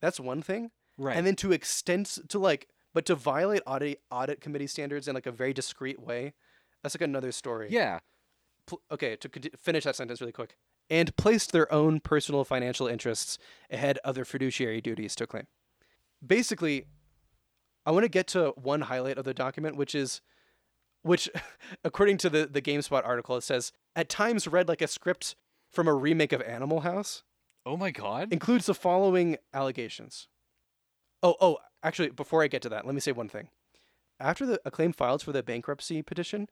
[0.00, 0.70] That's one thing.
[0.98, 1.16] Right.
[1.16, 5.26] And then to extend to like, but to violate audit audit committee standards in like
[5.26, 6.34] a very discreet way,
[6.82, 7.68] that's like another story.
[7.70, 8.00] Yeah.
[8.66, 10.56] Pl- okay, to conti- finish that sentence really quick.
[10.90, 13.38] And placed their own personal financial interests
[13.70, 15.46] ahead of their fiduciary duties to claim.
[16.24, 16.86] Basically,
[17.86, 20.20] I want to get to one highlight of the document, which is,
[21.02, 21.30] which,
[21.84, 25.36] according to the, the GameSpot article, it says, at times read like a script
[25.70, 27.22] from a remake of Animal House,
[27.66, 28.32] Oh my god.
[28.32, 30.28] includes the following allegations.
[31.22, 33.48] Oh, oh, actually, before I get to that, let me say one thing.
[34.20, 36.48] After the acclaim filed for the bankruptcy petition,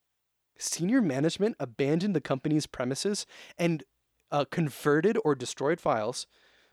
[0.59, 3.27] senior management abandoned the company's premises
[3.59, 3.85] and
[4.31, 6.27] uh, converted or destroyed files,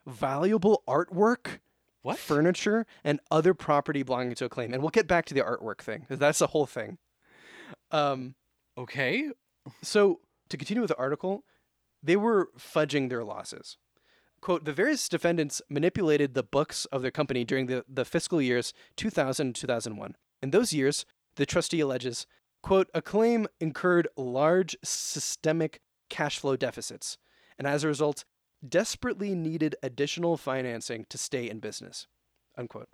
[0.08, 1.60] valuable artwork,
[2.02, 2.18] What?
[2.18, 4.74] furniture, and other property belonging to acclaim.
[4.74, 6.06] And we'll get back to the artwork thing.
[6.10, 6.98] That's the whole thing.
[7.92, 8.36] Um,
[8.78, 9.30] Okay.
[9.82, 11.44] so, to continue with the article,
[12.02, 13.78] they were fudging their losses.
[14.42, 18.74] Quote, the various defendants manipulated the books of their company during the, the fiscal years
[18.96, 20.16] 2000 and 2001.
[20.42, 21.06] In those years,
[21.36, 22.26] the trustee alleges,
[22.64, 27.18] quote, Acclaim incurred large systemic cash flow deficits,
[27.58, 28.24] and as a result,
[28.68, 32.08] desperately needed additional financing to stay in business,
[32.58, 32.90] unquote.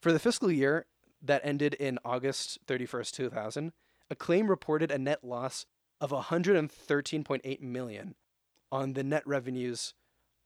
[0.00, 0.86] For the fiscal year
[1.22, 3.72] that ended in August 31st, 2000,
[4.10, 5.64] Acclaim reported a net loss
[6.00, 8.14] of 113.8 million
[8.70, 9.94] on the net revenues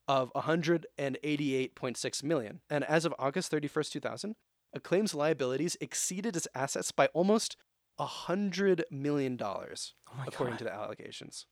[0.08, 2.60] of 188.6 million.
[2.70, 4.34] And as of August 31st, 2000,
[4.74, 7.56] Acclaim's liabilities exceeded its assets by almost
[7.96, 10.58] 100 million dollars, Oh according God.
[10.58, 11.46] to the allegations.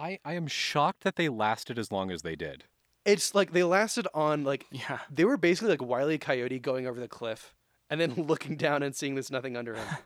[0.00, 2.64] I I am shocked that they lasted as long as they did.
[3.04, 5.00] It's like they lasted on like Yeah.
[5.10, 6.18] they were basically like Wile E.
[6.18, 7.54] Coyote going over the cliff
[7.88, 9.86] and then looking down and seeing there's nothing under him.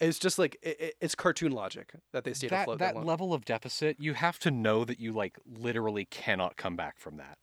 [0.00, 3.04] It's just like it, it- it's cartoon logic that they stayed that afloat that that
[3.06, 7.18] level of deficit, you have to know that you like literally cannot come back from
[7.18, 7.38] that.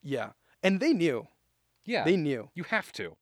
[0.00, 0.30] yeah,
[0.62, 1.26] and they knew.
[1.84, 2.04] Yeah.
[2.04, 2.50] They knew.
[2.54, 3.16] you have to.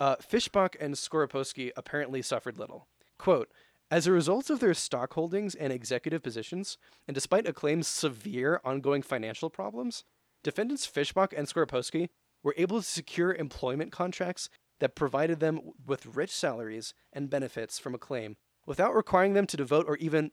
[0.00, 2.88] Uh, Fischbach and Scoroposki apparently suffered little.
[3.18, 3.50] Quote,
[3.94, 9.02] as a result of their stock holdings and executive positions, and despite Acclaim's severe ongoing
[9.02, 10.02] financial problems,
[10.42, 12.08] defendants Fischbach and Scoroposki
[12.42, 14.48] were able to secure employment contracts
[14.80, 18.34] that provided them with rich salaries and benefits from Acclaim
[18.66, 20.32] without requiring them to devote or even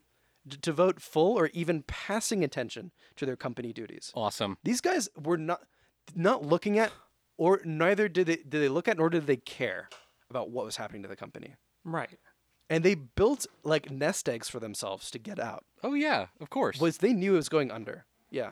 [0.49, 4.11] to devote full or even passing attention to their company duties.
[4.15, 4.57] Awesome.
[4.63, 5.61] These guys were not
[6.15, 6.91] not looking at,
[7.37, 9.87] or neither did they did they look at, nor did they care
[10.31, 11.53] about what was happening to the company.
[11.83, 12.17] Right.
[12.71, 15.65] And they built like nest eggs for themselves to get out.
[15.83, 16.79] Oh yeah, of course.
[16.79, 18.05] Was they knew it was going under.
[18.29, 18.51] Yeah.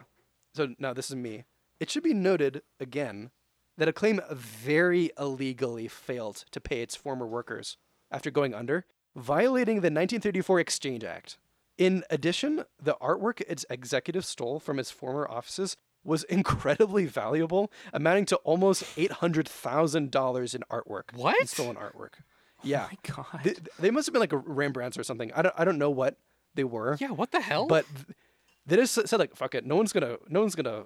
[0.54, 1.46] So now this is me.
[1.80, 3.32] It should be noted again
[3.78, 7.78] that Acclaim very illegally failed to pay its former workers
[8.12, 8.86] after going under,
[9.16, 11.38] violating the 1934 Exchange Act.
[11.78, 18.26] In addition, the artwork its executive stole from its former offices was incredibly valuable, amounting
[18.26, 21.14] to almost $800,000 in artwork.
[21.14, 21.48] in What?
[21.48, 22.16] stolen artwork.
[22.64, 22.86] Yeah.
[22.86, 23.44] Oh my God.
[23.44, 25.32] They, they must have been like a Rembrandts or something.
[25.34, 26.18] I don't, I don't know what
[26.56, 26.98] they were.
[27.00, 27.68] yeah, what the hell?
[27.68, 27.86] But
[28.66, 30.86] they just said like, "Fuck it, no one's gonna, no one's gonna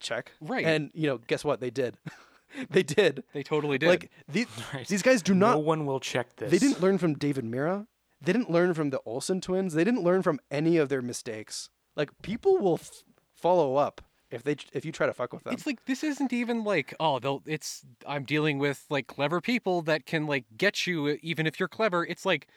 [0.00, 0.64] check." Right.
[0.64, 1.60] And you know, guess what?
[1.60, 1.96] They did.
[2.70, 3.24] they did.
[3.32, 3.88] they totally did.
[3.88, 4.86] Like these, Right.
[4.86, 5.52] these guys do not.
[5.54, 6.50] no one will check this.
[6.50, 7.86] they didn't learn from David Mirra.
[8.20, 9.74] They didn't learn from the Olsen twins.
[9.74, 11.68] They didn't learn from any of their mistakes.
[11.96, 13.02] Like people will f-
[13.34, 14.00] follow up
[14.34, 15.52] if they if you try to fuck with them.
[15.54, 19.82] it's like this isn't even like oh they'll it's I'm dealing with like clever people
[19.82, 22.04] that can like get you even if you're clever.
[22.04, 22.48] It's like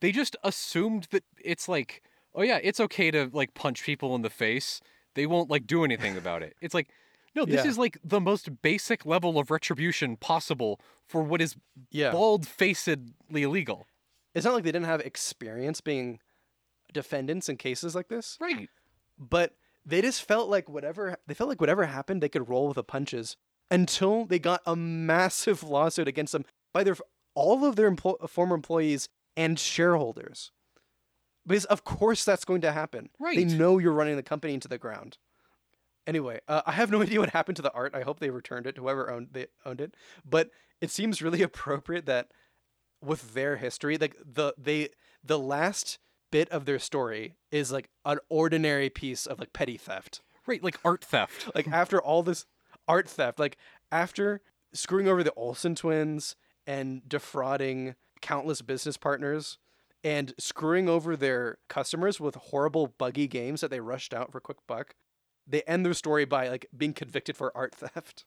[0.00, 2.02] they just assumed that it's like
[2.34, 4.80] oh yeah it's okay to like punch people in the face.
[5.14, 6.54] They won't like do anything about it.
[6.60, 6.88] It's like
[7.34, 7.70] no this Yeah.
[7.70, 11.56] is like the most basic level of retribution possible for what is
[11.90, 12.10] yeah.
[12.10, 13.86] bald-facedly illegal.
[14.34, 16.18] It's not like they didn't have experience being
[16.92, 18.36] defendants in cases like this.
[18.40, 18.68] Right.
[19.18, 19.54] but
[19.86, 22.84] they just felt like whatever they felt like whatever happened they could roll with the
[22.84, 23.36] punches
[23.70, 26.44] until they got a massive lawsuit against them
[26.74, 26.96] by their
[27.34, 30.50] all of their emplo- former employees and shareholders
[31.46, 33.10] Because of course that's going to happen.
[33.20, 33.36] Right.
[33.36, 35.18] They know you're running the company into the ground.
[36.06, 37.94] Anyway, uh, I have no idea what happened to the art.
[37.94, 39.94] I hope they returned it, to whoever owned they owned it.
[40.24, 40.50] But
[40.80, 42.28] it seems really appropriate that
[43.02, 44.90] with their history, like the they
[45.22, 45.98] the last
[46.30, 50.22] bit of their story is like an ordinary piece of like petty theft.
[50.46, 51.50] Right, like art theft.
[51.54, 52.46] Like after all this
[52.86, 53.56] art theft, like
[53.90, 54.40] after
[54.72, 56.36] screwing over the Olsen twins
[56.66, 59.58] and defrauding countless business partners
[60.04, 64.40] and screwing over their customers with horrible buggy games that they rushed out for a
[64.42, 64.94] quick buck,
[65.46, 68.24] they end their story by like being convicted for art theft.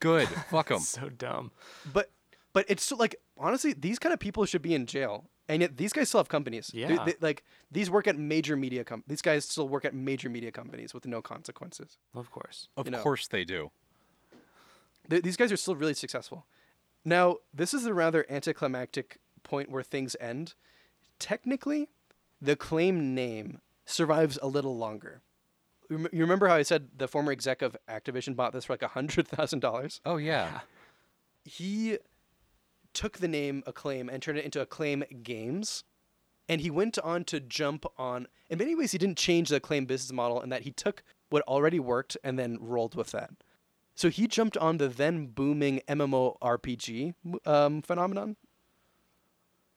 [0.00, 0.28] Good.
[0.28, 0.80] Fuck them.
[0.80, 1.50] So dumb.
[1.90, 2.10] But
[2.52, 5.76] but it's so, like honestly, these kind of people should be in jail, and yet
[5.76, 6.70] these guys still have companies.
[6.74, 7.04] Yeah.
[7.04, 10.52] they- like these work at major media com- These guys still work at major media
[10.52, 11.96] companies with no consequences.
[12.14, 12.68] Of course.
[12.76, 13.02] Of you know.
[13.02, 13.70] course they do.
[15.10, 16.46] Th- these guys are still really successful.
[17.04, 20.54] Now, this is the rather anticlimactic point where things end.
[21.18, 21.88] Technically,
[22.40, 25.22] the claim name survives a little longer.
[25.90, 30.00] You remember how I said the former exec of Activision bought this for like $100,000?
[30.04, 30.60] Oh yeah.
[31.44, 31.96] he
[32.98, 35.84] took the name Acclaim and turned it into Acclaim Games.
[36.48, 38.26] And he went on to jump on.
[38.50, 41.44] In many ways, he didn't change the Acclaim business model in that he took what
[41.46, 43.30] already worked and then rolled with that.
[43.94, 47.14] So he jumped on the then booming MMORPG
[47.46, 48.34] um, phenomenon.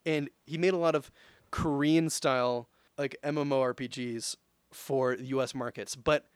[0.04, 1.12] And he made a lot of
[1.52, 2.68] Korean style,
[2.98, 4.34] like MMORPGs
[4.72, 5.94] for US markets.
[5.94, 6.26] But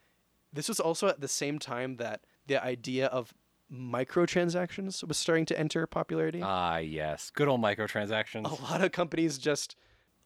[0.52, 3.34] this was also at the same time that the idea of
[3.72, 6.40] microtransactions was starting to enter popularity.
[6.42, 7.30] Ah yes.
[7.34, 8.44] Good old microtransactions.
[8.44, 9.76] a lot of companies just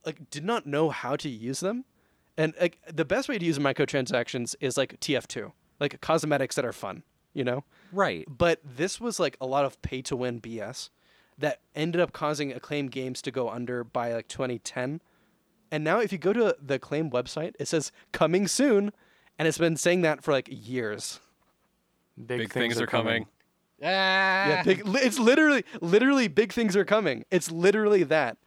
[0.05, 1.85] like did not know how to use them.
[2.37, 6.73] And like the best way to use microtransactions is like TF2, like cosmetics that are
[6.73, 7.03] fun,
[7.33, 7.63] you know?
[7.91, 8.25] Right.
[8.27, 10.89] But this was like a lot of pay to win BS
[11.37, 15.01] that ended up causing Acclaim Games to go under by like 2010.
[15.71, 18.91] And now if you go to the Acclaim website, it says coming soon,
[19.37, 21.19] and it's been saying that for like years.
[22.17, 23.25] Big, Big things, are coming.
[23.83, 23.85] Ah.
[23.85, 27.25] Yeah, big, it's literally literally big things are coming.
[27.31, 28.37] It's literally that.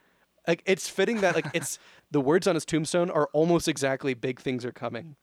[0.46, 1.78] Like it's fitting that like it's
[2.10, 5.16] the words on his tombstone are almost exactly big things are coming.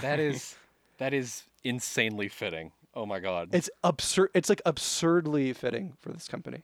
[0.00, 0.54] That is
[0.98, 2.72] that is insanely fitting.
[2.94, 3.48] Oh my god.
[3.52, 6.62] It's absurd it's like absurdly fitting for this company.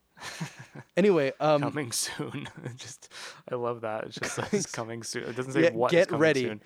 [0.97, 2.49] anyway, um Coming soon.
[2.77, 3.11] just
[3.51, 4.05] I love that.
[4.05, 5.25] It's just like, it's coming soon.
[5.25, 6.43] It doesn't say Yeah, what is get coming ready.
[6.43, 6.63] soon.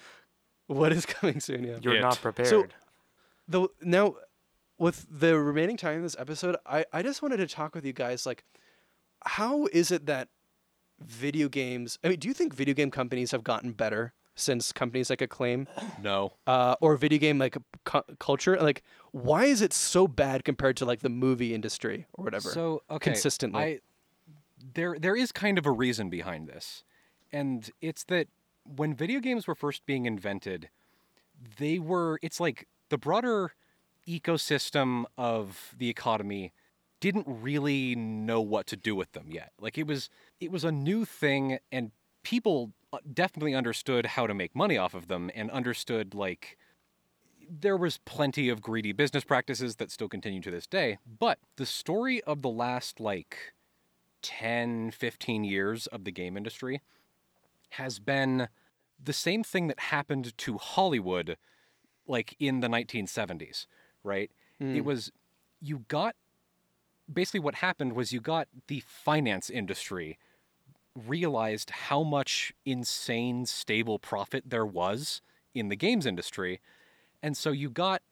[0.67, 1.79] what is coming soon, yeah.
[1.81, 2.01] You're It.
[2.01, 2.75] not prepared.
[3.51, 4.15] The now
[4.79, 7.93] with the remaining time in this episode I, I just wanted to talk with you
[7.93, 8.45] guys like
[9.27, 10.29] how is it that
[10.99, 15.11] video games i mean do you think video game companies have gotten better since companies
[15.11, 15.69] like acclaim?
[16.03, 16.33] No.
[16.47, 18.57] uh, or video game like cu- culture?
[18.57, 18.83] Like
[19.13, 22.49] why is it so bad compared to like the movie industry or whatever?
[22.51, 23.61] So okay, consistently.
[23.61, 23.81] I,
[24.75, 26.85] there there is kind of a reason behind this,
[27.33, 28.29] and it's that
[28.65, 30.71] when video games were first being invented,
[31.59, 33.55] they were it's like the broader
[34.07, 36.53] ecosystem of the economy
[37.01, 39.53] didn't really know what to do with them yet.
[39.59, 41.93] Like it was it was a new thing and
[42.23, 46.59] people uh, definitely understood how to make money off of them and understood like
[47.49, 51.67] there was plenty of greedy business practices that still continue to this day, but the
[51.67, 53.55] story of the last like
[54.23, 56.81] 10, 15 years of the game industry
[57.71, 58.49] has been
[59.03, 61.37] the same thing that happened to Hollywood
[62.11, 63.67] like in the 1970s,
[64.03, 64.31] right?
[64.59, 64.85] It mm.
[64.85, 65.11] was
[65.61, 66.15] you got
[67.13, 70.19] basically what happened was you got the finance industry
[70.95, 75.23] realized how much insane stable profit there was
[75.55, 76.61] in the games industry.
[77.23, 78.03] And so you got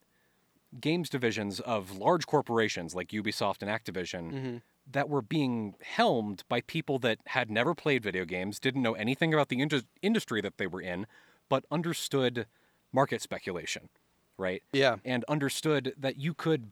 [0.81, 4.57] games divisions of large corporations like Ubisoft and Activision mm-hmm.
[4.91, 9.33] that were being helmed by people that had never played video games, didn't know anything
[9.33, 11.07] about the indu- industry that they were in,
[11.49, 12.47] but understood
[12.93, 13.89] market speculation,
[14.37, 14.63] right?
[14.73, 16.71] yeah and understood that you could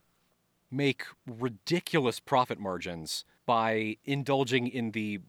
[0.70, 5.20] make ridiculous profit margins by indulging in the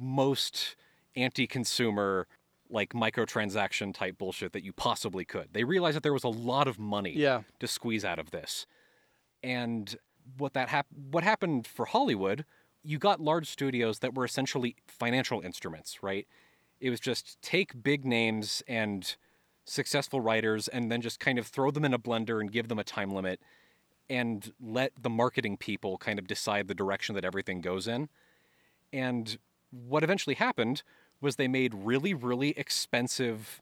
[0.00, 0.76] most
[1.16, 2.26] anti-consumer
[2.68, 5.48] like microtransaction type bullshit that you possibly could.
[5.52, 7.42] They realized that there was a lot of money Yeah.
[7.60, 8.66] to squeeze out of this.
[9.42, 9.96] And
[10.36, 12.44] what that hap- what happened for Hollywood,
[12.82, 16.26] you got large studios that were essentially financial instruments, right?
[16.80, 19.14] It was just take big names and
[19.66, 22.78] successful writers and then just kind of throw them in a blender and give them
[22.78, 23.40] a time limit
[24.08, 28.08] and let the marketing people kind of decide the direction that everything goes in.
[28.92, 29.36] And
[29.70, 30.82] what eventually happened
[31.20, 33.60] was they made really, really expensive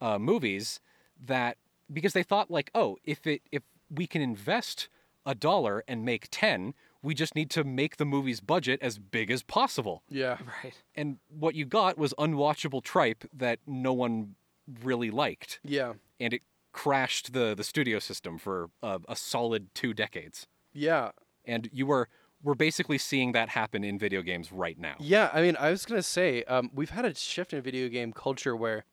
[0.00, 0.80] uh, movies
[1.24, 1.56] that
[1.92, 4.88] because they thought like, oh, if it if we can invest
[5.24, 6.74] a dollar and make ten,
[7.04, 10.02] We just need to make the movie's budget as big as possible.
[10.08, 10.38] Yeah.
[10.64, 10.72] Right.
[10.94, 14.36] And what you got was unwatchable tripe that no one
[14.82, 15.94] really liked, Yeah.
[16.20, 16.42] and it
[16.72, 20.46] crashed the the studio system for a, a solid two decades.
[20.72, 21.10] Yeah.
[21.44, 22.08] And you were
[22.42, 24.96] we're basically seeing that happen in video games right now.
[24.98, 28.12] Yeah, I mean, I was gonna say, um, we've had a shift in video game
[28.12, 28.84] culture where,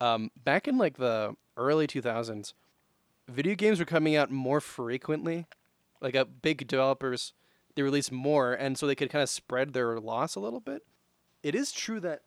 [0.00, 2.54] um, back in like the early two thousands,
[3.28, 5.46] video games were coming out more frequently.
[6.00, 7.32] Like, uh, big developers,
[7.74, 10.82] they released more, and so they could kind of spread their loss a little bit.
[11.42, 12.22] It is true that,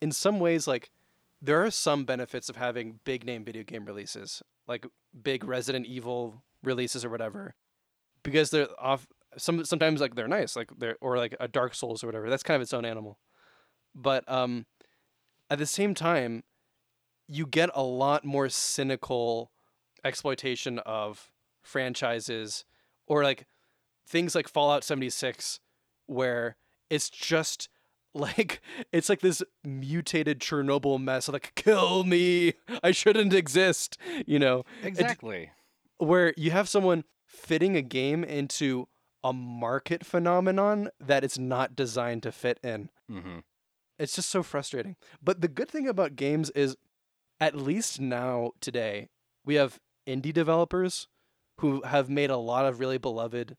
[0.00, 0.90] in some ways, like,
[1.46, 4.84] there are some benefits of having big name video game releases, like
[5.22, 7.54] big Resident Evil releases or whatever,
[8.22, 9.06] because they're off.
[9.38, 12.28] Some sometimes like they're nice, like they're or like a Dark Souls or whatever.
[12.28, 13.18] That's kind of its own animal.
[13.94, 14.66] But um,
[15.48, 16.42] at the same time,
[17.28, 19.52] you get a lot more cynical
[20.04, 21.30] exploitation of
[21.62, 22.64] franchises
[23.06, 23.46] or like
[24.08, 25.60] things like Fallout 76
[26.06, 26.56] where
[26.88, 27.68] it's just
[28.16, 28.60] like
[28.92, 32.54] it's like this mutated Chernobyl mess like kill me.
[32.82, 34.64] I shouldn't exist you know?
[34.82, 35.50] Exactly.
[35.98, 38.88] where you have someone fitting a game into
[39.24, 42.90] a market phenomenon that it's not designed to fit in.
[43.10, 43.38] Hmm
[43.98, 44.96] it's just so frustrating.
[45.22, 46.76] But the good thing about games is,
[47.40, 49.08] at least now today,
[49.44, 51.08] we have indie developers
[51.60, 53.56] who have made a lot of really beloved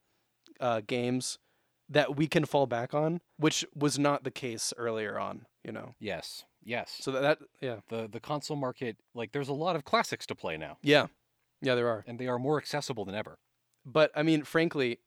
[0.60, 1.38] uh, games
[1.88, 5.46] that we can fall back on, which was not the case earlier on.
[5.64, 6.44] You know, Yes.
[6.64, 6.96] Yes.
[7.00, 10.34] so that, that yeah, the the console market, like there's a lot of classics to
[10.34, 11.06] play now, yeah,
[11.62, 12.04] yeah, there are.
[12.06, 13.38] and they are more accessible than ever.
[13.86, 14.98] But I mean, frankly,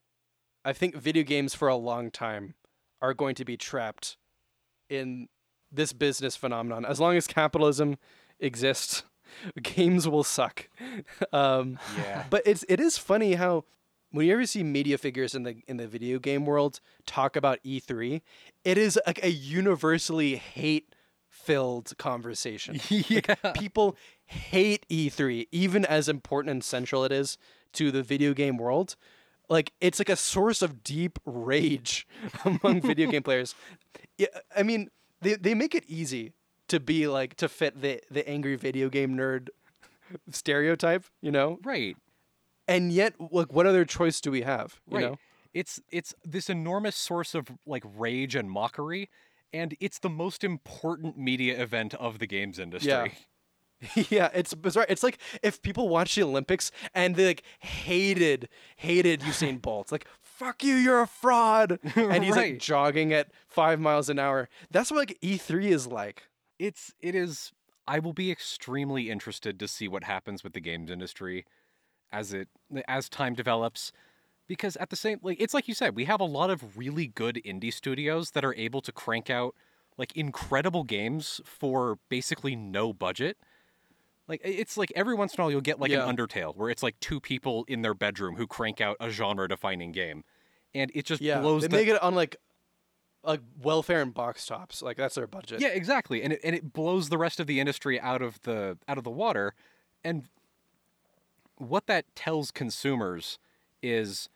[0.65, 2.55] I think video games for a long time
[3.01, 4.17] are going to be trapped
[4.89, 5.27] in
[5.71, 6.85] this business phenomenon.
[6.85, 7.97] As long as capitalism
[8.39, 9.03] exists,
[9.61, 10.67] games will suck.
[11.33, 12.25] um, Yeah.
[12.29, 13.65] but it's it is funny how
[14.11, 17.59] when you ever see media figures in the in the video game world talk about
[17.63, 18.21] E3,
[18.63, 20.93] it is like a universally hate
[21.29, 22.79] filled conversation.
[22.89, 23.35] yeah.
[23.53, 27.37] People hate E3, even as important and central it is
[27.73, 28.95] to the video game world.
[29.49, 32.07] Like it's like a source of deep rage
[32.45, 33.55] among video game players.
[34.17, 34.89] Yeah, I mean,
[35.21, 36.33] they they make it easy
[36.67, 39.49] to be like to fit the the angry video game nerd
[40.29, 41.59] stereotype, you know?
[41.63, 41.95] Right.
[42.67, 44.79] And yet, like, what other choice do we have?
[44.89, 45.05] You Right.
[45.05, 45.17] know?
[45.53, 49.09] It's it's this enormous source of like rage and mockery,
[49.51, 52.89] and it's the most important media event of the games industry.
[52.89, 53.07] Yeah.
[54.09, 54.85] yeah, it's bizarre.
[54.87, 58.47] It's like if people watch the Olympics and they like hated,
[58.77, 59.91] hated Usain Bolt.
[59.91, 61.79] Like, fuck you, you're a fraud.
[61.95, 62.53] And he's Right.
[62.53, 64.47] like jogging at five miles an hour.
[64.69, 66.23] That's what like E3 is like.
[66.59, 67.51] It's it is
[67.87, 71.45] I will be extremely interested to see what happens with the games industry
[72.11, 72.47] as it
[72.87, 73.91] as time develops
[74.47, 77.07] because at the same like it's like you said we have a lot of really
[77.07, 79.55] good indie studios that are able to crank out
[79.97, 83.37] like incredible games for basically no budget
[84.27, 86.07] like it's like every once in a while you'll get like Yeah.
[86.07, 89.47] an undertale where it's like two people in their bedroom who crank out a genre
[89.47, 90.23] defining game
[90.73, 92.35] and it just Yeah, blows they the make it on like
[93.23, 94.81] like welfare and box tops.
[94.81, 95.61] Like that's their budget.
[95.61, 96.23] Yeah, exactly.
[96.23, 99.03] And it, and it blows the rest of the industry out of the out of
[99.03, 99.53] the water.
[100.03, 100.23] And
[101.61, 103.37] what that tells consumers
[103.81, 104.29] is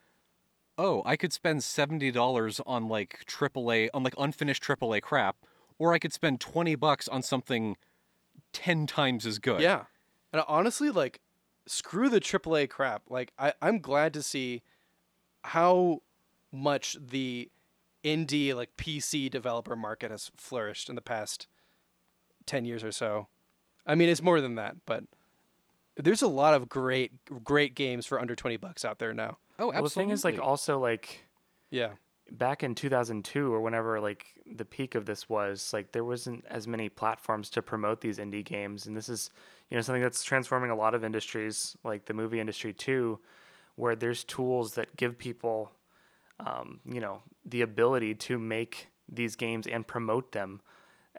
[0.77, 5.37] oh, I could spend $70 on like AAA on like unfinished AAA crap
[5.79, 7.77] or I could spend 20 bucks on something
[8.53, 9.61] 10 times as good.
[9.61, 9.85] Yeah.
[10.31, 11.19] And uh, honestly, like,
[11.65, 13.03] screw the AAA crap.
[13.09, 14.61] Like, I, I'm glad to see
[15.43, 16.01] how
[16.51, 17.49] much the
[18.03, 21.47] indie, like, PC developer market has flourished in the past
[22.45, 23.27] 10 years or so.
[23.85, 25.03] I mean, it's more than that, but
[25.97, 27.11] there's a lot of great,
[27.43, 29.37] great games for under 20 bucks out there now.
[29.57, 29.75] Oh, absolutely.
[29.75, 31.25] Well, the thing is, like, also like
[31.71, 31.93] Yeah.
[32.31, 36.67] back in 2002 or whenever like the peak of this was like there wasn't as
[36.67, 39.29] many platforms to promote these indie games and this is
[39.69, 43.19] you know something that's transforming a lot of industries like the movie industry too
[43.75, 45.71] where there's tools that give people
[46.39, 50.61] um, you know the ability to make these games and promote them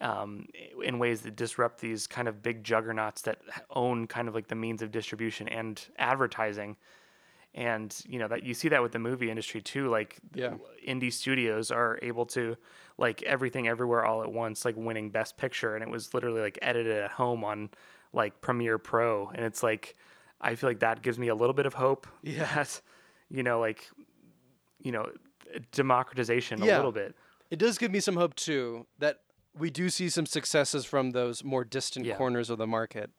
[0.01, 0.47] um,
[0.85, 3.39] in ways that disrupt these kind of big juggernauts that
[3.71, 6.77] own kind of like the means of distribution and advertising.
[7.55, 10.55] And you know that you see that with the movie industry too like Yeah.
[10.87, 12.57] indie studios are able to
[12.99, 15.75] like everything everywhere all at once like winning best picture.
[15.75, 17.71] And it was literally like edited at home on
[18.13, 19.29] like premiere pro.
[19.35, 19.97] And it's like
[20.39, 22.45] i feel like that gives me a little bit of hope Yeah.
[22.55, 22.81] that
[23.31, 23.89] you know like
[24.83, 25.11] you know
[25.73, 27.15] democratization a little bit.
[27.51, 29.21] It does give me some hope too that
[29.59, 32.17] we do see some successes from those more distant Yeah.
[32.17, 33.11] corners of the market.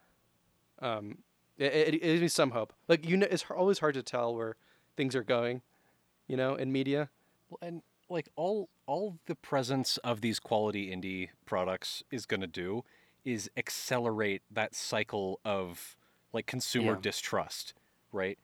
[0.80, 1.19] Um,
[1.57, 2.73] it, it, it gives me some hope.
[2.88, 4.55] Like you know, it's always hard to tell where
[4.95, 5.61] things are going,
[6.27, 7.09] you know, in media.
[7.49, 12.47] Well, and like all all the presence of these quality indie products is going to
[12.47, 12.84] do
[13.26, 15.97] is accelerate that cycle of
[16.31, 16.99] like consumer Yeah.
[17.01, 17.73] distrust,
[18.11, 18.38] right?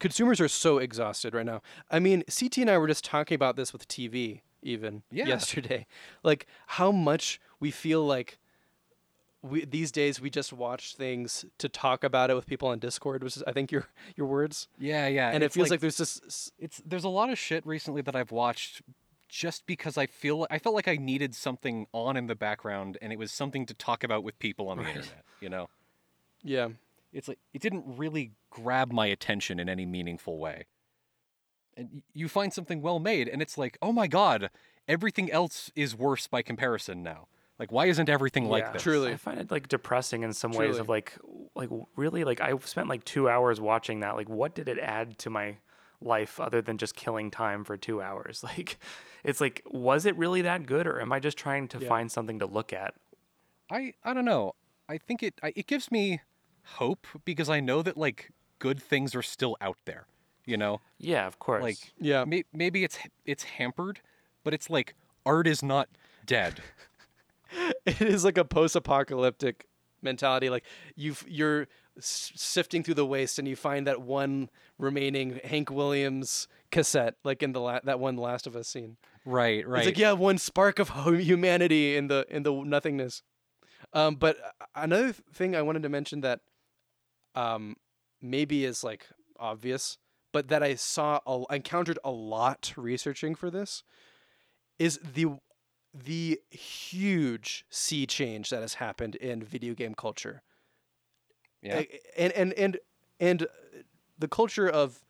[0.00, 1.60] Consumers are so exhausted right now.
[1.90, 5.26] I mean, CT and I were just talking about this with TV even Yeah.
[5.26, 5.86] yesterday.
[6.22, 8.38] Like how much we feel like
[9.40, 13.22] we these days we just watch things to talk about it with people on Discord,
[13.22, 13.86] which is I think your
[14.16, 14.68] your words.
[14.78, 15.30] Yeah, yeah.
[15.30, 18.32] and it feels like, there's this it's there's a lot of shit recently that I've
[18.32, 18.82] watched
[19.28, 23.12] just because I feel I felt like I needed something on in the background and
[23.12, 25.68] it was something to talk about with people on the internet, you know.
[26.42, 26.68] yeah.
[27.12, 30.64] It's like it didn't really grab my attention in any meaningful way.
[31.78, 34.50] And you find something well made and it's like, "Oh my god,
[34.88, 37.28] everything else is worse by comparison now."
[37.58, 38.72] Like why isn't everything like Yeah.
[38.72, 38.82] this?
[38.82, 39.12] Truly.
[39.12, 41.16] I find it like depressing in some ways of like
[41.54, 44.16] like really like I spent like 2 hours watching that.
[44.16, 45.56] Like what did it add to my
[46.00, 48.44] life other than just killing time for 2 hours?
[48.48, 48.78] Like
[49.24, 51.88] it's like was it really that good or am I just trying to Yeah.
[51.88, 52.94] find something to look at?
[53.70, 54.54] I I don't know.
[54.88, 56.20] I think it I, it gives me
[56.64, 60.06] hope because I know that like good things are still out there,
[60.48, 60.80] you know?
[60.98, 61.62] Yeah, of course.
[61.62, 62.24] Like Yeah.
[62.24, 64.00] may, maybe it's it's hampered,
[64.44, 64.94] but it's like
[65.26, 65.88] art is not
[66.26, 66.60] dead.
[67.86, 69.66] it is like a post-apocalyptic
[70.00, 70.64] mentality like
[70.94, 71.66] you you're
[71.98, 74.48] sifting through the waste and you find that one
[74.78, 78.96] remaining Hank Williams cassette like in the la- that one Last of Us scene.
[79.24, 79.80] right, right.
[79.80, 83.22] It's like yeah, one spark of humanity in the in the nothingness.
[83.92, 86.40] Um, but uh, another thing I wanted to mention that
[87.34, 87.76] um,
[88.22, 89.06] maybe is like
[89.38, 89.98] obvious,
[90.32, 93.82] but that I saw a, encountered a lot researching for this
[94.78, 95.38] is the
[95.94, 100.42] the huge sea change that has happened in video game culture.
[101.62, 101.82] yeah.
[102.16, 102.78] And and and
[103.18, 103.46] and uh,
[104.18, 105.00] the culture of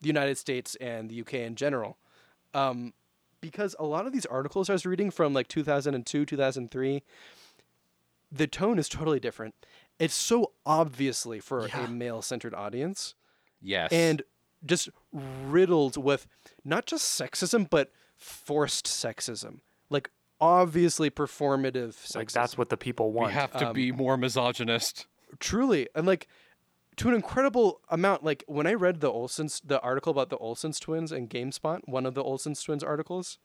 [0.00, 1.98] the United States and the UK in general,
[2.54, 2.92] um,
[3.40, 7.02] because a lot of these articles I was reading from like 2002, 2003,
[8.32, 9.54] the tone is totally different.
[9.98, 11.84] It's so obviously for Yeah.
[11.84, 13.14] a male-centered audience
[13.60, 13.92] yes.
[13.92, 14.22] and
[14.64, 16.26] just riddled with
[16.64, 19.60] not just sexism but forced sexism,
[19.90, 20.10] like
[20.40, 22.16] obviously performative sexism.
[22.16, 23.28] like that's what the people want.
[23.28, 25.06] we have to um, be more misogynist.
[25.38, 26.26] truly and like
[26.96, 30.78] to an incredible amount like when i read the olsons the article about the olsons
[30.80, 33.38] twins and gamespot one of the olsons twins articles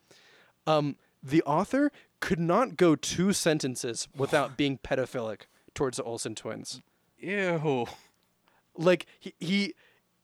[0.68, 5.42] um the author could not go two sentences without being pedophilic
[5.74, 6.82] towards the olsen twins
[7.20, 7.86] Ew.
[8.76, 9.74] like he he,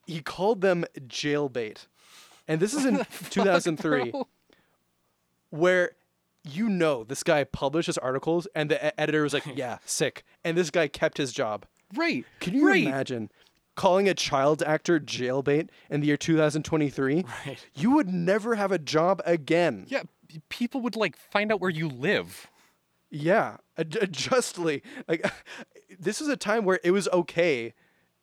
[0.05, 1.87] he called them jailbait
[2.47, 2.97] and this is in
[3.29, 4.27] 2003 bro?
[5.49, 5.91] where
[6.43, 10.57] you know this guy published his articles and the editor was like yeah sick and
[10.57, 12.25] this guy kept his job Right.
[12.39, 12.83] Can you right.
[12.83, 13.29] imagine
[13.75, 17.23] calling a child actor jailbait in the year 2023?
[17.45, 17.65] Right.
[17.75, 19.85] You would never have a job again.
[19.87, 20.01] Yeah,
[20.49, 22.47] people would like find out where you live.
[23.11, 24.81] Yeah, ad- justly.
[25.07, 25.25] Like
[25.99, 27.75] this is a time where it was okay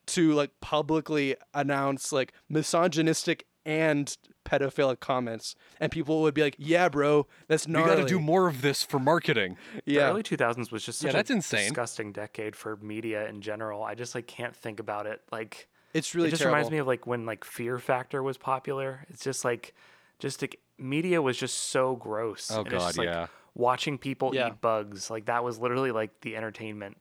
[0.07, 6.89] to like publicly announce like misogynistic and pedophilic comments, and people would be like, "Yeah,
[6.89, 9.57] bro, that's We gnarly." got to do more of this for marketing.
[9.75, 11.69] Yeah, The Yeah, early 2000s was just such Yeah, that's a insane.
[11.69, 13.85] disgusting decade for media in general.
[13.85, 15.23] I just like can't think about it.
[15.31, 16.57] Like it's really it just terrible.
[16.57, 19.07] reminds me of like when like Fear Factor was popular.
[19.09, 19.75] It's just like
[20.19, 22.51] just like media was just so gross.
[22.51, 23.27] Oh, and it's just, God, like, yeah.
[23.55, 24.49] Watching people Yeah.
[24.49, 26.97] eat bugs, like that was literally like the entertainment.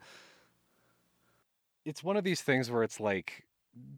[1.85, 3.45] It's one of these things where it's like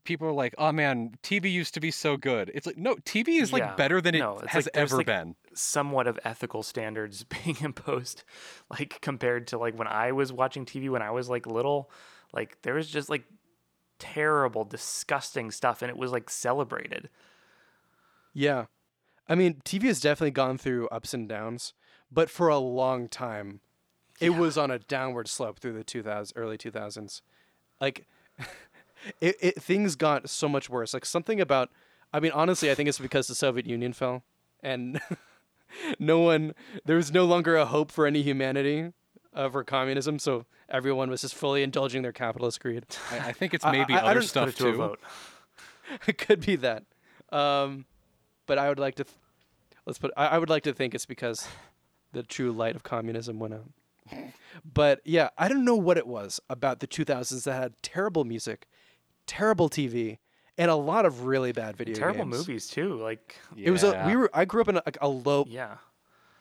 [0.04, 3.40] people are like, "Oh man, TV used to be so good." It's like, no, TV
[3.40, 3.76] is like Yeah.
[3.76, 5.36] better than it No, has like ever like, been.
[5.54, 8.24] Somewhat of ethical standards being imposed,
[8.70, 11.92] like compared to like when I was watching TV when I was like little,
[12.34, 13.26] like there was just like
[14.00, 17.10] terrible, disgusting stuff, and it was like celebrated.
[18.34, 18.66] Yeah.
[19.28, 21.74] I mean, TV has definitely gone through ups and downs,
[22.12, 23.62] but for a long time,
[24.20, 27.22] it was on a downward slope through the 2000s, early 2000s.
[27.82, 28.06] Like,
[29.22, 30.94] it, it things got so much worse.
[30.94, 31.70] Like something about,
[32.14, 34.24] I mean, honestly, I think it's because the Soviet Union fell,
[34.62, 35.00] and
[36.00, 36.54] no one,
[36.86, 38.92] there was no longer a hope for any humanity
[39.34, 40.20] uh, for communism.
[40.20, 42.86] So everyone was just fully indulging their capitalist greed.
[43.12, 44.78] I, I think it's I- maybe I- I other Put stuff it to too.
[44.78, 45.00] vote.
[46.08, 46.84] it could be that.
[47.32, 47.86] Um,
[48.46, 49.16] but I would like to, th-
[49.86, 50.12] let's put.
[50.16, 51.48] I, I would like to think it's because
[52.12, 53.70] the true light of communism went out.
[54.66, 58.68] But yeah, I don't know what it was about the 2000s that had terrible music,
[59.26, 60.20] terrible TV,
[60.58, 62.38] and a lot of really bad video Terrible games.
[62.38, 62.96] movies too.
[62.96, 64.30] Like It was a we were.
[64.34, 65.78] I grew up in a, like a low yeah.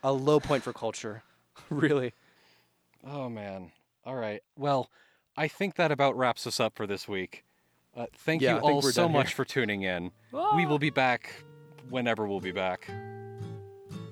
[0.02, 1.22] a low point for culture,
[1.70, 2.12] really.
[3.06, 3.72] Oh man.
[4.04, 4.42] All right.
[4.56, 4.90] Well,
[5.36, 7.44] I think that about wraps us up for this week.
[7.96, 9.36] Uh, thank Yeah, you all so much here.
[9.36, 10.10] for tuning in.
[10.56, 11.42] We will be back
[11.88, 12.88] whenever we'll be back.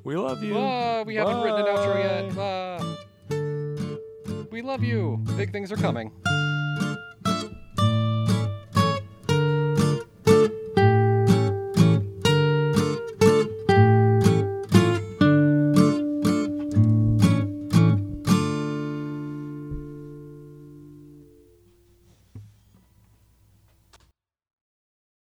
[0.04, 0.56] We love you.
[0.56, 2.38] Ah, we haven't written an outro yet.
[2.38, 2.96] Ah.
[4.50, 5.18] We love you.
[5.36, 6.10] Big things are coming.